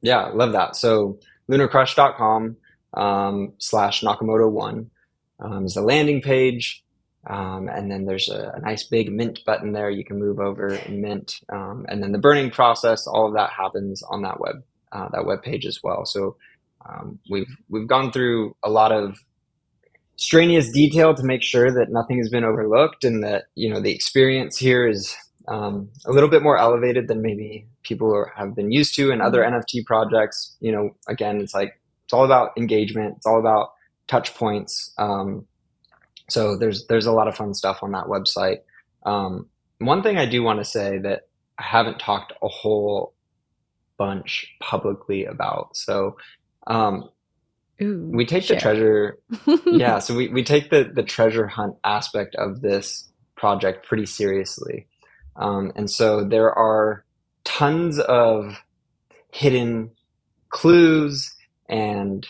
Yeah, 0.00 0.28
love 0.28 0.52
that. 0.52 0.76
So 0.76 1.18
lunarcrush.com 1.50 2.56
um, 2.94 3.52
slash 3.58 4.02
Nakamoto 4.02 4.50
1 4.50 4.90
um, 5.40 5.66
is 5.66 5.74
the 5.74 5.82
landing 5.82 6.22
page. 6.22 6.84
Um, 7.28 7.68
and 7.68 7.90
then 7.90 8.04
there's 8.04 8.28
a, 8.28 8.52
a, 8.56 8.60
nice 8.60 8.82
big 8.82 9.12
mint 9.12 9.44
button 9.46 9.72
there. 9.72 9.90
You 9.90 10.04
can 10.04 10.18
move 10.18 10.40
over 10.40 10.66
and 10.66 11.00
mint. 11.00 11.38
Um, 11.52 11.86
and 11.88 12.02
then 12.02 12.10
the 12.10 12.18
burning 12.18 12.50
process, 12.50 13.06
all 13.06 13.28
of 13.28 13.34
that 13.34 13.50
happens 13.50 14.02
on 14.02 14.22
that 14.22 14.40
web 14.40 14.64
uh, 14.92 15.08
that 15.12 15.24
web 15.24 15.42
page 15.42 15.64
as 15.66 15.82
well. 15.82 16.04
So 16.04 16.36
um, 16.88 17.18
we've 17.30 17.56
we've 17.68 17.86
gone 17.86 18.12
through 18.12 18.56
a 18.62 18.70
lot 18.70 18.92
of 18.92 19.18
strenuous 20.16 20.70
detail 20.70 21.14
to 21.14 21.22
make 21.24 21.42
sure 21.42 21.70
that 21.72 21.90
nothing 21.90 22.18
has 22.18 22.28
been 22.28 22.44
overlooked 22.44 23.04
and 23.04 23.22
that 23.24 23.44
you 23.54 23.68
know 23.68 23.80
the 23.80 23.92
experience 23.92 24.56
here 24.58 24.86
is 24.86 25.16
um, 25.48 25.88
a 26.06 26.12
little 26.12 26.28
bit 26.28 26.42
more 26.42 26.58
elevated 26.58 27.08
than 27.08 27.22
maybe 27.22 27.66
people 27.82 28.14
are, 28.14 28.32
have 28.36 28.54
been 28.54 28.70
used 28.70 28.94
to 28.96 29.10
in 29.10 29.20
other 29.20 29.42
mm-hmm. 29.42 29.56
NFT 29.56 29.84
projects. 29.84 30.56
You 30.60 30.72
know, 30.72 30.90
again, 31.08 31.40
it's 31.40 31.54
like 31.54 31.80
it's 32.04 32.12
all 32.12 32.24
about 32.24 32.56
engagement. 32.56 33.14
It's 33.16 33.26
all 33.26 33.38
about 33.38 33.72
touch 34.06 34.34
points. 34.34 34.92
Um, 34.98 35.46
so 36.28 36.56
there's 36.56 36.86
there's 36.86 37.06
a 37.06 37.12
lot 37.12 37.28
of 37.28 37.34
fun 37.34 37.54
stuff 37.54 37.82
on 37.82 37.92
that 37.92 38.06
website. 38.06 38.58
Um, 39.04 39.48
one 39.78 40.02
thing 40.02 40.16
I 40.16 40.26
do 40.26 40.42
want 40.42 40.60
to 40.60 40.64
say 40.64 40.98
that 40.98 41.22
I 41.58 41.64
haven't 41.64 41.98
talked 41.98 42.32
a 42.42 42.48
whole 42.48 43.14
bunch 43.98 44.46
publicly 44.60 45.24
about. 45.24 45.76
So 45.76 46.16
um, 46.66 47.08
Ooh, 47.82 48.10
we 48.12 48.26
take 48.26 48.44
share. 48.44 48.56
the 48.56 48.60
treasure, 48.60 49.18
yeah. 49.66 49.98
So 49.98 50.14
we, 50.14 50.28
we 50.28 50.44
take 50.44 50.70
the 50.70 50.90
the 50.92 51.02
treasure 51.02 51.46
hunt 51.46 51.76
aspect 51.84 52.34
of 52.36 52.60
this 52.60 53.08
project 53.36 53.86
pretty 53.86 54.06
seriously, 54.06 54.86
um, 55.36 55.72
and 55.76 55.90
so 55.90 56.24
there 56.24 56.52
are 56.52 57.04
tons 57.44 57.98
of 57.98 58.56
hidden 59.32 59.90
clues 60.50 61.34
and 61.68 62.26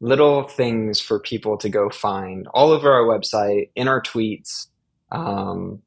little 0.00 0.42
things 0.42 1.00
for 1.00 1.18
people 1.18 1.56
to 1.56 1.68
go 1.68 1.88
find 1.88 2.46
all 2.52 2.70
over 2.70 2.92
our 2.92 3.04
website, 3.04 3.70
in 3.74 3.88
our 3.88 4.02
tweets. 4.02 4.66
Um, 5.10 5.80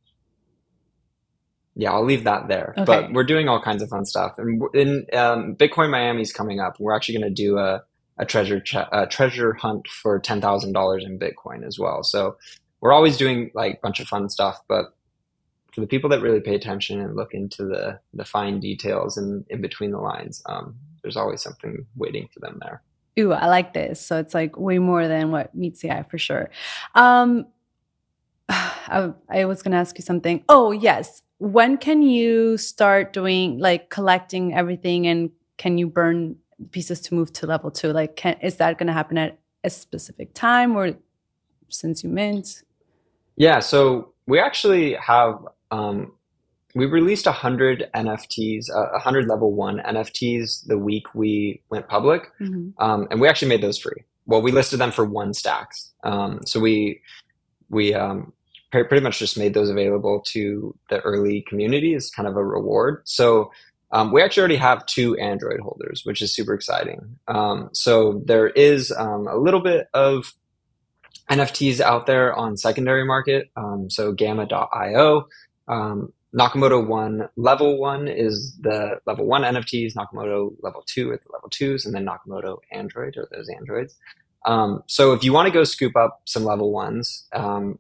yeah, 1.80 1.92
I'll 1.92 2.04
leave 2.04 2.24
that 2.24 2.48
there. 2.48 2.74
Okay. 2.76 2.86
But 2.86 3.14
we're 3.14 3.24
doing 3.24 3.48
all 3.48 3.62
kinds 3.62 3.84
of 3.84 3.90
fun 3.90 4.04
stuff. 4.04 4.34
And 4.40 4.62
in 4.74 5.06
um, 5.14 5.56
Bitcoin 5.56 5.92
Miami's 5.92 6.34
coming 6.34 6.60
up. 6.60 6.80
We're 6.80 6.96
actually 6.96 7.20
going 7.20 7.34
to 7.34 7.42
do 7.44 7.60
a, 7.60 7.84
a 8.18 8.26
treasure 8.26 8.60
ch- 8.60 8.76
a 8.92 9.06
treasure 9.08 9.54
hunt 9.54 9.88
for 9.88 10.20
ten 10.20 10.42
thousand 10.42 10.74
dollars 10.74 11.06
in 11.06 11.20
Bitcoin 11.20 11.66
as 11.66 11.78
well. 11.78 12.02
So 12.04 12.38
we're 12.82 12.94
always 12.94 13.16
doing 13.16 13.52
like 13.54 13.76
a 13.76 13.80
bunch 13.84 14.00
of 14.00 14.08
fun 14.08 14.28
stuff. 14.28 14.60
But 14.68 14.86
for 15.72 15.82
the 15.82 15.88
people 15.88 16.10
that 16.10 16.22
really 16.22 16.42
pay 16.42 16.56
attention 16.56 17.00
and 17.00 17.16
look 17.16 17.36
into 17.36 17.64
the 17.66 18.00
the 18.12 18.26
fine 18.26 18.60
details 18.60 19.16
and 19.16 19.46
in 19.50 19.62
between 19.62 19.92
the 19.92 20.00
lines, 20.00 20.42
um, 20.48 20.76
there's 21.04 21.16
always 21.16 21.44
something 21.44 21.86
waiting 21.96 22.28
for 22.34 22.40
them 22.40 22.58
there 22.60 22.82
ooh, 23.20 23.34
I 23.34 23.48
like 23.48 23.74
this. 23.74 24.00
So 24.06 24.20
it's 24.20 24.34
like 24.34 24.58
way 24.58 24.80
more 24.80 25.08
than 25.08 25.32
what 25.32 25.56
meets 25.56 25.82
the 25.82 25.92
eye 25.92 26.04
for 26.04 26.18
sure. 26.18 26.50
Um, 26.96 27.48
I, 28.50 29.12
I 29.30 29.46
was 29.46 29.62
going 29.62 29.72
to 29.72 29.78
ask 29.78 29.98
you 29.98 30.04
something. 30.04 30.44
Oh, 30.50 30.72
yes. 30.72 31.22
When 31.40 31.78
can 31.78 32.02
you 32.02 32.58
start 32.58 33.14
doing 33.14 33.60
like 33.60 33.90
collecting 33.90 34.54
everything 34.54 35.08
and 35.08 35.30
can 35.58 35.78
you 35.78 35.88
burn 35.88 36.38
pieces 36.72 37.02
to 37.02 37.14
move 37.14 37.32
to 37.34 37.48
level 37.48 37.70
two? 37.70 37.92
Like, 37.92 38.16
can, 38.16 38.38
is 38.42 38.58
that 38.58 38.78
going 38.78 38.88
to 38.88 38.94
happen 38.94 39.18
at 39.18 39.40
a 39.64 39.70
specific 39.70 40.34
time 40.34 40.76
or 40.76 40.94
since 41.70 42.04
you 42.04 42.10
mint? 42.10 42.64
Yeah. 43.36 43.60
So 43.60 44.14
we 44.26 44.40
actually 44.40 44.94
have 44.94 45.40
um, 45.72 46.14
we 46.76 46.86
released 46.86 47.26
100 47.26 47.90
nfts 47.96 48.70
uh, 48.70 48.92
100 48.92 49.28
level 49.28 49.54
one 49.54 49.80
nfts 49.80 50.66
the 50.68 50.78
week 50.78 51.04
we 51.16 51.62
went 51.70 51.88
public 51.88 52.32
mm-hmm. 52.40 52.70
um, 52.78 53.08
and 53.10 53.20
we 53.20 53.28
actually 53.28 53.48
made 53.48 53.62
those 53.62 53.80
free 53.80 54.04
well 54.28 54.42
we 54.42 54.52
listed 54.52 54.80
them 54.80 54.92
for 54.92 55.04
one 55.04 55.34
stacks 55.34 55.94
um, 56.04 56.40
so 56.46 56.60
we 56.60 57.02
we 57.70 57.94
um, 57.94 58.32
pretty 58.72 59.00
much 59.00 59.20
just 59.20 59.38
made 59.38 59.54
those 59.54 59.70
available 59.70 60.22
to 60.28 60.76
the 60.90 61.00
early 61.02 61.44
community 61.48 61.94
as 61.96 62.10
kind 62.10 62.28
of 62.28 62.36
a 62.36 62.44
reward. 62.44 63.02
So 63.06 63.52
um, 63.92 64.12
we 64.12 64.22
actually 64.22 64.42
already 64.42 64.56
have 64.58 64.86
two 64.86 65.16
android 65.18 65.62
holders 65.62 66.02
which 66.04 66.22
is 66.22 66.34
super 66.34 66.54
exciting. 66.54 67.18
Um, 67.28 67.70
so 67.74 68.22
there 68.26 68.48
is 68.48 68.92
um, 68.92 69.28
a 69.28 69.38
little 69.38 69.62
bit 69.62 69.88
of 69.94 70.34
nfts 71.30 71.80
out 71.80 72.06
there 72.06 72.34
on 72.34 72.58
secondary 72.58 73.06
market. 73.06 73.50
So 73.90 74.12
gamma.io 74.12 75.28
um, 75.68 76.14
Nakamoto 76.38 76.86
1 76.86 77.30
level 77.38 77.78
1 77.80 78.08
is 78.08 78.56
the 78.60 79.00
level 79.06 79.26
1 79.26 79.44
NFTs, 79.44 79.96
Nakamoto 79.96 80.54
level 80.62 80.84
2 80.86 81.12
are 81.12 81.18
the 81.18 81.32
level 81.32 81.50
2s, 81.50 81.86
and 81.86 81.96
then 81.96 82.06
Nakamoto 82.06 82.58
Android 82.72 83.18
are 83.18 83.28
those 83.32 83.50
Androids. 83.50 83.96
Um, 84.46 84.84
so 84.88 85.14
if 85.14 85.24
you 85.24 85.34
want 85.34 85.48
to 85.48 85.52
go 85.52 85.64
scoop 85.64 85.96
up 85.96 86.22
some 86.26 86.44
level 86.44 86.72
1s, 86.72 87.24
um, 87.34 87.80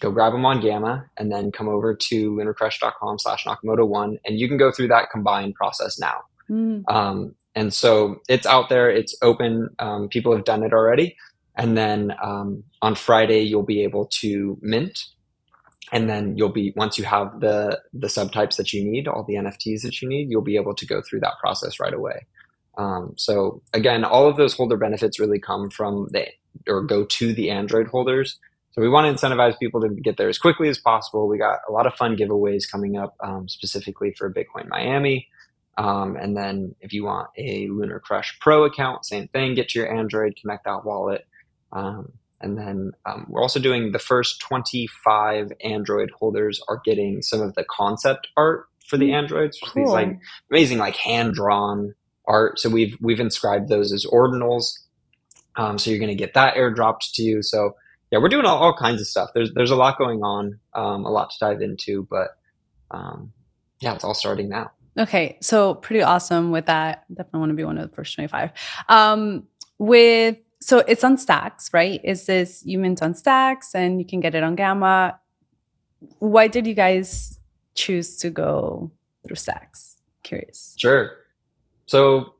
go 0.00 0.10
grab 0.10 0.32
them 0.32 0.44
on 0.44 0.60
Gamma 0.60 1.06
and 1.16 1.32
then 1.32 1.50
come 1.50 1.68
over 1.68 1.94
to 1.94 2.32
lunarcrush.com 2.32 3.18
slash 3.18 3.44
Nakamoto 3.44 3.86
1 3.86 4.18
and 4.24 4.38
you 4.38 4.48
can 4.48 4.56
go 4.56 4.70
through 4.70 4.88
that 4.88 5.10
combined 5.10 5.54
process 5.54 5.98
now. 5.98 6.20
Mm. 6.50 6.84
Um, 6.88 7.34
and 7.54 7.72
so 7.72 8.20
it's 8.28 8.46
out 8.46 8.68
there, 8.68 8.90
it's 8.90 9.16
open. 9.22 9.70
Um, 9.78 10.08
people 10.08 10.34
have 10.34 10.44
done 10.44 10.62
it 10.62 10.72
already. 10.72 11.16
And 11.56 11.76
then 11.76 12.12
um, 12.22 12.64
on 12.82 12.94
Friday, 12.94 13.40
you'll 13.40 13.62
be 13.62 13.82
able 13.82 14.06
to 14.20 14.58
mint. 14.60 15.04
And 15.92 16.10
then 16.10 16.36
you'll 16.36 16.50
be 16.50 16.72
once 16.76 16.98
you 16.98 17.04
have 17.04 17.40
the 17.40 17.80
the 17.92 18.08
subtypes 18.08 18.56
that 18.56 18.72
you 18.72 18.84
need, 18.84 19.06
all 19.06 19.22
the 19.22 19.34
NFTs 19.34 19.82
that 19.82 20.02
you 20.02 20.08
need, 20.08 20.28
you'll 20.30 20.42
be 20.42 20.56
able 20.56 20.74
to 20.74 20.84
go 20.84 21.00
through 21.00 21.20
that 21.20 21.38
process 21.40 21.78
right 21.78 21.94
away. 21.94 22.26
Um, 22.76 23.14
so 23.16 23.62
again, 23.72 24.04
all 24.04 24.28
of 24.28 24.36
those 24.36 24.52
holder 24.52 24.76
benefits 24.76 25.20
really 25.20 25.38
come 25.38 25.70
from 25.70 26.08
the 26.10 26.26
or 26.66 26.82
go 26.82 27.04
to 27.04 27.32
the 27.32 27.50
Android 27.50 27.86
holders. 27.86 28.38
So 28.76 28.82
we 28.82 28.90
want 28.90 29.06
to 29.06 29.26
incentivize 29.26 29.58
people 29.58 29.80
to 29.80 29.88
get 29.88 30.18
there 30.18 30.28
as 30.28 30.38
quickly 30.38 30.68
as 30.68 30.78
possible. 30.78 31.28
We 31.28 31.38
got 31.38 31.60
a 31.66 31.72
lot 31.72 31.86
of 31.86 31.94
fun 31.94 32.14
giveaways 32.14 32.70
coming 32.70 32.98
up, 32.98 33.16
um, 33.20 33.48
specifically 33.48 34.12
for 34.12 34.30
Bitcoin 34.30 34.68
Miami. 34.68 35.28
Um, 35.78 36.16
and 36.16 36.36
then 36.36 36.74
if 36.82 36.92
you 36.92 37.04
want 37.04 37.28
a 37.38 37.68
Lunar 37.68 38.00
Crush 38.00 38.38
Pro 38.38 38.64
account, 38.64 39.06
same 39.06 39.28
thing. 39.28 39.54
Get 39.54 39.70
to 39.70 39.78
your 39.78 39.94
Android, 39.94 40.36
connect 40.38 40.64
that 40.64 40.84
wallet. 40.84 41.26
Um, 41.72 42.12
and 42.42 42.58
then 42.58 42.92
um, 43.06 43.24
we're 43.30 43.40
also 43.40 43.60
doing 43.60 43.92
the 43.92 43.98
first 43.98 44.40
25 44.40 45.52
Android 45.64 46.10
holders 46.10 46.60
are 46.68 46.82
getting 46.84 47.22
some 47.22 47.40
of 47.40 47.54
the 47.54 47.64
concept 47.64 48.28
art 48.36 48.66
for 48.86 48.98
the 48.98 49.08
hmm. 49.08 49.14
Androids. 49.14 49.58
Cool. 49.64 49.84
These 49.84 49.92
like 49.92 50.18
amazing, 50.50 50.76
like 50.76 50.96
hand 50.96 51.32
drawn 51.32 51.94
art. 52.26 52.58
So 52.58 52.68
we've 52.68 52.94
we've 53.00 53.20
inscribed 53.20 53.70
those 53.70 53.90
as 53.90 54.04
ordinals. 54.04 54.66
Um, 55.56 55.78
so 55.78 55.88
you're 55.88 55.98
going 55.98 56.10
to 56.10 56.14
get 56.14 56.34
that 56.34 56.56
airdropped 56.56 57.12
to 57.14 57.22
you. 57.22 57.42
So 57.42 57.74
yeah, 58.10 58.18
we're 58.18 58.28
doing 58.28 58.44
all, 58.44 58.58
all 58.58 58.74
kinds 58.76 59.00
of 59.00 59.06
stuff. 59.06 59.30
There's 59.34 59.52
there's 59.54 59.70
a 59.70 59.76
lot 59.76 59.98
going 59.98 60.22
on, 60.22 60.58
um, 60.74 61.04
a 61.04 61.10
lot 61.10 61.30
to 61.30 61.36
dive 61.40 61.60
into, 61.60 62.06
but 62.08 62.36
um, 62.90 63.32
yeah, 63.80 63.94
it's 63.94 64.04
all 64.04 64.14
starting 64.14 64.48
now. 64.48 64.70
Okay, 64.98 65.38
so 65.42 65.74
pretty 65.74 66.02
awesome 66.02 66.52
with 66.52 66.66
that. 66.66 67.04
Definitely 67.12 67.40
want 67.40 67.50
to 67.50 67.56
be 67.56 67.64
one 67.64 67.76
of 67.78 67.88
the 67.88 67.94
first 67.94 68.14
25. 68.14 68.50
Um, 68.88 69.46
with 69.78 70.38
so 70.60 70.78
it's 70.78 71.04
on 71.04 71.18
Stacks, 71.18 71.72
right? 71.72 72.00
Is 72.02 72.26
this 72.26 72.62
you 72.64 72.78
mint 72.78 73.02
on 73.02 73.14
Stacks 73.14 73.74
and 73.74 74.00
you 74.00 74.06
can 74.06 74.20
get 74.20 74.34
it 74.34 74.42
on 74.42 74.54
Gamma? 74.54 75.18
Why 76.18 76.48
did 76.48 76.66
you 76.66 76.74
guys 76.74 77.38
choose 77.74 78.16
to 78.18 78.30
go 78.30 78.90
through 79.26 79.36
Stacks? 79.36 79.96
Curious. 80.22 80.74
Sure. 80.78 81.12
So 81.86 82.34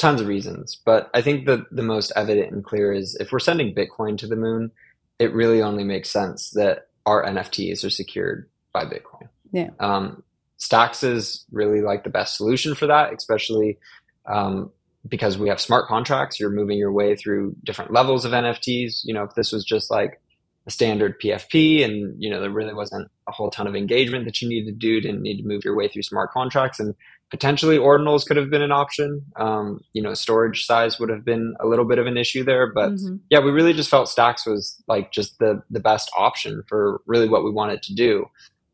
tons 0.00 0.20
of 0.20 0.26
reasons, 0.26 0.80
but 0.84 1.10
I 1.14 1.22
think 1.22 1.46
the 1.46 1.64
the 1.70 1.82
most 1.82 2.12
evident 2.16 2.52
and 2.52 2.64
clear 2.64 2.92
is 2.92 3.16
if 3.16 3.32
we're 3.32 3.38
sending 3.38 3.74
Bitcoin 3.74 4.18
to 4.18 4.26
the 4.26 4.36
moon, 4.36 4.70
it 5.18 5.32
really 5.32 5.62
only 5.62 5.84
makes 5.84 6.10
sense 6.10 6.50
that 6.50 6.88
our 7.06 7.24
NFTs 7.24 7.84
are 7.84 7.90
secured 7.90 8.48
by 8.72 8.84
Bitcoin. 8.84 9.28
Yeah. 9.52 9.70
Um, 9.78 10.22
Stacks 10.56 11.02
is 11.02 11.44
really 11.52 11.80
like 11.80 12.04
the 12.04 12.10
best 12.10 12.36
solution 12.36 12.74
for 12.74 12.86
that, 12.86 13.14
especially 13.14 13.78
um, 14.26 14.70
because 15.08 15.38
we 15.38 15.48
have 15.48 15.60
smart 15.60 15.88
contracts. 15.88 16.38
You're 16.38 16.50
moving 16.50 16.78
your 16.78 16.92
way 16.92 17.16
through 17.16 17.56
different 17.64 17.92
levels 17.92 18.24
of 18.24 18.32
NFTs. 18.32 19.00
You 19.04 19.14
know, 19.14 19.24
if 19.24 19.34
this 19.34 19.52
was 19.52 19.64
just 19.64 19.90
like 19.90 20.20
a 20.66 20.70
standard 20.70 21.18
PFP 21.18 21.82
and, 21.82 22.14
you 22.22 22.28
know, 22.28 22.40
there 22.40 22.50
really 22.50 22.74
wasn't 22.74 23.10
a 23.26 23.32
whole 23.32 23.50
ton 23.50 23.66
of 23.66 23.74
engagement 23.74 24.26
that 24.26 24.42
you 24.42 24.48
needed 24.48 24.66
to 24.66 24.78
do, 24.78 25.00
didn't 25.00 25.22
need 25.22 25.38
to 25.38 25.48
move 25.48 25.64
your 25.64 25.74
way 25.74 25.88
through 25.88 26.02
smart 26.02 26.30
contracts 26.30 26.78
and 26.78 26.94
potentially 27.30 27.78
ordinals 27.78 28.26
could 28.26 28.36
have 28.36 28.50
been 28.50 28.62
an 28.62 28.72
option. 28.72 29.22
Um, 29.36 29.80
you 29.92 30.02
know, 30.02 30.14
storage 30.14 30.66
size 30.66 30.98
would 30.98 31.08
have 31.08 31.24
been 31.24 31.54
a 31.60 31.66
little 31.66 31.84
bit 31.84 31.98
of 31.98 32.06
an 32.06 32.16
issue 32.16 32.44
there, 32.44 32.72
but 32.72 32.92
mm-hmm. 32.92 33.16
yeah, 33.30 33.38
we 33.38 33.50
really 33.52 33.72
just 33.72 33.90
felt 33.90 34.08
Stacks 34.08 34.46
was 34.46 34.82
like 34.88 35.12
just 35.12 35.38
the, 35.38 35.62
the 35.70 35.80
best 35.80 36.10
option 36.16 36.62
for 36.66 37.00
really 37.06 37.28
what 37.28 37.44
we 37.44 37.50
wanted 37.50 37.82
to 37.84 37.94
do. 37.94 38.26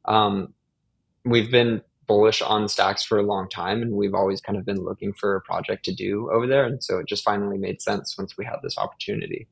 Um, 0.06 0.54
we've 1.24 1.50
been 1.50 1.82
bullish 2.06 2.40
on 2.40 2.68
stacks 2.68 3.04
for 3.04 3.18
a 3.18 3.22
long 3.22 3.48
time 3.48 3.82
and 3.82 3.92
we've 3.92 4.14
always 4.14 4.40
kind 4.40 4.56
of 4.56 4.64
been 4.64 4.82
looking 4.82 5.12
for 5.12 5.34
a 5.34 5.40
project 5.40 5.84
to 5.84 5.92
do 5.92 6.30
over 6.32 6.46
there 6.46 6.64
and 6.64 6.82
so 6.82 6.98
it 6.98 7.06
just 7.06 7.24
finally 7.24 7.58
made 7.58 7.82
sense 7.82 8.16
once 8.16 8.38
we 8.38 8.44
had 8.44 8.56
this 8.62 8.78
opportunity 8.78 9.48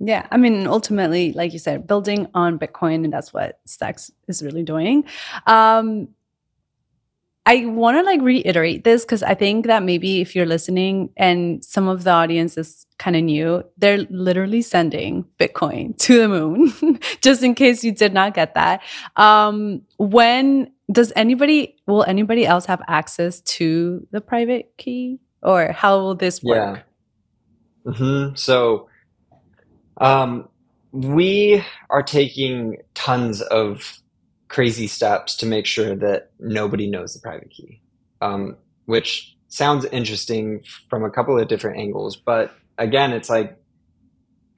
yeah 0.00 0.26
i 0.32 0.36
mean 0.36 0.66
ultimately 0.66 1.32
like 1.32 1.52
you 1.52 1.60
said 1.60 1.86
building 1.86 2.26
on 2.34 2.58
bitcoin 2.58 3.04
and 3.04 3.12
that's 3.12 3.32
what 3.32 3.60
stacks 3.66 4.10
is 4.26 4.42
really 4.42 4.64
doing 4.64 5.04
um 5.46 6.08
I 7.44 7.66
want 7.66 7.96
to 7.96 8.02
like 8.04 8.20
reiterate 8.20 8.84
this 8.84 9.04
because 9.04 9.22
I 9.22 9.34
think 9.34 9.66
that 9.66 9.82
maybe 9.82 10.20
if 10.20 10.36
you're 10.36 10.46
listening 10.46 11.10
and 11.16 11.64
some 11.64 11.88
of 11.88 12.04
the 12.04 12.10
audience 12.10 12.56
is 12.56 12.86
kind 12.98 13.16
of 13.16 13.24
new, 13.24 13.64
they're 13.78 14.06
literally 14.10 14.62
sending 14.62 15.24
Bitcoin 15.40 15.98
to 16.02 16.18
the 16.18 16.28
moon, 16.28 17.00
just 17.20 17.42
in 17.42 17.54
case 17.54 17.82
you 17.82 17.92
did 17.92 18.12
not 18.14 18.34
get 18.34 18.54
that. 18.54 18.82
Um, 19.16 19.82
when 19.96 20.70
does 20.90 21.12
anybody, 21.16 21.76
will 21.86 22.04
anybody 22.04 22.46
else 22.46 22.66
have 22.66 22.82
access 22.86 23.40
to 23.40 24.06
the 24.12 24.20
private 24.20 24.74
key 24.76 25.18
or 25.42 25.72
how 25.72 25.98
will 25.98 26.14
this 26.14 26.42
work? 26.42 26.84
Yeah. 27.84 27.92
Mm-hmm. 27.92 28.36
So, 28.36 28.88
um, 29.96 30.48
we 30.92 31.64
are 31.90 32.02
taking 32.02 32.76
tons 32.94 33.40
of 33.40 34.01
crazy 34.52 34.86
steps 34.86 35.34
to 35.34 35.46
make 35.46 35.64
sure 35.64 35.96
that 35.96 36.30
nobody 36.38 36.88
knows 36.88 37.14
the 37.14 37.20
private 37.20 37.48
key, 37.48 37.80
um, 38.20 38.54
which 38.84 39.34
sounds 39.48 39.86
interesting 39.86 40.62
from 40.90 41.04
a 41.04 41.10
couple 41.10 41.38
of 41.38 41.48
different 41.48 41.78
angles. 41.78 42.16
But 42.16 42.54
again, 42.76 43.12
it's 43.14 43.30
like 43.30 43.56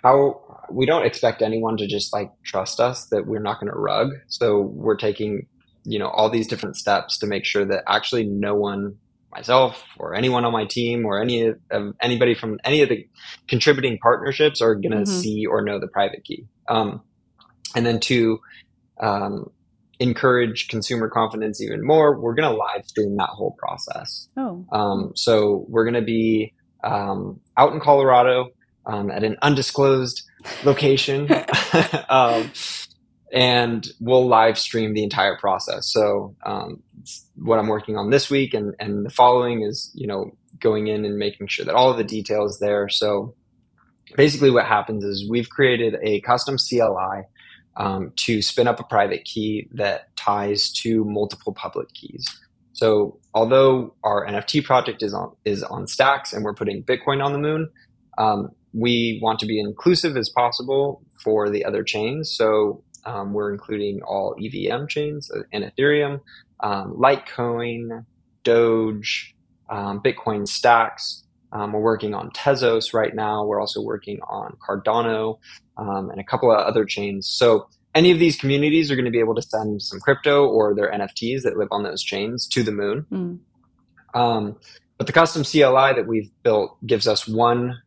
how 0.02 0.59
we 0.68 0.85
don't 0.85 1.07
expect 1.07 1.42
anyone 1.42 1.76
to 1.76 1.87
just 1.87 2.12
like 2.12 2.33
trust 2.42 2.80
us 2.80 3.07
that 3.07 3.26
we're 3.26 3.40
not 3.40 3.61
going 3.61 3.72
to 3.72 3.78
rug. 3.78 4.11
So 4.26 4.62
we're 4.62 4.96
taking, 4.96 5.46
you 5.85 6.00
know, 6.00 6.09
all 6.09 6.28
these 6.28 6.48
different 6.48 6.76
steps 6.76 7.16
to 7.18 7.28
make 7.28 7.44
sure 7.44 7.64
that 7.64 7.85
actually 7.87 8.24
no 8.24 8.57
one, 8.57 8.96
myself 9.30 9.85
or 9.96 10.16
anyone 10.16 10.44
on 10.44 10.52
my 10.52 10.64
team 10.64 11.07
or 11.07 11.20
any 11.20 11.46
of 11.46 11.94
anybody 12.00 12.35
from 12.35 12.59
any 12.64 12.83
of 12.83 12.88
the 12.88 13.07
contributing 13.46 13.98
partnerships 13.98 14.61
are 14.61 14.74
going 14.74 14.90
to 14.90 14.98
mm-hmm. 14.98 15.20
see 15.20 15.46
or 15.46 15.62
know 15.62 15.78
the 15.78 15.88
private 15.88 16.24
key. 16.24 16.46
Um, 16.68 17.02
and 17.76 17.85
then 17.87 18.00
two, 18.00 18.40
um, 19.00 19.50
encourage 20.00 20.68
consumer 20.68 21.09
confidence 21.09 21.61
even 21.61 21.85
more, 21.85 22.18
we're 22.18 22.35
going 22.35 22.50
to 22.50 22.57
live 22.57 22.87
stream 22.87 23.16
that 23.16 23.30
whole 23.30 23.57
process. 23.59 24.28
Oh. 24.37 24.64
Um, 24.72 25.12
so 25.14 25.64
we're 25.68 25.85
going 25.85 25.94
to 25.94 26.02
be 26.02 26.54
um, 26.83 27.40
out 27.57 27.72
in 27.72 27.80
Colorado 27.80 28.50
um, 28.87 29.11
at 29.11 29.24
an 29.24 29.37
undisclosed 29.42 30.22
location. 30.64 31.28
Um, 32.09 32.52
and 33.35 33.88
we'll 33.98 34.28
live 34.28 34.57
stream 34.57 34.94
the 34.94 35.02
entire 35.02 35.37
process. 35.37 35.90
So 35.92 36.37
um, 36.46 36.85
what 37.35 37.59
I'm 37.59 37.66
working 37.66 37.96
on 37.96 38.11
this 38.11 38.30
week 38.30 38.54
and, 38.54 38.74
and 38.78 39.04
the 39.04 39.11
following 39.11 39.62
is, 39.62 39.90
you 39.92 40.07
know, 40.07 40.37
going 40.61 40.87
in 40.87 41.04
and 41.04 41.18
making 41.18 41.48
sure 41.48 41.64
that 41.64 41.74
all 41.74 41.90
of 41.90 41.96
the 41.96 42.04
details 42.04 42.61
there. 42.61 42.88
So 42.88 43.35
basically 44.16 44.52
what 44.52 44.66
happens 44.66 45.02
is 45.02 45.28
we've 45.28 45.50
created 45.50 45.96
a 46.00 46.20
custom 46.20 46.57
CLI 46.57 47.24
um, 47.76 48.12
to 48.16 48.42
spin 48.42 48.68
up 48.68 48.80
a 48.80 48.84
private 48.84 49.24
key 49.24 49.68
that 49.72 50.14
ties 50.16 50.70
to 50.72 51.04
multiple 51.04 51.52
public 51.52 51.92
keys. 51.92 52.28
So 52.72 53.18
although 53.34 53.94
our 54.02 54.26
NFT 54.26 54.64
project 54.64 55.02
is 55.02 55.14
on 55.14 55.32
is 55.44 55.62
on 55.62 55.87
Stacks 55.87 56.32
and 56.32 56.44
we're 56.44 56.54
putting 56.54 56.82
Bitcoin 56.82 57.24
on 57.24 57.32
the 57.32 57.38
moon, 57.38 57.68
um, 58.18 58.50
we 58.72 59.20
want 59.22 59.38
to 59.40 59.46
be 59.46 59.60
inclusive 59.60 60.16
as 60.16 60.28
possible 60.28 61.02
for 61.22 61.48
the 61.48 61.64
other 61.64 61.82
chains. 61.84 62.30
So 62.30 62.82
um, 63.06 63.32
we're 63.32 63.52
including 63.52 64.02
all 64.02 64.34
EVM 64.40 64.87
chains 64.88 65.30
and 65.52 65.64
Ethereum, 65.64 66.20
um, 66.60 66.96
Litecoin, 66.96 68.04
Doge, 68.42 69.34
um, 69.70 70.00
Bitcoin 70.00 70.46
Stacks, 70.46 71.23
um, 71.55 71.73
we're 71.73 71.81
working 71.81 72.14
on 72.14 72.31
Tezos 72.31 72.93
right 72.93 73.14
now. 73.14 73.45
We're 73.45 73.61
also 73.61 73.81
working 73.81 74.21
on 74.29 74.57
Cardano 74.67 75.38
um, 75.77 76.11
and 76.11 76.21
a 76.21 76.25
couple 76.25 76.51
of 76.51 76.59
other 76.59 76.85
chains. 76.85 77.29
So 77.29 77.69
any 77.95 78.11
of 78.11 78.19
these 78.19 78.37
communities 78.37 78.90
are 78.90 78.97
going 78.97 79.05
to 79.05 79.11
be 79.12 79.21
able 79.21 79.37
to 79.37 79.43
send 79.43 79.81
some 79.81 80.01
crypto 80.01 80.47
or 80.47 80.75
their 80.75 80.90
NFTs 80.90 81.43
that 81.43 81.57
live 81.57 81.69
on 81.71 81.85
those 81.85 82.03
chains 82.03 82.49
to 82.49 82.64
the 82.64 82.73
moon. 82.73 83.07
Mm. 83.11 83.38
Um, 84.19 84.57
but 84.99 85.07
the 85.07 85.12
custom 85.12 85.45
CLI 85.45 85.95
that 85.95 86.07
we've 86.09 86.31
built 86.43 86.77
gives 86.85 87.07
us 87.07 87.27
one 87.29 87.81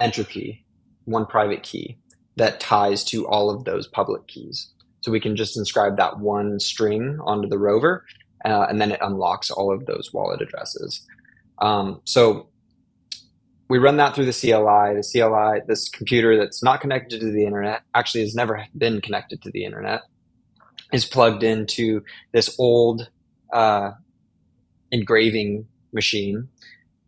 entropy, 0.00 0.64
one 1.04 1.26
private 1.26 1.62
key 1.62 1.96
that 2.36 2.58
ties 2.58 3.04
to 3.04 3.26
all 3.28 3.50
of 3.50 3.64
those 3.64 3.86
public 3.86 4.26
keys. 4.26 4.68
So 5.02 5.12
we 5.12 5.20
can 5.20 5.36
just 5.36 5.56
inscribe 5.56 5.96
that 5.96 6.18
one 6.18 6.58
string 6.58 7.18
onto 7.24 7.48
the 7.48 7.58
rover, 7.58 8.04
uh, 8.44 8.66
and 8.68 8.80
then 8.80 8.92
it 8.92 9.00
unlocks 9.00 9.50
all 9.50 9.72
of 9.72 9.86
those 9.86 10.12
wallet 10.12 10.42
addresses. 10.42 11.06
Um, 11.60 12.00
so 12.04 12.49
we 13.70 13.78
run 13.78 13.98
that 13.98 14.16
through 14.16 14.26
the 14.26 14.32
CLI. 14.32 14.96
The 14.96 15.08
CLI, 15.12 15.62
this 15.68 15.88
computer 15.88 16.36
that's 16.36 16.60
not 16.60 16.80
connected 16.80 17.20
to 17.20 17.30
the 17.30 17.44
internet, 17.44 17.82
actually 17.94 18.22
has 18.22 18.34
never 18.34 18.66
been 18.76 19.00
connected 19.00 19.40
to 19.42 19.50
the 19.52 19.64
internet, 19.64 20.02
is 20.92 21.06
plugged 21.06 21.44
into 21.44 22.02
this 22.32 22.56
old 22.58 23.08
uh, 23.52 23.92
engraving 24.90 25.68
machine. 25.92 26.48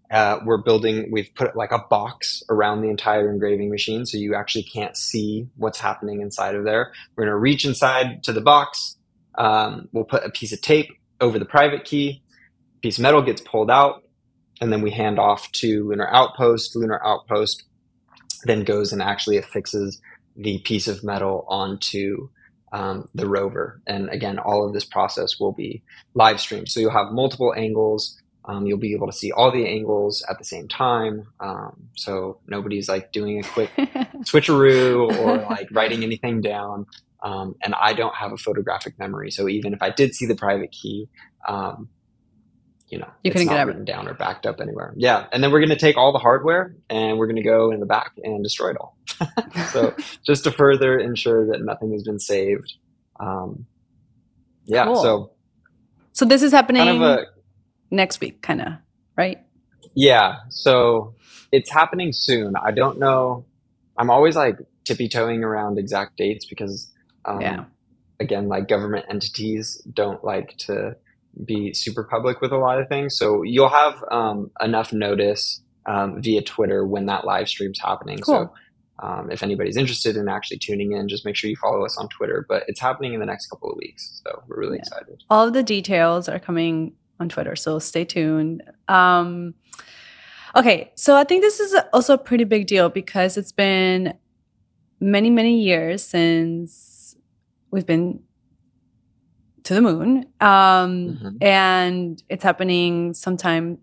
Uh, 0.09 0.39
we're 0.45 0.63
building, 0.63 1.09
we've 1.11 1.35
put 1.35 1.57
like 1.57 1.73
a 1.73 1.81
box 1.91 2.45
around 2.49 2.83
the 2.83 2.91
entire 2.91 3.29
engraving 3.29 3.69
machine 3.69 4.07
so 4.07 4.17
you 4.17 4.37
actually 4.37 4.63
can't 4.63 4.97
see 4.97 5.49
what's 5.57 5.81
happening 5.81 6.21
inside 6.21 6.55
of 6.55 6.65
there. 6.65 6.93
We're 7.17 7.25
going 7.25 7.33
to 7.33 7.39
reach 7.39 7.65
inside 7.65 8.23
to 8.25 8.33
the 8.33 8.41
box. 8.41 8.99
Um, 9.37 9.89
we'll 9.93 10.05
put 10.05 10.23
a 10.23 10.31
piece 10.31 10.53
of 10.53 10.61
tape 10.61 10.93
over 11.21 11.41
the 11.41 11.45
private 11.45 11.85
key. 11.85 12.23
Piece 12.83 12.99
of 12.99 13.03
metal 13.03 13.23
gets 13.23 13.41
pulled 13.41 13.71
out 13.71 14.05
and 14.63 14.73
then 14.73 14.81
we 14.81 14.93
hand 14.93 15.19
off 15.19 15.51
to 15.51 15.89
Lunar 15.89 16.09
Outpost. 16.15 16.77
Lunar 16.77 17.05
Outpost 17.05 17.65
then 18.45 18.63
goes 18.63 18.93
and 18.93 19.03
actually 19.03 19.37
affixes 19.37 20.01
the 20.37 20.61
piece 20.61 20.87
of 20.87 21.03
metal 21.03 21.45
onto 21.49 22.29
um, 22.73 23.09
the 23.13 23.27
rover. 23.27 23.83
And 23.89 24.09
again, 24.11 24.39
all 24.39 24.65
of 24.65 24.73
this 24.73 24.85
process 24.85 25.41
will 25.41 25.51
be 25.51 25.83
live 26.15 26.41
streamed. 26.41 26.69
So 26.69 26.79
you'll 26.79 26.93
have 26.93 27.11
multiple 27.11 27.53
angles. 27.57 28.17
Um, 28.45 28.65
you'll 28.65 28.79
be 28.79 28.95
able 28.95 29.09
to 29.09 29.13
see 29.13 29.33
all 29.33 29.51
the 29.51 29.67
angles 29.67 30.25
at 30.31 30.39
the 30.39 30.45
same 30.45 30.69
time. 30.69 31.27
Um, 31.41 31.89
so 31.97 32.39
nobody's 32.47 32.89
like 32.89 33.11
doing 33.11 33.41
a 33.41 33.43
quick 33.43 33.71
switcheroo 33.77 35.19
or 35.19 35.39
like 35.39 35.71
writing 35.73 36.05
anything 36.05 36.41
down. 36.41 36.87
Um, 37.25 37.57
and 37.65 37.75
I 37.75 37.95
don't 37.95 38.15
have 38.15 38.31
a 38.31 38.37
photographic 38.37 38.97
memory. 38.97 39.33
So 39.33 39.49
even 39.49 39.73
if 39.73 39.83
I 39.83 39.91
did 39.91 40.15
see 40.15 40.27
the 40.27 40.37
private 40.37 40.71
key, 40.71 41.09
um, 41.49 41.89
you 42.93 42.99
know, 42.99 43.09
you 43.25 43.31
couldn't 43.31 43.49
get 43.49 43.59
it 43.59 43.65
written 43.65 43.87
down 43.87 44.07
or 44.07 44.13
backed 44.13 44.45
up 44.45 44.61
anywhere. 44.61 44.93
Yeah. 44.99 45.25
And 45.33 45.43
then 45.43 45.51
we're 45.51 45.61
going 45.61 45.71
to 45.71 45.77
take 45.77 45.97
all 45.97 46.13
the 46.13 46.19
hardware 46.19 46.77
and 46.91 47.17
we're 47.17 47.27
going 47.27 47.37
to 47.37 47.43
go 47.43 47.71
in 47.71 47.81
the 47.81 47.87
back 47.87 48.13
and 48.23 48.45
destroy 48.45 48.73
it 48.73 48.77
all. 48.77 48.99
so 49.71 49.97
just 50.27 50.45
to 50.45 50.51
further 50.53 50.99
ensure 50.99 51.47
that 51.47 51.65
nothing 51.65 51.93
has 51.93 52.03
been 52.03 52.19
saved. 52.19 52.75
Um, 53.19 53.65
yeah. 54.67 54.85
Cool. 54.85 55.03
So, 55.03 55.31
so 56.13 56.27
this 56.27 56.43
is 56.43 56.53
happening 56.53 56.85
kind 56.85 57.03
of 57.03 57.19
a, 57.21 57.27
next 57.91 58.21
week, 58.21 58.43
kind 58.43 58.61
of, 58.61 58.69
right? 59.17 59.39
Yeah. 59.95 60.41
So 60.51 61.15
it's 61.51 61.71
happening 61.71 62.13
soon. 62.13 62.57
I 62.63 62.73
don't 62.73 62.99
know. 62.99 63.47
I'm 63.97 64.11
always 64.11 64.37
like 64.37 64.59
tippy 64.85 65.09
toeing 65.09 65.43
around 65.43 65.79
exact 65.79 66.19
dates 66.19 66.45
because, 66.45 66.93
um, 67.25 67.41
yeah. 67.41 67.65
again, 68.21 68.49
like 68.49 68.69
government 68.69 69.07
entities 69.09 69.81
don't 69.95 70.23
like 70.23 70.59
to 70.59 70.95
be 71.45 71.73
super 71.75 72.05
public 72.05 72.41
with 72.41 72.53
a 72.53 72.59
lot 72.59 72.81
of 72.81 72.89
things. 72.89 73.17
So 73.17 73.43
you'll 73.43 73.69
have 73.69 74.03
um, 74.11 74.51
enough 74.61 74.93
notice 74.93 75.61
um, 75.87 76.23
via 76.23 76.43
Twitter 76.43 76.87
when 76.87 77.07
that 77.07 77.25
live 77.25 77.49
stream's 77.49 77.81
happening. 77.81 78.19
Cool. 78.19 78.53
So 79.01 79.07
um, 79.07 79.31
if 79.31 79.43
anybody's 79.43 79.77
interested 79.77 80.17
in 80.17 80.29
actually 80.29 80.59
tuning 80.59 80.93
in, 80.93 81.09
just 81.09 81.25
make 81.25 81.35
sure 81.35 81.51
you 81.51 81.57
follow 81.57 81.85
us 81.85 81.97
on 81.99 82.09
Twitter. 82.09 82.47
But 82.49 82.65
it's 82.69 82.81
happening 82.81 83.15
in 83.15 83.21
the 83.21 83.27
next 83.27 83.47
couple 83.49 83.71
of 83.71 83.77
weeks. 83.77 84.21
So 84.25 84.43
we're 84.47 84.61
really 84.61 84.77
yeah. 84.77 84.83
excited. 84.83 85.25
All 85.31 85.47
of 85.47 85.53
the 85.53 85.63
details 85.63 86.29
are 86.29 86.39
coming 86.39 86.95
on 87.19 87.29
Twitter. 87.29 87.57
So 87.57 87.79
stay 87.79 88.05
tuned. 88.05 88.63
Um, 88.89 89.55
okay. 90.55 90.93
So 90.95 91.17
I 91.17 91.25
think 91.25 91.43
this 91.43 91.61
is 91.61 91.75
also 91.93 92.15
a 92.15 92.19
pretty 92.19 92.45
big 92.45 92.67
deal 92.67 92.89
because 92.89 93.37
it's 93.37 93.53
been 93.53 94.15
many, 95.01 95.31
many 95.31 95.61
years 95.61 96.03
since 96.03 97.17
we've 97.71 97.87
been 97.87 98.21
to 99.65 99.75
the 99.75 99.81
moon. 99.81 100.27
Um, 100.41 101.19
mm-hmm. 101.19 101.29
And 101.41 102.23
it's 102.29 102.45
happening 102.45 103.15
sometime 103.15 103.79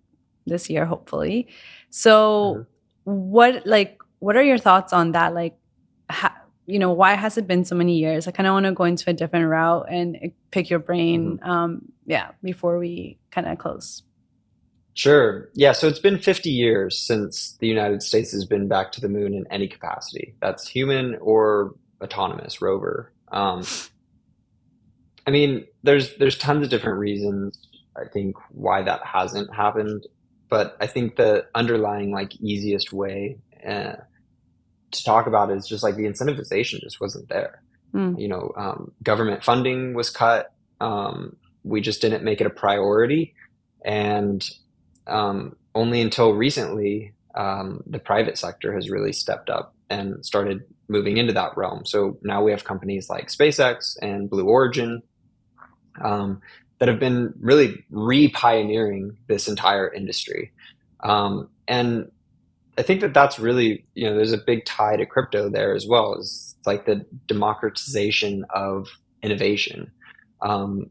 this 0.45 0.69
year, 0.69 0.85
hopefully. 0.85 1.47
So, 1.89 2.55
mm-hmm. 2.57 3.11
what 3.11 3.65
like 3.65 3.99
what 4.19 4.35
are 4.35 4.43
your 4.43 4.57
thoughts 4.57 4.93
on 4.93 5.13
that? 5.13 5.33
Like, 5.33 5.57
ha- 6.09 6.35
you 6.65 6.77
know, 6.77 6.91
why 6.91 7.15
has 7.15 7.37
it 7.37 7.47
been 7.47 7.65
so 7.65 7.75
many 7.75 7.97
years? 7.97 8.27
I 8.27 8.31
kind 8.31 8.47
of 8.47 8.53
want 8.53 8.65
to 8.65 8.73
go 8.73 8.83
into 8.83 9.09
a 9.09 9.13
different 9.13 9.47
route 9.47 9.87
and 9.89 10.17
eh, 10.21 10.29
pick 10.51 10.69
your 10.69 10.79
brain. 10.79 11.37
Mm-hmm. 11.37 11.49
Um, 11.49 11.81
yeah, 12.05 12.31
before 12.43 12.77
we 12.77 13.17
kind 13.31 13.47
of 13.47 13.57
close. 13.57 14.03
Sure. 14.93 15.49
Yeah. 15.53 15.71
So 15.71 15.87
it's 15.87 15.99
been 15.99 16.19
50 16.19 16.49
years 16.49 16.97
since 16.97 17.55
the 17.59 17.67
United 17.67 18.03
States 18.03 18.31
has 18.33 18.43
been 18.43 18.67
back 18.67 18.91
to 18.93 19.01
the 19.01 19.07
moon 19.07 19.33
in 19.33 19.47
any 19.49 19.67
capacity. 19.67 20.35
That's 20.41 20.67
human 20.67 21.15
or 21.21 21.73
autonomous 22.01 22.61
rover. 22.61 23.11
Um, 23.31 23.63
I 25.25 25.31
mean, 25.31 25.65
there's 25.83 26.15
there's 26.17 26.37
tons 26.37 26.63
of 26.63 26.69
different 26.69 26.99
reasons 26.99 27.57
I 27.99 28.07
think 28.07 28.35
why 28.51 28.81
that 28.83 29.05
hasn't 29.05 29.53
happened, 29.53 30.07
but 30.49 30.77
I 30.79 30.87
think 30.87 31.15
the 31.15 31.45
underlying 31.53 32.11
like 32.11 32.39
easiest 32.41 32.93
way 32.93 33.37
uh, 33.65 33.95
to 34.91 35.03
talk 35.03 35.27
about 35.27 35.51
is 35.51 35.67
just 35.67 35.83
like 35.83 35.95
the 35.95 36.05
incentivization 36.05 36.81
just 36.81 37.01
wasn't 37.01 37.29
there. 37.29 37.61
Mm. 37.93 38.19
You 38.19 38.27
know, 38.27 38.51
um, 38.55 38.91
government 39.03 39.43
funding 39.43 39.93
was 39.93 40.09
cut. 40.09 40.53
Um, 40.79 41.35
we 41.63 41.81
just 41.81 42.01
didn't 42.01 42.23
make 42.23 42.41
it 42.41 42.47
a 42.47 42.51
priority, 42.51 43.35
and 43.83 44.47
um, 45.07 45.55
only 45.75 46.01
until 46.01 46.33
recently 46.33 47.13
um, 47.35 47.83
the 47.85 47.99
private 47.99 48.37
sector 48.37 48.73
has 48.73 48.89
really 48.89 49.13
stepped 49.13 49.49
up 49.49 49.73
and 49.89 50.23
started 50.25 50.63
moving 50.87 51.17
into 51.17 51.33
that 51.33 51.57
realm. 51.57 51.85
So 51.85 52.17
now 52.21 52.43
we 52.43 52.51
have 52.51 52.63
companies 52.63 53.09
like 53.09 53.27
SpaceX 53.27 53.97
and 54.01 54.29
Blue 54.29 54.45
Origin 54.45 55.01
um, 56.03 56.41
that 56.79 56.87
have 56.87 56.99
been 56.99 57.33
really 57.39 57.83
re-pioneering 57.89 59.17
this 59.27 59.47
entire 59.47 59.93
industry. 59.93 60.51
Um, 61.01 61.49
and 61.67 62.11
I 62.77 62.81
think 62.81 63.01
that 63.01 63.13
that's 63.13 63.39
really, 63.39 63.85
you 63.93 64.09
know, 64.09 64.15
there's 64.15 64.31
a 64.31 64.37
big 64.37 64.65
tie 64.65 64.95
to 64.95 65.05
crypto 65.05 65.49
there 65.49 65.75
as 65.75 65.85
well. 65.85 66.15
It's 66.15 66.55
like 66.65 66.85
the 66.85 67.05
democratization 67.27 68.45
of 68.53 68.87
innovation. 69.21 69.91
Um, 70.41 70.89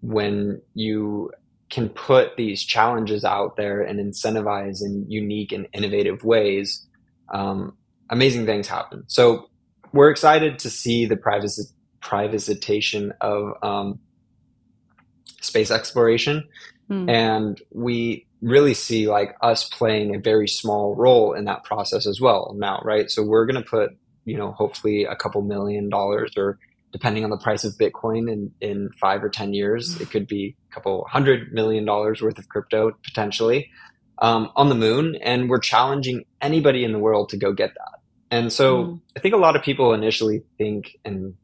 when 0.00 0.62
you 0.74 1.30
can 1.68 1.88
put 1.88 2.36
these 2.36 2.62
challenges 2.62 3.24
out 3.24 3.56
there 3.56 3.82
and 3.82 3.98
incentivize 3.98 4.82
in 4.82 5.04
unique 5.10 5.52
and 5.52 5.66
innovative 5.74 6.24
ways, 6.24 6.86
um, 7.34 7.76
amazing 8.08 8.46
things 8.46 8.68
happen. 8.68 9.04
So 9.08 9.50
we're 9.92 10.10
excited 10.10 10.58
to 10.60 10.70
see 10.70 11.06
the 11.06 11.16
privacy, 11.16 11.64
privatization 12.00 13.10
of 13.20 13.52
um, 13.62 13.98
space 15.40 15.70
exploration. 15.70 16.48
Mm. 16.90 17.10
And 17.10 17.62
we 17.72 18.26
really 18.42 18.74
see 18.74 19.08
like 19.08 19.36
us 19.40 19.68
playing 19.68 20.14
a 20.14 20.18
very 20.18 20.48
small 20.48 20.94
role 20.94 21.32
in 21.32 21.44
that 21.44 21.64
process 21.64 22.06
as 22.06 22.20
well 22.20 22.54
now, 22.56 22.80
right? 22.84 23.10
So 23.10 23.22
we're 23.22 23.46
going 23.46 23.62
to 23.62 23.68
put, 23.68 23.90
you 24.24 24.36
know, 24.36 24.52
hopefully 24.52 25.04
a 25.04 25.16
couple 25.16 25.42
million 25.42 25.88
dollars 25.88 26.32
or 26.36 26.58
depending 26.92 27.24
on 27.24 27.30
the 27.30 27.36
price 27.36 27.64
of 27.64 27.74
Bitcoin 27.74 28.30
in, 28.30 28.52
in 28.60 28.90
five 29.00 29.22
or 29.22 29.28
10 29.28 29.52
years, 29.52 30.00
it 30.00 30.10
could 30.10 30.26
be 30.26 30.56
a 30.70 30.74
couple 30.74 31.06
hundred 31.10 31.52
million 31.52 31.84
dollars 31.84 32.22
worth 32.22 32.38
of 32.38 32.48
crypto 32.48 32.92
potentially 33.04 33.70
um, 34.18 34.50
on 34.56 34.68
the 34.68 34.74
moon. 34.74 35.16
And 35.22 35.50
we're 35.50 35.58
challenging 35.58 36.24
anybody 36.40 36.84
in 36.84 36.92
the 36.92 36.98
world 36.98 37.28
to 37.30 37.36
go 37.36 37.52
get 37.52 37.74
that. 37.74 38.00
And 38.30 38.52
so 38.52 38.84
mm. 38.84 39.00
I 39.16 39.20
think 39.20 39.34
a 39.34 39.38
lot 39.38 39.56
of 39.56 39.62
people 39.62 39.92
initially 39.92 40.42
think 40.58 40.96
and, 41.04 41.34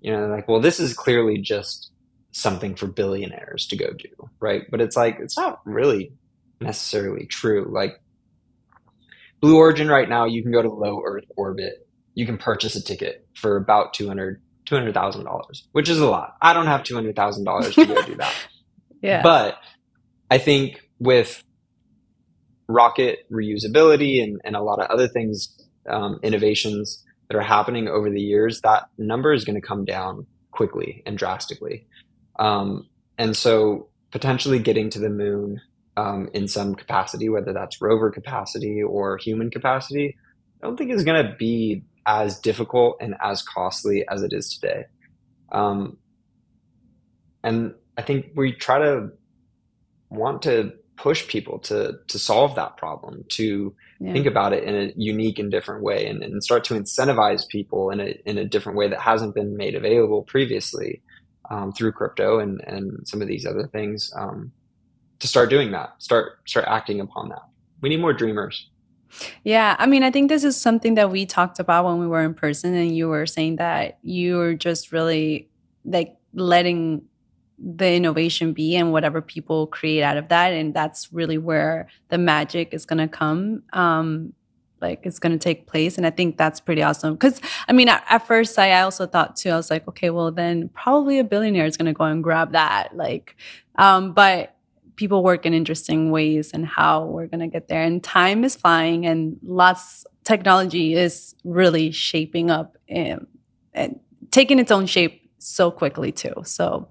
you 0.00 0.12
know, 0.12 0.26
like, 0.28 0.46
well, 0.48 0.60
this 0.60 0.78
is 0.78 0.94
clearly 0.94 1.38
just 1.38 1.90
something 2.34 2.74
for 2.74 2.86
billionaires 2.86 3.66
to 3.68 3.76
go 3.76 3.92
do, 3.92 4.30
right? 4.40 4.62
But 4.70 4.80
it's 4.80 4.96
like 4.96 5.18
it's 5.20 5.36
not 5.36 5.60
really 5.64 6.12
necessarily 6.60 7.26
true. 7.26 7.70
Like 7.72 8.00
Blue 9.40 9.56
Origin 9.56 9.88
right 9.88 10.08
now, 10.08 10.24
you 10.26 10.42
can 10.42 10.52
go 10.52 10.62
to 10.62 10.68
low 10.68 11.02
Earth 11.04 11.24
orbit. 11.36 11.86
You 12.14 12.26
can 12.26 12.38
purchase 12.38 12.76
a 12.76 12.82
ticket 12.82 13.26
for 13.34 13.56
about 13.56 13.94
200 13.94 14.40
$200,000, 14.66 15.62
which 15.72 15.88
is 15.88 15.98
a 15.98 16.06
lot. 16.06 16.36
I 16.40 16.54
don't 16.54 16.66
have 16.66 16.82
$200,000 16.82 17.74
to 17.74 17.86
go 17.86 18.02
do 18.02 18.14
that. 18.16 18.34
yeah. 19.02 19.22
But 19.22 19.58
I 20.30 20.38
think 20.38 20.88
with 20.98 21.44
rocket 22.66 23.30
reusability 23.30 24.22
and, 24.22 24.40
and 24.42 24.56
a 24.56 24.62
lot 24.62 24.80
of 24.80 24.90
other 24.90 25.06
things, 25.06 25.54
um, 25.86 26.18
innovations 26.22 27.04
that 27.28 27.36
are 27.36 27.42
happening 27.42 27.88
over 27.88 28.08
the 28.08 28.20
years, 28.20 28.62
that 28.62 28.84
number 28.96 29.34
is 29.34 29.44
going 29.44 29.60
to 29.60 29.66
come 29.66 29.84
down 29.84 30.26
quickly 30.50 31.02
and 31.04 31.18
drastically. 31.18 31.86
Um, 32.38 32.88
and 33.18 33.36
so 33.36 33.88
potentially 34.10 34.58
getting 34.58 34.90
to 34.90 34.98
the 34.98 35.10
moon 35.10 35.60
um, 35.96 36.28
in 36.34 36.48
some 36.48 36.74
capacity, 36.74 37.28
whether 37.28 37.52
that's 37.52 37.80
rover 37.80 38.10
capacity 38.10 38.82
or 38.82 39.16
human 39.18 39.50
capacity, 39.50 40.16
I 40.62 40.66
don't 40.66 40.76
think 40.76 40.90
is 40.90 41.04
going 41.04 41.24
to 41.24 41.34
be 41.36 41.84
as 42.06 42.38
difficult 42.38 42.96
and 43.00 43.14
as 43.22 43.42
costly 43.42 44.04
as 44.08 44.22
it 44.22 44.32
is 44.32 44.58
today. 44.58 44.84
Um, 45.52 45.98
and 47.42 47.74
I 47.96 48.02
think 48.02 48.32
we 48.34 48.52
try 48.52 48.78
to 48.78 49.10
want 50.10 50.42
to 50.42 50.72
push 50.96 51.26
people 51.26 51.58
to 51.58 51.98
to 52.08 52.18
solve 52.18 52.54
that 52.54 52.76
problem, 52.76 53.24
to 53.28 53.74
yeah. 54.00 54.12
think 54.12 54.26
about 54.26 54.52
it 54.52 54.64
in 54.64 54.74
a 54.74 54.92
unique 54.96 55.38
and 55.38 55.50
different 55.50 55.82
way, 55.82 56.06
and, 56.06 56.22
and 56.22 56.42
start 56.42 56.64
to 56.64 56.74
incentivize 56.74 57.46
people 57.48 57.90
in 57.90 58.00
a 58.00 58.14
in 58.24 58.38
a 58.38 58.44
different 58.44 58.78
way 58.78 58.88
that 58.88 59.00
hasn't 59.00 59.34
been 59.34 59.56
made 59.56 59.74
available 59.74 60.22
previously 60.22 61.02
um, 61.50 61.72
through 61.72 61.92
crypto 61.92 62.38
and 62.38 62.60
and 62.66 63.06
some 63.06 63.22
of 63.22 63.28
these 63.28 63.46
other 63.46 63.66
things 63.66 64.12
um, 64.16 64.52
to 65.18 65.28
start 65.28 65.50
doing 65.50 65.70
that 65.72 65.94
start 65.98 66.38
start 66.46 66.66
acting 66.68 67.00
upon 67.00 67.28
that. 67.28 67.42
We 67.80 67.88
need 67.88 68.00
more 68.00 68.12
dreamers. 68.12 68.68
Yeah 69.44 69.76
i 69.78 69.86
mean 69.86 70.02
i 70.02 70.10
think 70.10 70.28
this 70.28 70.42
is 70.42 70.60
something 70.60 70.94
that 70.94 71.08
we 71.08 71.24
talked 71.24 71.60
about 71.60 71.84
when 71.84 72.00
we 72.00 72.06
were 72.08 72.22
in 72.22 72.34
person 72.34 72.74
and 72.74 72.96
you 72.96 73.08
were 73.08 73.26
saying 73.26 73.56
that 73.56 73.98
you 74.02 74.38
were 74.38 74.54
just 74.54 74.90
really 74.90 75.48
like 75.84 76.16
letting 76.32 77.04
the 77.58 77.92
innovation 77.92 78.52
be 78.52 78.76
and 78.76 78.92
whatever 78.92 79.20
people 79.20 79.66
create 79.68 80.02
out 80.02 80.16
of 80.16 80.28
that 80.28 80.52
and 80.52 80.74
that's 80.74 81.12
really 81.12 81.38
where 81.38 81.88
the 82.08 82.18
magic 82.18 82.74
is 82.74 82.84
going 82.84 82.98
to 82.98 83.08
come. 83.08 83.62
Um, 83.72 84.32
like 84.84 85.06
it's 85.06 85.18
going 85.18 85.32
to 85.32 85.38
take 85.38 85.66
place 85.66 85.96
and 85.96 86.06
i 86.06 86.10
think 86.10 86.36
that's 86.36 86.60
pretty 86.60 86.82
awesome 86.82 87.14
because 87.14 87.40
i 87.68 87.72
mean 87.72 87.88
at, 87.88 88.04
at, 88.08 88.26
first 88.26 88.58
I, 88.58 88.70
I 88.72 88.82
also 88.82 89.06
thought 89.06 89.36
too 89.36 89.50
i 89.50 89.56
was 89.56 89.70
like 89.70 89.86
okay 89.88 90.10
well 90.10 90.30
then 90.30 90.68
probably 90.68 91.18
a 91.18 91.24
billionaire 91.24 91.66
is 91.66 91.76
going 91.76 91.86
to 91.86 91.92
go 91.92 92.04
and 92.04 92.22
grab 92.22 92.52
that 92.52 92.96
like 92.96 93.36
um 93.76 94.12
but 94.12 94.54
people 94.96 95.22
work 95.22 95.44
in 95.46 95.54
interesting 95.54 96.10
ways 96.10 96.52
and 96.52 96.66
how 96.66 97.04
we're 97.04 97.26
going 97.26 97.40
to 97.40 97.46
get 97.46 97.68
there. 97.68 97.82
And 97.82 98.02
time 98.02 98.44
is 98.44 98.56
flying, 98.56 99.06
and 99.06 99.38
lots 99.42 100.06
technology 100.24 100.94
is 100.94 101.34
really 101.44 101.90
shaping 101.90 102.50
up 102.50 102.78
and, 102.88 103.26
and 103.74 104.00
taking 104.30 104.58
its 104.58 104.70
own 104.70 104.86
shape 104.86 105.30
so 105.38 105.70
quickly 105.70 106.12
too. 106.12 106.34
So 106.44 106.88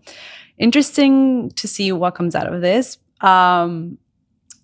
interesting 0.58 1.50
to 1.52 1.68
see 1.68 1.92
what 1.92 2.16
comes 2.16 2.36
out 2.36 2.52
of 2.52 2.62
this. 2.62 2.98
Um, 3.22 3.98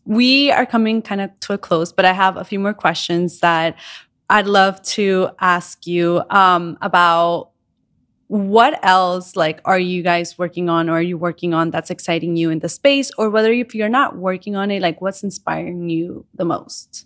we 0.10 0.52
are 0.52 0.66
coming 0.66 1.04
kind 1.04 1.22
of 1.22 1.40
to 1.42 1.54
a 1.54 1.58
close, 1.58 1.94
but 1.94 2.04
I 2.04 2.14
have 2.14 2.36
a 2.36 2.44
few 2.44 2.58
more 2.58 2.74
questions 2.74 3.42
that 3.42 3.76
I'd 4.28 4.48
love 4.48 4.82
to 4.98 5.30
ask 5.40 5.86
you 5.86 6.24
um, 6.32 6.80
about 6.82 7.52
what 8.26 8.80
else 8.84 9.36
like 9.36 9.62
are 9.66 9.78
you 9.78 10.02
guys 10.02 10.36
working 10.38 10.68
on 10.68 10.90
or 10.90 10.94
are 10.94 11.02
you 11.02 11.16
working 11.16 11.54
on 11.54 11.70
that's 11.70 11.92
exciting 11.92 12.36
you 12.36 12.50
in 12.50 12.58
the 12.58 12.70
space? 12.70 13.12
Or 13.20 13.30
whether 13.30 13.52
if 13.52 13.76
you're 13.76 13.88
not 13.88 14.18
working 14.18 14.56
on 14.56 14.72
it 14.72 14.82
like 14.82 15.00
what's 15.00 15.22
inspiring 15.22 15.90
you 15.90 16.26
the 16.34 16.46
most? 16.46 17.06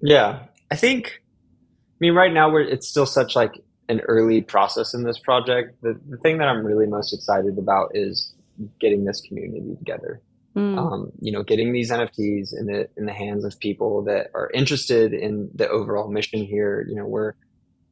Yeah. 0.00 0.44
I 0.70 0.76
think 0.76 1.20
i 1.20 1.98
mean 2.00 2.14
right 2.14 2.32
now 2.32 2.50
we're 2.50 2.62
it's 2.62 2.88
still 2.88 3.06
such 3.06 3.36
like 3.36 3.62
an 3.90 4.00
early 4.00 4.40
process 4.40 4.94
in 4.94 5.04
this 5.04 5.18
project. 5.18 5.76
The, 5.82 6.00
the 6.08 6.16
thing 6.16 6.38
that 6.38 6.48
i'm 6.48 6.64
really 6.64 6.86
most 6.86 7.12
excited 7.12 7.58
about 7.58 7.90
is 7.94 8.32
getting 8.80 9.04
this 9.04 9.20
community 9.20 9.76
together 9.76 10.22
mm. 10.54 10.78
um, 10.78 11.12
you 11.20 11.32
know 11.32 11.42
getting 11.42 11.72
these 11.72 11.90
nfts 11.90 12.52
in 12.58 12.66
the 12.66 12.88
in 12.96 13.06
the 13.06 13.12
hands 13.12 13.44
of 13.44 13.58
people 13.58 14.04
that 14.04 14.28
are 14.34 14.50
interested 14.52 15.12
in 15.12 15.50
the 15.54 15.68
overall 15.68 16.10
mission 16.10 16.44
here. 16.44 16.86
You 16.88 16.96
know 16.96 17.06
we're 17.06 17.34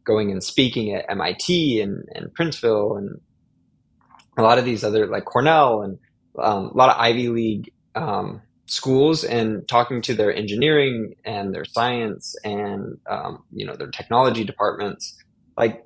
going 0.05 0.31
and 0.31 0.43
speaking 0.43 0.95
at 0.95 1.11
MIT 1.11 1.81
and, 1.81 2.05
and 2.15 2.33
Princeton 2.35 2.97
and 2.97 3.21
a 4.37 4.43
lot 4.43 4.59
of 4.59 4.65
these 4.65 4.83
other 4.83 5.07
like 5.07 5.25
Cornell 5.25 5.83
and 5.83 5.99
um, 6.39 6.67
a 6.67 6.77
lot 6.77 6.91
of 6.91 6.97
Ivy 6.99 7.29
League 7.29 7.73
um, 7.95 8.43
schools 8.67 9.25
and 9.25 9.67
talking 9.69 10.01
to 10.03 10.15
their 10.15 10.35
engineering 10.35 11.15
and 11.25 11.55
their 11.55 11.65
science 11.65 12.37
and 12.45 12.99
um, 13.09 13.43
you 13.53 13.67
know 13.67 13.77
their 13.77 13.91
technology 13.91 14.45
departments. 14.45 15.17
Like 15.57 15.85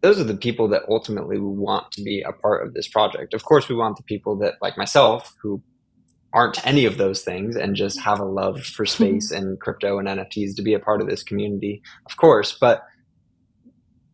those 0.00 0.18
are 0.18 0.24
the 0.24 0.36
people 0.36 0.68
that 0.68 0.82
ultimately 0.88 1.38
we 1.38 1.48
want 1.48 1.92
to 1.92 2.02
be 2.02 2.22
a 2.22 2.32
part 2.32 2.66
of 2.66 2.74
this 2.74 2.88
project. 2.88 3.34
Of 3.34 3.44
course 3.44 3.68
we 3.68 3.76
want 3.76 3.96
the 3.96 4.02
people 4.02 4.36
that 4.38 4.54
like 4.60 4.76
myself 4.76 5.34
who 5.42 5.62
aren't 6.34 6.66
any 6.66 6.84
of 6.84 6.96
those 6.96 7.22
things 7.22 7.56
and 7.56 7.76
just 7.76 8.00
have 8.00 8.20
a 8.20 8.24
love 8.24 8.62
for 8.62 8.86
space 8.86 9.30
and 9.30 9.60
crypto 9.60 9.98
and 9.98 10.08
nfts 10.08 10.56
to 10.56 10.62
be 10.62 10.74
a 10.74 10.80
part 10.80 11.00
of 11.00 11.08
this 11.08 11.22
community 11.22 11.82
of 12.06 12.16
course 12.16 12.56
but 12.58 12.84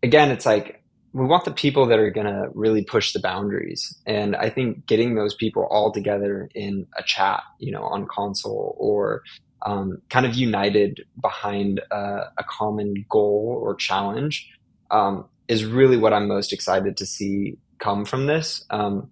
again, 0.03 0.31
it's 0.31 0.47
like 0.47 0.83
we 1.12 1.25
want 1.25 1.45
the 1.45 1.51
people 1.51 1.87
that 1.87 1.99
are 1.99 2.11
going 2.11 2.27
to 2.27 2.49
really 2.55 2.85
push 2.85 3.12
the 3.12 3.21
boundaries. 3.21 3.97
And 4.07 4.37
I 4.37 4.51
think 4.51 4.87
getting 4.87 5.14
those 5.14 5.35
people 5.35 5.66
all 5.71 5.91
together 5.91 6.49
in 6.55 6.87
a 6.97 7.03
chat, 7.03 7.43
you 7.59 7.73
know, 7.73 7.83
on 7.83 8.07
console 8.07 8.77
or 8.79 9.23
um, 9.66 10.01
kind 10.11 10.27
of 10.27 10.35
united 10.35 11.05
behind 11.21 11.81
a, 11.91 12.31
a, 12.37 12.45
common 12.45 13.05
goal 13.09 13.59
or 13.61 13.75
challenge 13.75 14.49
um, 14.93 15.25
is 15.49 15.64
really 15.64 15.97
what 15.97 16.12
I'm 16.12 16.29
most 16.29 16.53
excited 16.53 16.97
to 16.99 17.07
see 17.07 17.59
come 17.81 18.05
from 18.05 18.27
this. 18.27 18.64
Um, 18.71 19.11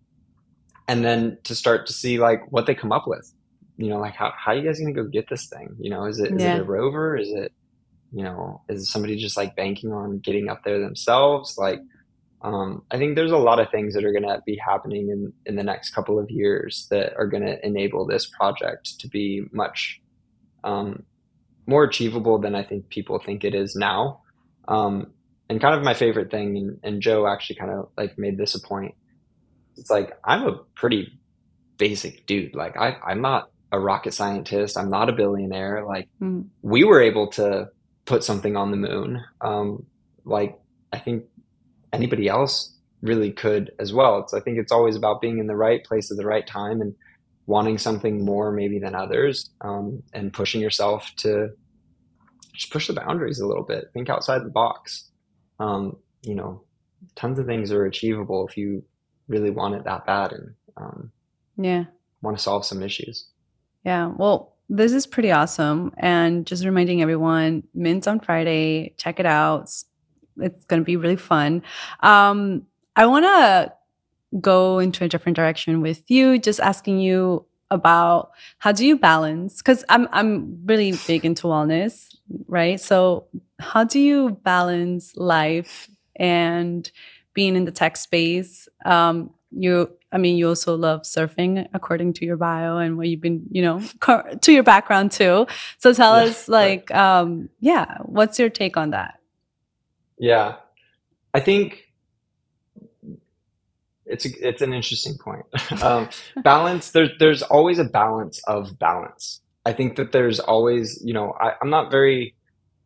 and 0.88 1.04
then 1.04 1.38
to 1.44 1.54
start 1.54 1.86
to 1.86 1.92
see 1.92 2.18
like 2.18 2.40
what 2.50 2.66
they 2.66 2.74
come 2.74 2.92
up 2.92 3.06
with, 3.06 3.32
you 3.76 3.88
know, 3.88 3.98
like 3.98 4.14
how, 4.14 4.32
how 4.36 4.52
are 4.52 4.56
you 4.56 4.62
guys 4.62 4.78
going 4.78 4.94
to 4.94 5.02
go 5.02 5.08
get 5.08 5.28
this 5.28 5.46
thing? 5.48 5.76
You 5.78 5.90
know, 5.90 6.04
is 6.04 6.20
it, 6.20 6.32
is 6.32 6.42
yeah. 6.42 6.56
it 6.56 6.60
a 6.60 6.64
rover? 6.64 7.16
Is 7.16 7.30
it, 7.30 7.52
you 8.12 8.22
know 8.22 8.62
is 8.68 8.90
somebody 8.90 9.16
just 9.16 9.36
like 9.36 9.56
banking 9.56 9.92
on 9.92 10.18
getting 10.18 10.48
up 10.48 10.62
there 10.64 10.80
themselves 10.80 11.56
like 11.58 11.80
um, 12.42 12.82
i 12.90 12.96
think 12.96 13.14
there's 13.14 13.32
a 13.32 13.36
lot 13.36 13.58
of 13.58 13.70
things 13.70 13.94
that 13.94 14.04
are 14.04 14.12
going 14.12 14.22
to 14.22 14.40
be 14.46 14.56
happening 14.56 15.08
in 15.10 15.32
in 15.46 15.56
the 15.56 15.62
next 15.62 15.90
couple 15.90 16.18
of 16.18 16.30
years 16.30 16.86
that 16.90 17.14
are 17.16 17.26
going 17.26 17.44
to 17.44 17.64
enable 17.64 18.06
this 18.06 18.26
project 18.26 18.98
to 19.00 19.08
be 19.08 19.42
much 19.52 20.00
um, 20.64 21.02
more 21.66 21.84
achievable 21.84 22.38
than 22.38 22.54
i 22.54 22.62
think 22.62 22.88
people 22.88 23.18
think 23.18 23.44
it 23.44 23.54
is 23.54 23.74
now 23.76 24.20
um, 24.68 25.12
and 25.48 25.60
kind 25.60 25.74
of 25.74 25.82
my 25.82 25.94
favorite 25.94 26.30
thing 26.30 26.56
and, 26.56 26.78
and 26.82 27.02
joe 27.02 27.26
actually 27.26 27.56
kind 27.56 27.70
of 27.70 27.88
like 27.96 28.16
made 28.18 28.38
this 28.38 28.54
a 28.54 28.60
point 28.60 28.94
it's 29.76 29.90
like 29.90 30.18
i'm 30.24 30.46
a 30.46 30.58
pretty 30.74 31.18
basic 31.78 32.26
dude 32.26 32.54
like 32.54 32.76
I, 32.76 32.96
i'm 33.06 33.20
not 33.20 33.50
a 33.72 33.78
rocket 33.78 34.14
scientist 34.14 34.78
i'm 34.78 34.88
not 34.88 35.08
a 35.08 35.12
billionaire 35.12 35.84
like 35.86 36.08
mm. 36.20 36.46
we 36.62 36.84
were 36.84 37.00
able 37.00 37.28
to 37.32 37.68
put 38.06 38.24
something 38.24 38.56
on 38.56 38.70
the 38.70 38.76
moon. 38.76 39.22
Um, 39.42 39.84
like 40.24 40.58
I 40.92 40.98
think 40.98 41.24
anybody 41.92 42.28
else 42.28 42.72
really 43.02 43.32
could 43.32 43.72
as 43.78 43.92
well. 43.92 44.20
It's 44.20 44.32
I 44.32 44.40
think 44.40 44.58
it's 44.58 44.72
always 44.72 44.96
about 44.96 45.20
being 45.20 45.38
in 45.38 45.46
the 45.46 45.56
right 45.56 45.84
place 45.84 46.10
at 46.10 46.16
the 46.16 46.24
right 46.24 46.46
time 46.46 46.80
and 46.80 46.94
wanting 47.46 47.78
something 47.78 48.24
more 48.24 48.50
maybe 48.50 48.78
than 48.78 48.94
others, 48.94 49.50
um, 49.60 50.02
and 50.12 50.32
pushing 50.32 50.60
yourself 50.60 51.10
to 51.16 51.50
just 52.54 52.72
push 52.72 52.86
the 52.86 52.94
boundaries 52.94 53.40
a 53.40 53.46
little 53.46 53.62
bit. 53.62 53.90
Think 53.92 54.08
outside 54.08 54.44
the 54.44 54.50
box. 54.50 55.10
Um, 55.60 55.96
you 56.22 56.34
know, 56.34 56.62
tons 57.14 57.38
of 57.38 57.46
things 57.46 57.70
are 57.70 57.84
achievable 57.84 58.46
if 58.48 58.56
you 58.56 58.82
really 59.28 59.50
want 59.50 59.74
it 59.74 59.84
that 59.84 60.06
bad 60.06 60.32
and 60.32 60.54
um, 60.76 61.12
yeah, 61.56 61.84
want 62.22 62.36
to 62.36 62.42
solve 62.42 62.64
some 62.64 62.82
issues. 62.82 63.26
Yeah. 63.84 64.12
Well, 64.16 64.54
this 64.68 64.92
is 64.92 65.06
pretty 65.06 65.30
awesome. 65.30 65.92
And 65.96 66.46
just 66.46 66.64
reminding 66.64 67.02
everyone, 67.02 67.62
mints 67.74 68.06
on 68.06 68.20
Friday, 68.20 68.94
check 68.96 69.20
it 69.20 69.26
out. 69.26 69.70
It's 70.38 70.64
going 70.64 70.82
to 70.82 70.84
be 70.84 70.96
really 70.96 71.16
fun. 71.16 71.62
Um, 72.00 72.66
I 72.96 73.06
want 73.06 73.24
to 73.24 73.72
go 74.40 74.78
into 74.80 75.04
a 75.04 75.08
different 75.08 75.36
direction 75.36 75.80
with 75.82 76.10
you, 76.10 76.38
just 76.38 76.60
asking 76.60 76.98
you 77.00 77.46
about 77.70 78.30
how 78.58 78.70
do 78.70 78.86
you 78.86 78.96
balance 78.96 79.56
because 79.56 79.84
I'm 79.88 80.08
I'm 80.12 80.64
really 80.66 80.94
big 81.06 81.24
into 81.24 81.48
wellness, 81.48 82.14
right? 82.46 82.80
So 82.80 83.26
how 83.58 83.84
do 83.84 83.98
you 83.98 84.30
balance 84.42 85.16
life 85.16 85.88
and 86.14 86.90
being 87.36 87.54
in 87.54 87.64
the 87.64 87.70
tech 87.70 87.96
space? 87.96 88.68
Um, 88.84 89.30
you 89.52 89.96
I 90.12 90.18
mean, 90.18 90.36
you 90.36 90.48
also 90.48 90.74
love 90.76 91.02
surfing 91.02 91.68
according 91.74 92.14
to 92.14 92.24
your 92.24 92.36
bio 92.36 92.78
and 92.78 92.96
what 92.96 93.08
you've 93.08 93.20
been, 93.20 93.42
you 93.50 93.60
know, 93.60 93.82
to 94.40 94.52
your 94.52 94.62
background 94.62 95.12
too. 95.12 95.46
So 95.78 95.92
tell 95.92 96.14
us, 96.14 96.48
like, 96.48 96.88
right. 96.90 97.20
um, 97.20 97.50
yeah, 97.60 97.98
what's 98.02 98.38
your 98.38 98.48
take 98.48 98.76
on 98.76 98.90
that? 98.90 99.20
Yeah, 100.18 100.56
I 101.34 101.40
think 101.40 101.92
it's 104.06 104.24
a, 104.24 104.48
it's 104.48 104.62
an 104.62 104.72
interesting 104.72 105.18
point. 105.18 105.44
um, 105.82 106.08
balance. 106.42 106.92
There's 106.92 107.10
there's 107.18 107.42
always 107.42 107.78
a 107.78 107.84
balance 107.84 108.40
of 108.46 108.78
balance. 108.78 109.42
I 109.66 109.72
think 109.72 109.96
that 109.96 110.12
there's 110.12 110.40
always, 110.40 111.02
you 111.04 111.12
know, 111.12 111.34
I, 111.38 111.52
I'm 111.60 111.70
not 111.70 111.90
very. 111.90 112.34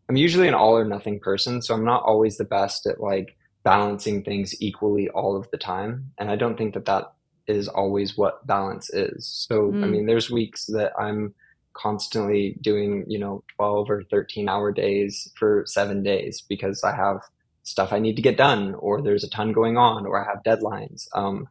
I'm 0.08 0.16
usually 0.16 0.48
an 0.48 0.54
all 0.54 0.76
or 0.76 0.84
nothing 0.84 1.20
person, 1.20 1.62
so 1.62 1.74
I'm 1.74 1.84
not 1.84 2.02
always 2.02 2.36
the 2.38 2.44
best 2.44 2.86
at 2.86 3.00
like 3.00 3.36
balancing 3.62 4.22
things 4.22 4.60
equally 4.60 5.08
all 5.10 5.36
of 5.36 5.50
the 5.50 5.58
time. 5.58 6.12
And 6.18 6.30
I 6.30 6.36
don't 6.36 6.56
think 6.56 6.74
that 6.74 6.86
that 6.86 7.12
is 7.46 7.68
always 7.68 8.16
what 8.16 8.46
balance 8.46 8.90
is. 8.90 9.26
So, 9.26 9.70
mm. 9.70 9.84
I 9.84 9.86
mean, 9.86 10.06
there's 10.06 10.30
weeks 10.30 10.66
that 10.66 10.92
I'm 10.98 11.34
constantly 11.72 12.56
doing, 12.60 13.04
you 13.06 13.18
know, 13.18 13.42
12 13.56 13.90
or 13.90 14.02
13 14.04 14.48
hour 14.48 14.72
days 14.72 15.30
for 15.36 15.64
seven 15.66 16.02
days 16.02 16.42
because 16.48 16.82
I 16.84 16.94
have 16.94 17.20
stuff 17.62 17.92
I 17.92 17.98
need 17.98 18.16
to 18.16 18.22
get 18.22 18.36
done 18.36 18.74
or 18.74 19.02
there's 19.02 19.24
a 19.24 19.30
ton 19.30 19.52
going 19.52 19.76
on 19.76 20.06
or 20.06 20.20
I 20.20 20.28
have 20.28 20.42
deadlines. 20.42 21.06
Um, 21.14 21.48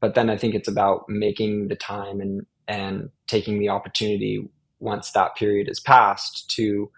but 0.00 0.14
then 0.14 0.28
I 0.30 0.36
think 0.36 0.54
it's 0.54 0.68
about 0.68 1.08
making 1.08 1.68
the 1.68 1.76
time 1.76 2.20
and, 2.20 2.46
and 2.66 3.10
taking 3.26 3.58
the 3.58 3.68
opportunity 3.68 4.48
once 4.80 5.12
that 5.12 5.36
period 5.36 5.68
is 5.68 5.80
passed 5.80 6.50
to 6.56 6.90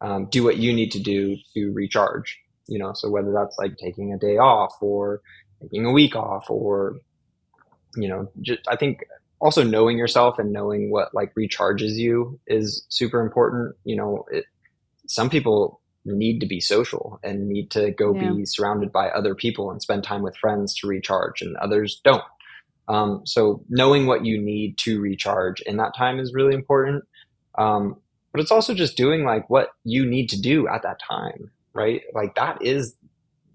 um, 0.00 0.26
do 0.26 0.44
what 0.44 0.58
you 0.58 0.72
need 0.72 0.92
to 0.92 1.00
do 1.00 1.36
to 1.54 1.72
recharge 1.72 2.38
you 2.66 2.78
know 2.78 2.92
so 2.94 3.10
whether 3.10 3.32
that's 3.32 3.56
like 3.58 3.76
taking 3.76 4.12
a 4.12 4.18
day 4.18 4.38
off 4.38 4.74
or 4.80 5.20
taking 5.62 5.84
a 5.84 5.92
week 5.92 6.16
off 6.16 6.48
or 6.50 6.96
you 7.96 8.08
know 8.08 8.30
just 8.40 8.60
i 8.68 8.76
think 8.76 9.04
also 9.40 9.62
knowing 9.62 9.98
yourself 9.98 10.38
and 10.38 10.52
knowing 10.52 10.90
what 10.90 11.14
like 11.14 11.34
recharges 11.34 11.94
you 11.94 12.38
is 12.46 12.86
super 12.88 13.20
important 13.20 13.74
you 13.84 13.96
know 13.96 14.24
it, 14.30 14.44
some 15.06 15.28
people 15.28 15.80
need 16.04 16.40
to 16.40 16.46
be 16.46 16.60
social 16.60 17.18
and 17.22 17.48
need 17.48 17.70
to 17.70 17.90
go 17.92 18.14
yeah. 18.14 18.32
be 18.32 18.44
surrounded 18.44 18.92
by 18.92 19.08
other 19.08 19.34
people 19.34 19.70
and 19.70 19.80
spend 19.80 20.04
time 20.04 20.22
with 20.22 20.36
friends 20.36 20.74
to 20.74 20.86
recharge 20.86 21.40
and 21.42 21.56
others 21.56 22.00
don't. 22.04 22.24
Um, 22.88 23.22
so 23.24 23.64
knowing 23.68 24.06
what 24.06 24.24
you 24.24 24.40
need 24.40 24.76
to 24.78 25.00
recharge 25.00 25.60
in 25.62 25.78
that 25.78 25.96
time 25.96 26.18
is 26.18 26.34
really 26.34 26.54
important. 26.54 27.04
Um, 27.56 27.96
but 28.32 28.40
it's 28.40 28.50
also 28.50 28.74
just 28.74 28.96
doing 28.96 29.24
like 29.24 29.48
what 29.48 29.70
you 29.84 30.04
need 30.04 30.28
to 30.30 30.40
do 30.40 30.68
at 30.68 30.82
that 30.82 30.98
time 31.00 31.50
right? 31.74 32.02
Like 32.14 32.34
that 32.36 32.62
is 32.62 32.96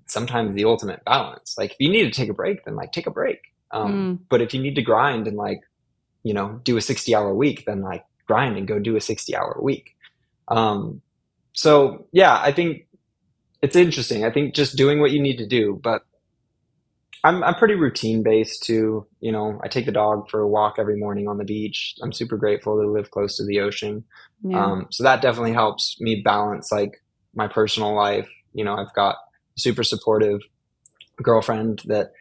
sometimes 0.06 0.56
the 0.56 0.66
ultimate 0.66 1.04
balance. 1.06 1.56
Like 1.58 1.72
if 1.72 1.78
you 1.80 1.90
need 1.90 2.04
to 2.04 2.12
take 2.12 2.30
a 2.30 2.34
break, 2.34 2.66
then 2.66 2.76
like 2.76 2.92
take 2.92 3.08
a 3.08 3.12
break. 3.12 3.40
Um, 3.72 3.94
mm. 3.94 4.26
But 4.30 4.42
if 4.42 4.54
you 4.54 4.62
need 4.62 4.76
to 4.76 4.82
grind 4.82 5.28
and 5.28 5.38
like, 5.38 5.62
you 6.24 6.34
know, 6.34 6.60
do 6.64 6.78
a 6.78 6.82
60 6.82 7.14
hour 7.16 7.34
week, 7.34 7.66
then 7.66 7.82
like 7.82 8.04
grind 8.28 8.58
and 8.58 8.68
go 8.68 8.80
do 8.80 8.96
a 8.96 9.02
60 9.02 9.36
hour 9.36 9.58
week. 9.62 9.96
Um, 10.48 11.02
so 11.54 12.08
yeah, 12.12 12.40
I 12.42 12.52
think 12.52 12.88
it's 13.62 13.76
interesting. 13.76 14.26
I 14.26 14.32
think 14.32 14.56
just 14.56 14.76
doing 14.76 15.00
what 15.00 15.12
you 15.12 15.22
need 15.22 15.38
to 15.38 15.48
do, 15.48 15.80
but 15.82 16.04
I'm 17.24 17.44
I'm 17.44 17.56
pretty 17.56 17.76
routine 17.76 18.24
based 18.24 18.64
too. 18.64 19.06
You 19.20 19.32
know, 19.32 19.60
I 19.64 19.68
take 19.68 19.86
the 19.86 19.92
dog 19.92 20.30
for 20.30 20.40
a 20.40 20.48
walk 20.48 20.76
every 20.80 20.98
morning 20.98 21.28
on 21.28 21.38
the 21.38 21.44
beach. 21.44 21.96
I'm 22.02 22.14
super 22.14 22.38
grateful 22.38 22.82
to 22.82 22.90
live 22.90 23.12
close 23.12 23.36
to 23.38 23.46
the 23.46 23.60
ocean. 23.60 24.06
Yeah. 24.42 24.64
Um, 24.64 24.88
so 24.90 25.04
that 25.04 25.22
definitely 25.22 25.54
helps 25.54 25.98
me 26.00 26.22
balance 26.24 26.72
like 26.72 27.04
my 27.36 27.48
personal 27.48 27.94
life. 27.94 28.30
You 28.54 28.64
know, 28.64 28.76
I've 28.76 28.94
got 28.94 29.16
a 29.56 29.60
super 29.60 29.84
supportive 29.84 30.42
girlfriend 31.22 31.82
that 31.86 32.12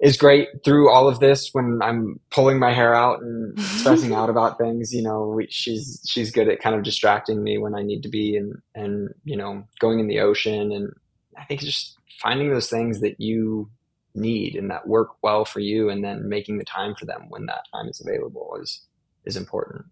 is 0.00 0.16
great 0.16 0.48
through 0.64 0.90
all 0.90 1.08
of 1.08 1.20
this 1.20 1.50
when 1.52 1.80
I'm 1.82 2.20
pulling 2.30 2.58
my 2.58 2.72
hair 2.72 2.94
out 2.94 3.22
and 3.22 3.58
stressing 3.60 4.12
out 4.12 4.30
about 4.30 4.58
things. 4.58 4.92
You 4.92 5.02
know, 5.02 5.28
we, 5.28 5.46
she's 5.50 6.00
she's 6.06 6.30
good 6.30 6.48
at 6.48 6.60
kind 6.60 6.76
of 6.76 6.82
distracting 6.82 7.42
me 7.42 7.58
when 7.58 7.74
I 7.74 7.82
need 7.82 8.02
to 8.02 8.08
be, 8.08 8.36
and 8.36 8.60
and 8.74 9.14
you 9.24 9.36
know, 9.36 9.64
going 9.80 10.00
in 10.00 10.08
the 10.08 10.20
ocean. 10.20 10.72
And 10.72 10.92
I 11.38 11.44
think 11.44 11.60
just 11.60 11.96
finding 12.20 12.50
those 12.50 12.68
things 12.68 13.00
that 13.00 13.20
you 13.20 13.70
need 14.14 14.54
and 14.54 14.70
that 14.70 14.86
work 14.86 15.10
well 15.22 15.44
for 15.44 15.60
you, 15.60 15.88
and 15.88 16.04
then 16.04 16.28
making 16.28 16.58
the 16.58 16.64
time 16.64 16.94
for 16.94 17.06
them 17.06 17.26
when 17.28 17.46
that 17.46 17.64
time 17.72 17.88
is 17.88 18.00
available 18.00 18.58
is 18.60 18.80
is 19.24 19.36
important. 19.36 19.86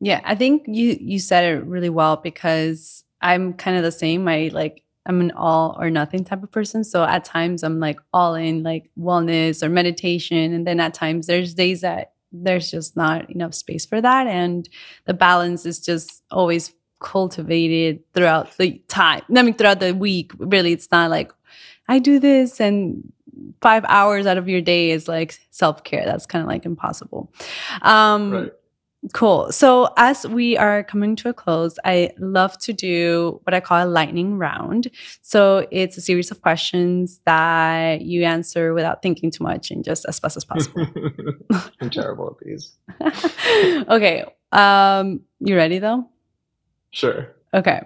Yeah, 0.00 0.20
I 0.24 0.34
think 0.34 0.64
you 0.66 0.96
you 1.00 1.18
said 1.18 1.44
it 1.44 1.64
really 1.64 1.90
well 1.90 2.16
because 2.16 3.04
I'm 3.20 3.52
kind 3.54 3.76
of 3.76 3.82
the 3.82 3.92
same. 3.92 4.26
I 4.28 4.50
like 4.52 4.82
I'm 5.06 5.20
an 5.20 5.32
all 5.32 5.76
or 5.80 5.90
nothing 5.90 6.24
type 6.24 6.42
of 6.42 6.50
person. 6.52 6.84
So 6.84 7.02
at 7.04 7.24
times 7.24 7.62
I'm 7.62 7.80
like 7.80 7.98
all 8.12 8.34
in 8.34 8.62
like 8.62 8.90
wellness 8.98 9.62
or 9.62 9.68
meditation. 9.68 10.52
And 10.52 10.66
then 10.66 10.78
at 10.78 10.94
times 10.94 11.26
there's 11.26 11.54
days 11.54 11.80
that 11.80 12.12
there's 12.32 12.70
just 12.70 12.96
not 12.96 13.30
enough 13.30 13.54
space 13.54 13.86
for 13.86 14.00
that. 14.00 14.26
And 14.26 14.68
the 15.06 15.14
balance 15.14 15.66
is 15.66 15.80
just 15.80 16.22
always 16.30 16.72
cultivated 17.00 18.00
throughout 18.12 18.56
the 18.58 18.80
time. 18.88 19.22
I 19.34 19.42
mean, 19.42 19.54
throughout 19.54 19.80
the 19.80 19.94
week. 19.94 20.32
Really, 20.38 20.72
it's 20.72 20.90
not 20.92 21.10
like 21.10 21.32
I 21.88 21.98
do 21.98 22.20
this 22.20 22.60
and 22.60 23.12
five 23.62 23.84
hours 23.88 24.26
out 24.26 24.38
of 24.38 24.48
your 24.48 24.60
day 24.60 24.90
is 24.90 25.08
like 25.08 25.38
self 25.50 25.82
care. 25.82 26.04
That's 26.04 26.26
kind 26.26 26.42
of 26.42 26.48
like 26.48 26.66
impossible. 26.66 27.32
Um, 27.82 28.32
Right. 28.32 28.52
Cool. 29.14 29.50
So, 29.50 29.88
as 29.96 30.26
we 30.26 30.58
are 30.58 30.84
coming 30.84 31.16
to 31.16 31.30
a 31.30 31.32
close, 31.32 31.78
I 31.86 32.10
love 32.18 32.58
to 32.58 32.74
do 32.74 33.40
what 33.44 33.54
I 33.54 33.60
call 33.60 33.82
a 33.82 33.88
lightning 33.88 34.36
round. 34.36 34.90
So, 35.22 35.66
it's 35.70 35.96
a 35.96 36.02
series 36.02 36.30
of 36.30 36.42
questions 36.42 37.18
that 37.24 38.02
you 38.02 38.24
answer 38.24 38.74
without 38.74 39.00
thinking 39.00 39.30
too 39.30 39.42
much 39.42 39.70
and 39.70 39.82
just 39.82 40.04
as 40.04 40.18
fast 40.18 40.36
as 40.36 40.44
possible. 40.44 40.86
I'm 41.80 41.88
terrible 41.88 42.36
at 42.38 42.46
these. 42.46 42.76
okay. 43.88 44.26
Um, 44.52 45.22
you 45.38 45.56
ready 45.56 45.78
though? 45.78 46.06
Sure. 46.90 47.34
Okay. 47.54 47.80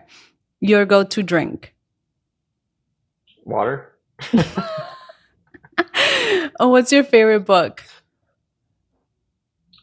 Your 0.60 0.84
go 0.84 1.04
to 1.04 1.22
drink. 1.22 1.74
Water. 3.44 3.92
oh, 6.58 6.68
what's 6.68 6.90
your 6.90 7.04
favorite 7.04 7.44
book? 7.44 7.84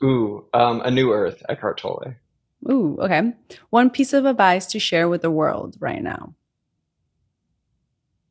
Ooh, 0.03 0.45
um, 0.53 0.81
A 0.81 0.91
New 0.91 1.11
Earth, 1.13 1.43
Eckhart 1.47 1.77
Tolle. 1.77 2.15
Ooh, 2.69 2.97
okay. 3.01 3.33
One 3.69 3.89
piece 3.89 4.13
of 4.13 4.25
advice 4.25 4.65
to 4.67 4.79
share 4.79 5.09
with 5.09 5.21
the 5.21 5.31
world 5.31 5.77
right 5.79 6.01
now. 6.01 6.35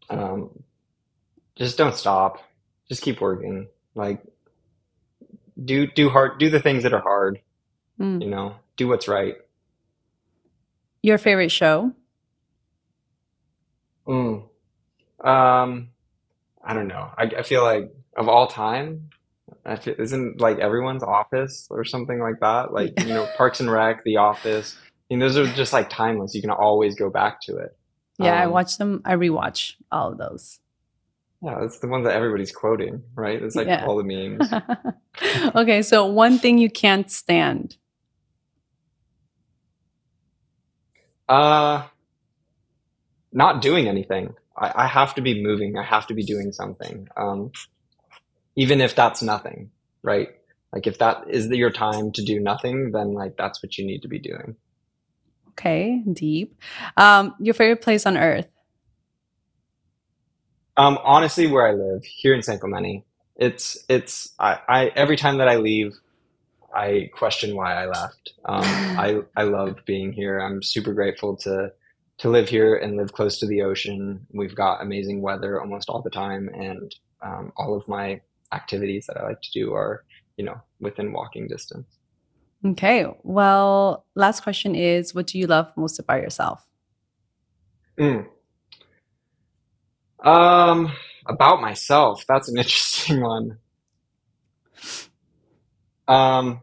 Um, 0.09 0.63
just 1.57 1.79
don't 1.79 1.95
stop. 1.95 2.43
Just 2.89 3.03
keep 3.03 3.21
working. 3.21 3.69
Like, 3.95 4.23
do 5.63 5.87
do 5.87 6.09
hard. 6.09 6.39
Do 6.39 6.51
the 6.51 6.61
things 6.61 6.83
that 6.83 6.93
are 6.93 7.01
hard. 7.01 7.41
Mm. 8.01 8.23
You 8.23 8.31
know, 8.31 8.57
do 8.77 8.89
what's 8.89 9.09
right. 9.09 9.37
Your 11.03 11.19
favorite 11.19 11.51
show? 11.51 11.93
Mm. 14.07 14.45
Um, 15.21 15.89
I 16.65 16.75
don't 16.75 16.89
know. 16.89 17.11
I, 17.17 17.25
I 17.39 17.43
feel 17.43 17.63
like 17.63 17.93
of 18.17 18.29
all 18.29 18.47
time, 18.47 19.11
I 19.65 19.79
isn't 19.99 20.41
like 20.41 20.59
everyone's 20.59 21.03
Office 21.03 21.67
or 21.71 21.85
something 21.85 22.19
like 22.19 22.41
that. 22.41 22.73
Like 22.73 22.99
you 23.01 23.09
know, 23.15 23.29
Parks 23.37 23.61
and 23.61 23.71
Rec, 23.71 24.03
The 24.05 24.17
Office. 24.17 24.77
I 24.81 25.15
mean, 25.15 25.21
those 25.21 25.37
are 25.37 25.47
just 25.47 25.73
like 25.73 25.91
timeless. 25.91 26.35
You 26.35 26.41
can 26.41 26.51
always 26.51 26.95
go 26.95 27.11
back 27.11 27.41
to 27.43 27.57
it. 27.57 27.77
Yeah, 28.19 28.41
I 28.41 28.45
Um, 28.47 28.53
watch 28.53 28.79
them. 28.79 29.03
I 29.05 29.15
rewatch 29.15 29.75
all 29.91 30.13
of 30.13 30.19
those. 30.19 30.61
Yeah, 31.43 31.59
that's 31.61 31.79
the 31.79 31.89
ones 31.89 32.05
that 32.05 32.15
everybody's 32.15 32.53
quoting, 32.53 33.03
right? 33.15 33.43
It's 33.43 33.57
like 33.57 33.67
Yeah. 33.67 33.87
all 33.87 33.97
the 33.97 34.05
memes. 34.05 34.53
okay, 35.57 35.83
so 35.83 36.07
one 36.07 36.39
thing 36.39 36.59
you 36.59 36.71
can't 36.71 37.11
stand. 37.11 37.77
Uh, 41.29 41.87
not 43.33 43.63
doing 43.63 43.89
anything. 43.89 44.35
I, 44.57 44.85
I 44.85 44.87
have 44.87 45.15
to 45.15 45.23
be 45.23 45.43
moving. 45.43 45.79
I 45.79 45.85
have 45.85 46.07
to 46.09 46.15
be 46.15 46.25
doing 46.25 46.53
something. 46.53 47.09
Um, 47.17 47.53
even 48.61 48.83
if 48.83 48.95
that's 48.95 49.23
nothing, 49.23 49.71
right? 50.03 50.29
Like 50.71 50.87
if 50.87 50.99
that 50.99 51.25
is 51.31 51.49
your 51.49 51.71
time 51.71 52.13
to 52.13 52.23
do 52.23 52.39
nothing, 52.39 52.93
then 52.93 53.15
like 53.15 53.39
that's 53.39 53.63
what 53.63 53.79
you 53.79 53.87
need 53.87 54.03
to 54.03 54.09
be 54.09 54.19
doing. 54.19 54.55
Okay, 55.53 56.03
deep. 56.13 56.61
Um, 56.99 57.35
your 57.41 57.55
favorite 57.55 57.81
place 57.81 58.05
on 58.05 58.19
earth? 58.19 58.49
Um, 60.77 60.99
honestly, 61.03 61.47
where 61.47 61.67
I 61.67 61.73
live 61.73 62.05
here 62.05 62.35
in 62.35 62.43
San 62.43 62.59
Clemente, 62.59 63.03
it's 63.35 63.83
it's 63.89 64.35
I, 64.39 64.59
I 64.69 64.87
every 64.95 65.17
time 65.17 65.39
that 65.39 65.49
I 65.49 65.57
leave, 65.57 65.95
I 66.75 67.09
question 67.15 67.57
why 67.57 67.83
I 67.83 67.87
left. 67.87 68.35
Um, 68.45 68.63
I 68.65 69.21
I 69.39 69.45
love 69.45 69.77
being 69.87 70.13
here. 70.13 70.39
I'm 70.39 70.63
super 70.63 70.93
grateful 70.93 71.35
to 71.39 71.73
to 72.19 72.29
live 72.29 72.51
here 72.51 72.77
and 72.77 72.99
live 72.99 73.15
close 73.15 73.39
to 73.39 73.47
the 73.47 73.63
ocean. 73.63 74.27
We've 74.35 74.55
got 74.55 74.83
amazing 74.83 75.23
weather 75.23 75.59
almost 75.59 75.89
all 75.89 76.03
the 76.03 76.11
time, 76.11 76.51
and 76.53 76.95
um, 77.23 77.53
all 77.57 77.75
of 77.75 77.89
my 77.89 78.21
activities 78.53 79.07
that 79.07 79.17
I 79.17 79.25
like 79.25 79.41
to 79.43 79.51
do 79.53 79.75
are 79.75 80.05
you 80.37 80.45
know 80.45 80.61
within 80.81 81.13
walking 81.13 81.49
distance. 81.49 81.87
Okay, 82.65 83.07
well, 83.23 84.05
last 84.15 84.43
question 84.43 84.75
is 84.75 85.15
what 85.15 85.27
do 85.27 85.39
you 85.39 85.47
love 85.47 85.73
most 85.77 85.99
about 85.99 86.21
yourself? 86.21 86.67
Mm. 87.99 88.27
Um, 90.23 90.93
about 91.27 91.61
myself, 91.61 92.25
that's 92.29 92.49
an 92.49 92.59
interesting 92.59 93.23
one. 93.23 93.59
Um, 96.07 96.61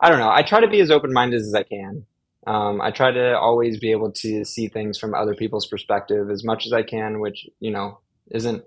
I 0.00 0.08
don't 0.08 0.18
know. 0.18 0.30
I 0.30 0.42
try 0.42 0.60
to 0.60 0.68
be 0.68 0.80
as 0.80 0.90
open-minded 0.90 1.40
as 1.40 1.54
I 1.54 1.64
can. 1.64 2.06
Um, 2.46 2.80
I 2.80 2.92
try 2.92 3.10
to 3.10 3.36
always 3.36 3.78
be 3.78 3.90
able 3.90 4.12
to 4.12 4.44
see 4.44 4.68
things 4.68 4.98
from 4.98 5.14
other 5.14 5.34
people's 5.34 5.66
perspective 5.66 6.30
as 6.30 6.44
much 6.44 6.66
as 6.66 6.72
I 6.72 6.82
can, 6.82 7.18
which, 7.20 7.48
you 7.58 7.72
know, 7.72 7.98
isn't 8.30 8.62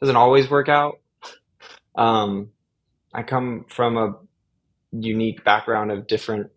doesn't 0.00 0.16
always 0.16 0.48
work 0.48 0.68
out. 0.68 1.00
Um, 1.96 2.50
I 3.12 3.22
come 3.22 3.66
from 3.68 3.96
a 3.96 4.14
unique 4.92 5.44
background 5.44 5.90
of 5.90 6.06
different 6.06 6.50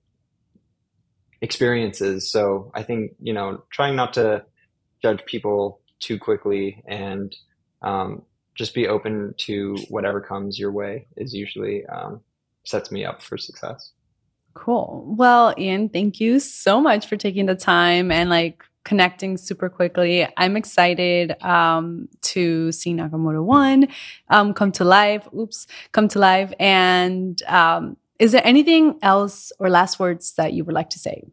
experiences, 1.42 2.32
so 2.32 2.72
I 2.74 2.84
think, 2.84 3.14
you 3.22 3.34
know, 3.34 3.64
trying 3.72 3.96
not 3.96 4.14
to 4.14 4.46
judge 5.02 5.26
people 5.26 5.82
too 6.00 6.20
quickly 6.20 6.84
and 6.88 7.36
um, 7.82 8.24
just 8.56 8.74
be 8.74 8.88
open 8.88 9.34
to 9.38 9.78
whatever 9.90 10.20
comes 10.20 10.60
your 10.60 10.72
way 10.72 11.08
is 11.16 11.34
usually 11.34 11.86
um, 11.86 12.22
sets 12.66 12.92
me 12.92 13.06
up 13.06 13.22
for 13.22 13.38
success. 13.38 13.94
Cool. 14.54 15.06
Well, 15.18 15.54
Ian, 15.58 15.90
thank 15.90 16.20
you 16.20 16.40
so 16.40 16.82
much 16.82 17.08
for 17.08 17.16
taking 17.16 17.46
the 17.46 17.56
time 17.56 18.12
and 18.12 18.30
like 18.30 18.64
connecting 18.90 19.38
super 19.38 19.70
quickly. 19.70 20.28
I'm 20.36 20.58
excited 20.58 21.40
um, 21.44 22.10
to 22.34 22.72
see 22.72 22.92
Nakamoto 22.92 23.44
One 23.44 23.88
um, 24.30 24.52
come 24.56 24.72
to 24.74 24.84
life. 24.84 25.28
Oops, 25.32 25.68
come 25.92 26.08
to 26.08 26.18
life. 26.18 26.52
And 26.60 27.40
um, 27.44 27.98
is 28.18 28.32
there 28.32 28.42
anything 28.44 28.98
else 29.04 29.52
or 29.60 29.70
last 29.70 30.00
words 30.00 30.34
that 30.38 30.54
you 30.54 30.66
would 30.66 30.74
like 30.74 30.90
to 30.90 31.00
say? 31.00 31.24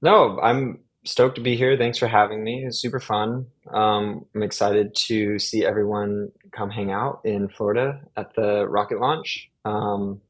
No, 0.00 0.40
I'm 0.40 0.78
stoked 1.04 1.34
to 1.34 1.42
be 1.42 1.56
here. 1.56 1.76
Thanks 1.76 1.98
for 1.98 2.08
having 2.08 2.42
me. 2.42 2.64
It's 2.66 2.78
super 2.78 3.00
fun. 3.00 3.44
Um, 3.70 4.24
I'm 4.34 4.42
excited 4.42 4.94
to 5.08 5.38
see 5.38 5.66
everyone 5.66 6.32
come 6.52 6.70
hang 6.70 6.90
out 6.90 7.20
in 7.24 7.50
Florida 7.50 8.00
at 8.16 8.34
the 8.34 8.66
rocket 8.66 8.98
launch. 8.98 9.50
Um, 9.66 10.22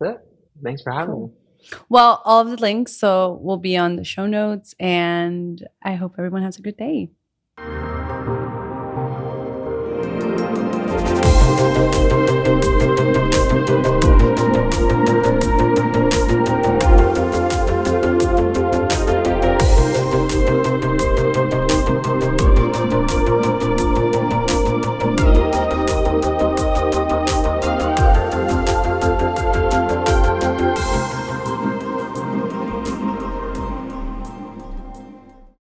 that's 0.00 0.16
it. 0.16 0.20
Thanks 0.64 0.82
for 0.82 0.90
having 0.90 1.14
Cool. 1.14 1.28
me. 1.28 1.45
Well, 1.88 2.22
all 2.24 2.40
of 2.42 2.50
the 2.50 2.56
links 2.56 2.92
so 2.96 3.38
will 3.42 3.56
be 3.56 3.76
on 3.76 3.96
the 3.96 4.04
show 4.04 4.26
notes, 4.26 4.74
and 4.78 5.66
I 5.82 5.94
hope 5.94 6.14
everyone 6.18 6.42
has 6.42 6.58
a 6.58 6.62
good 6.62 6.76
day. 6.76 7.10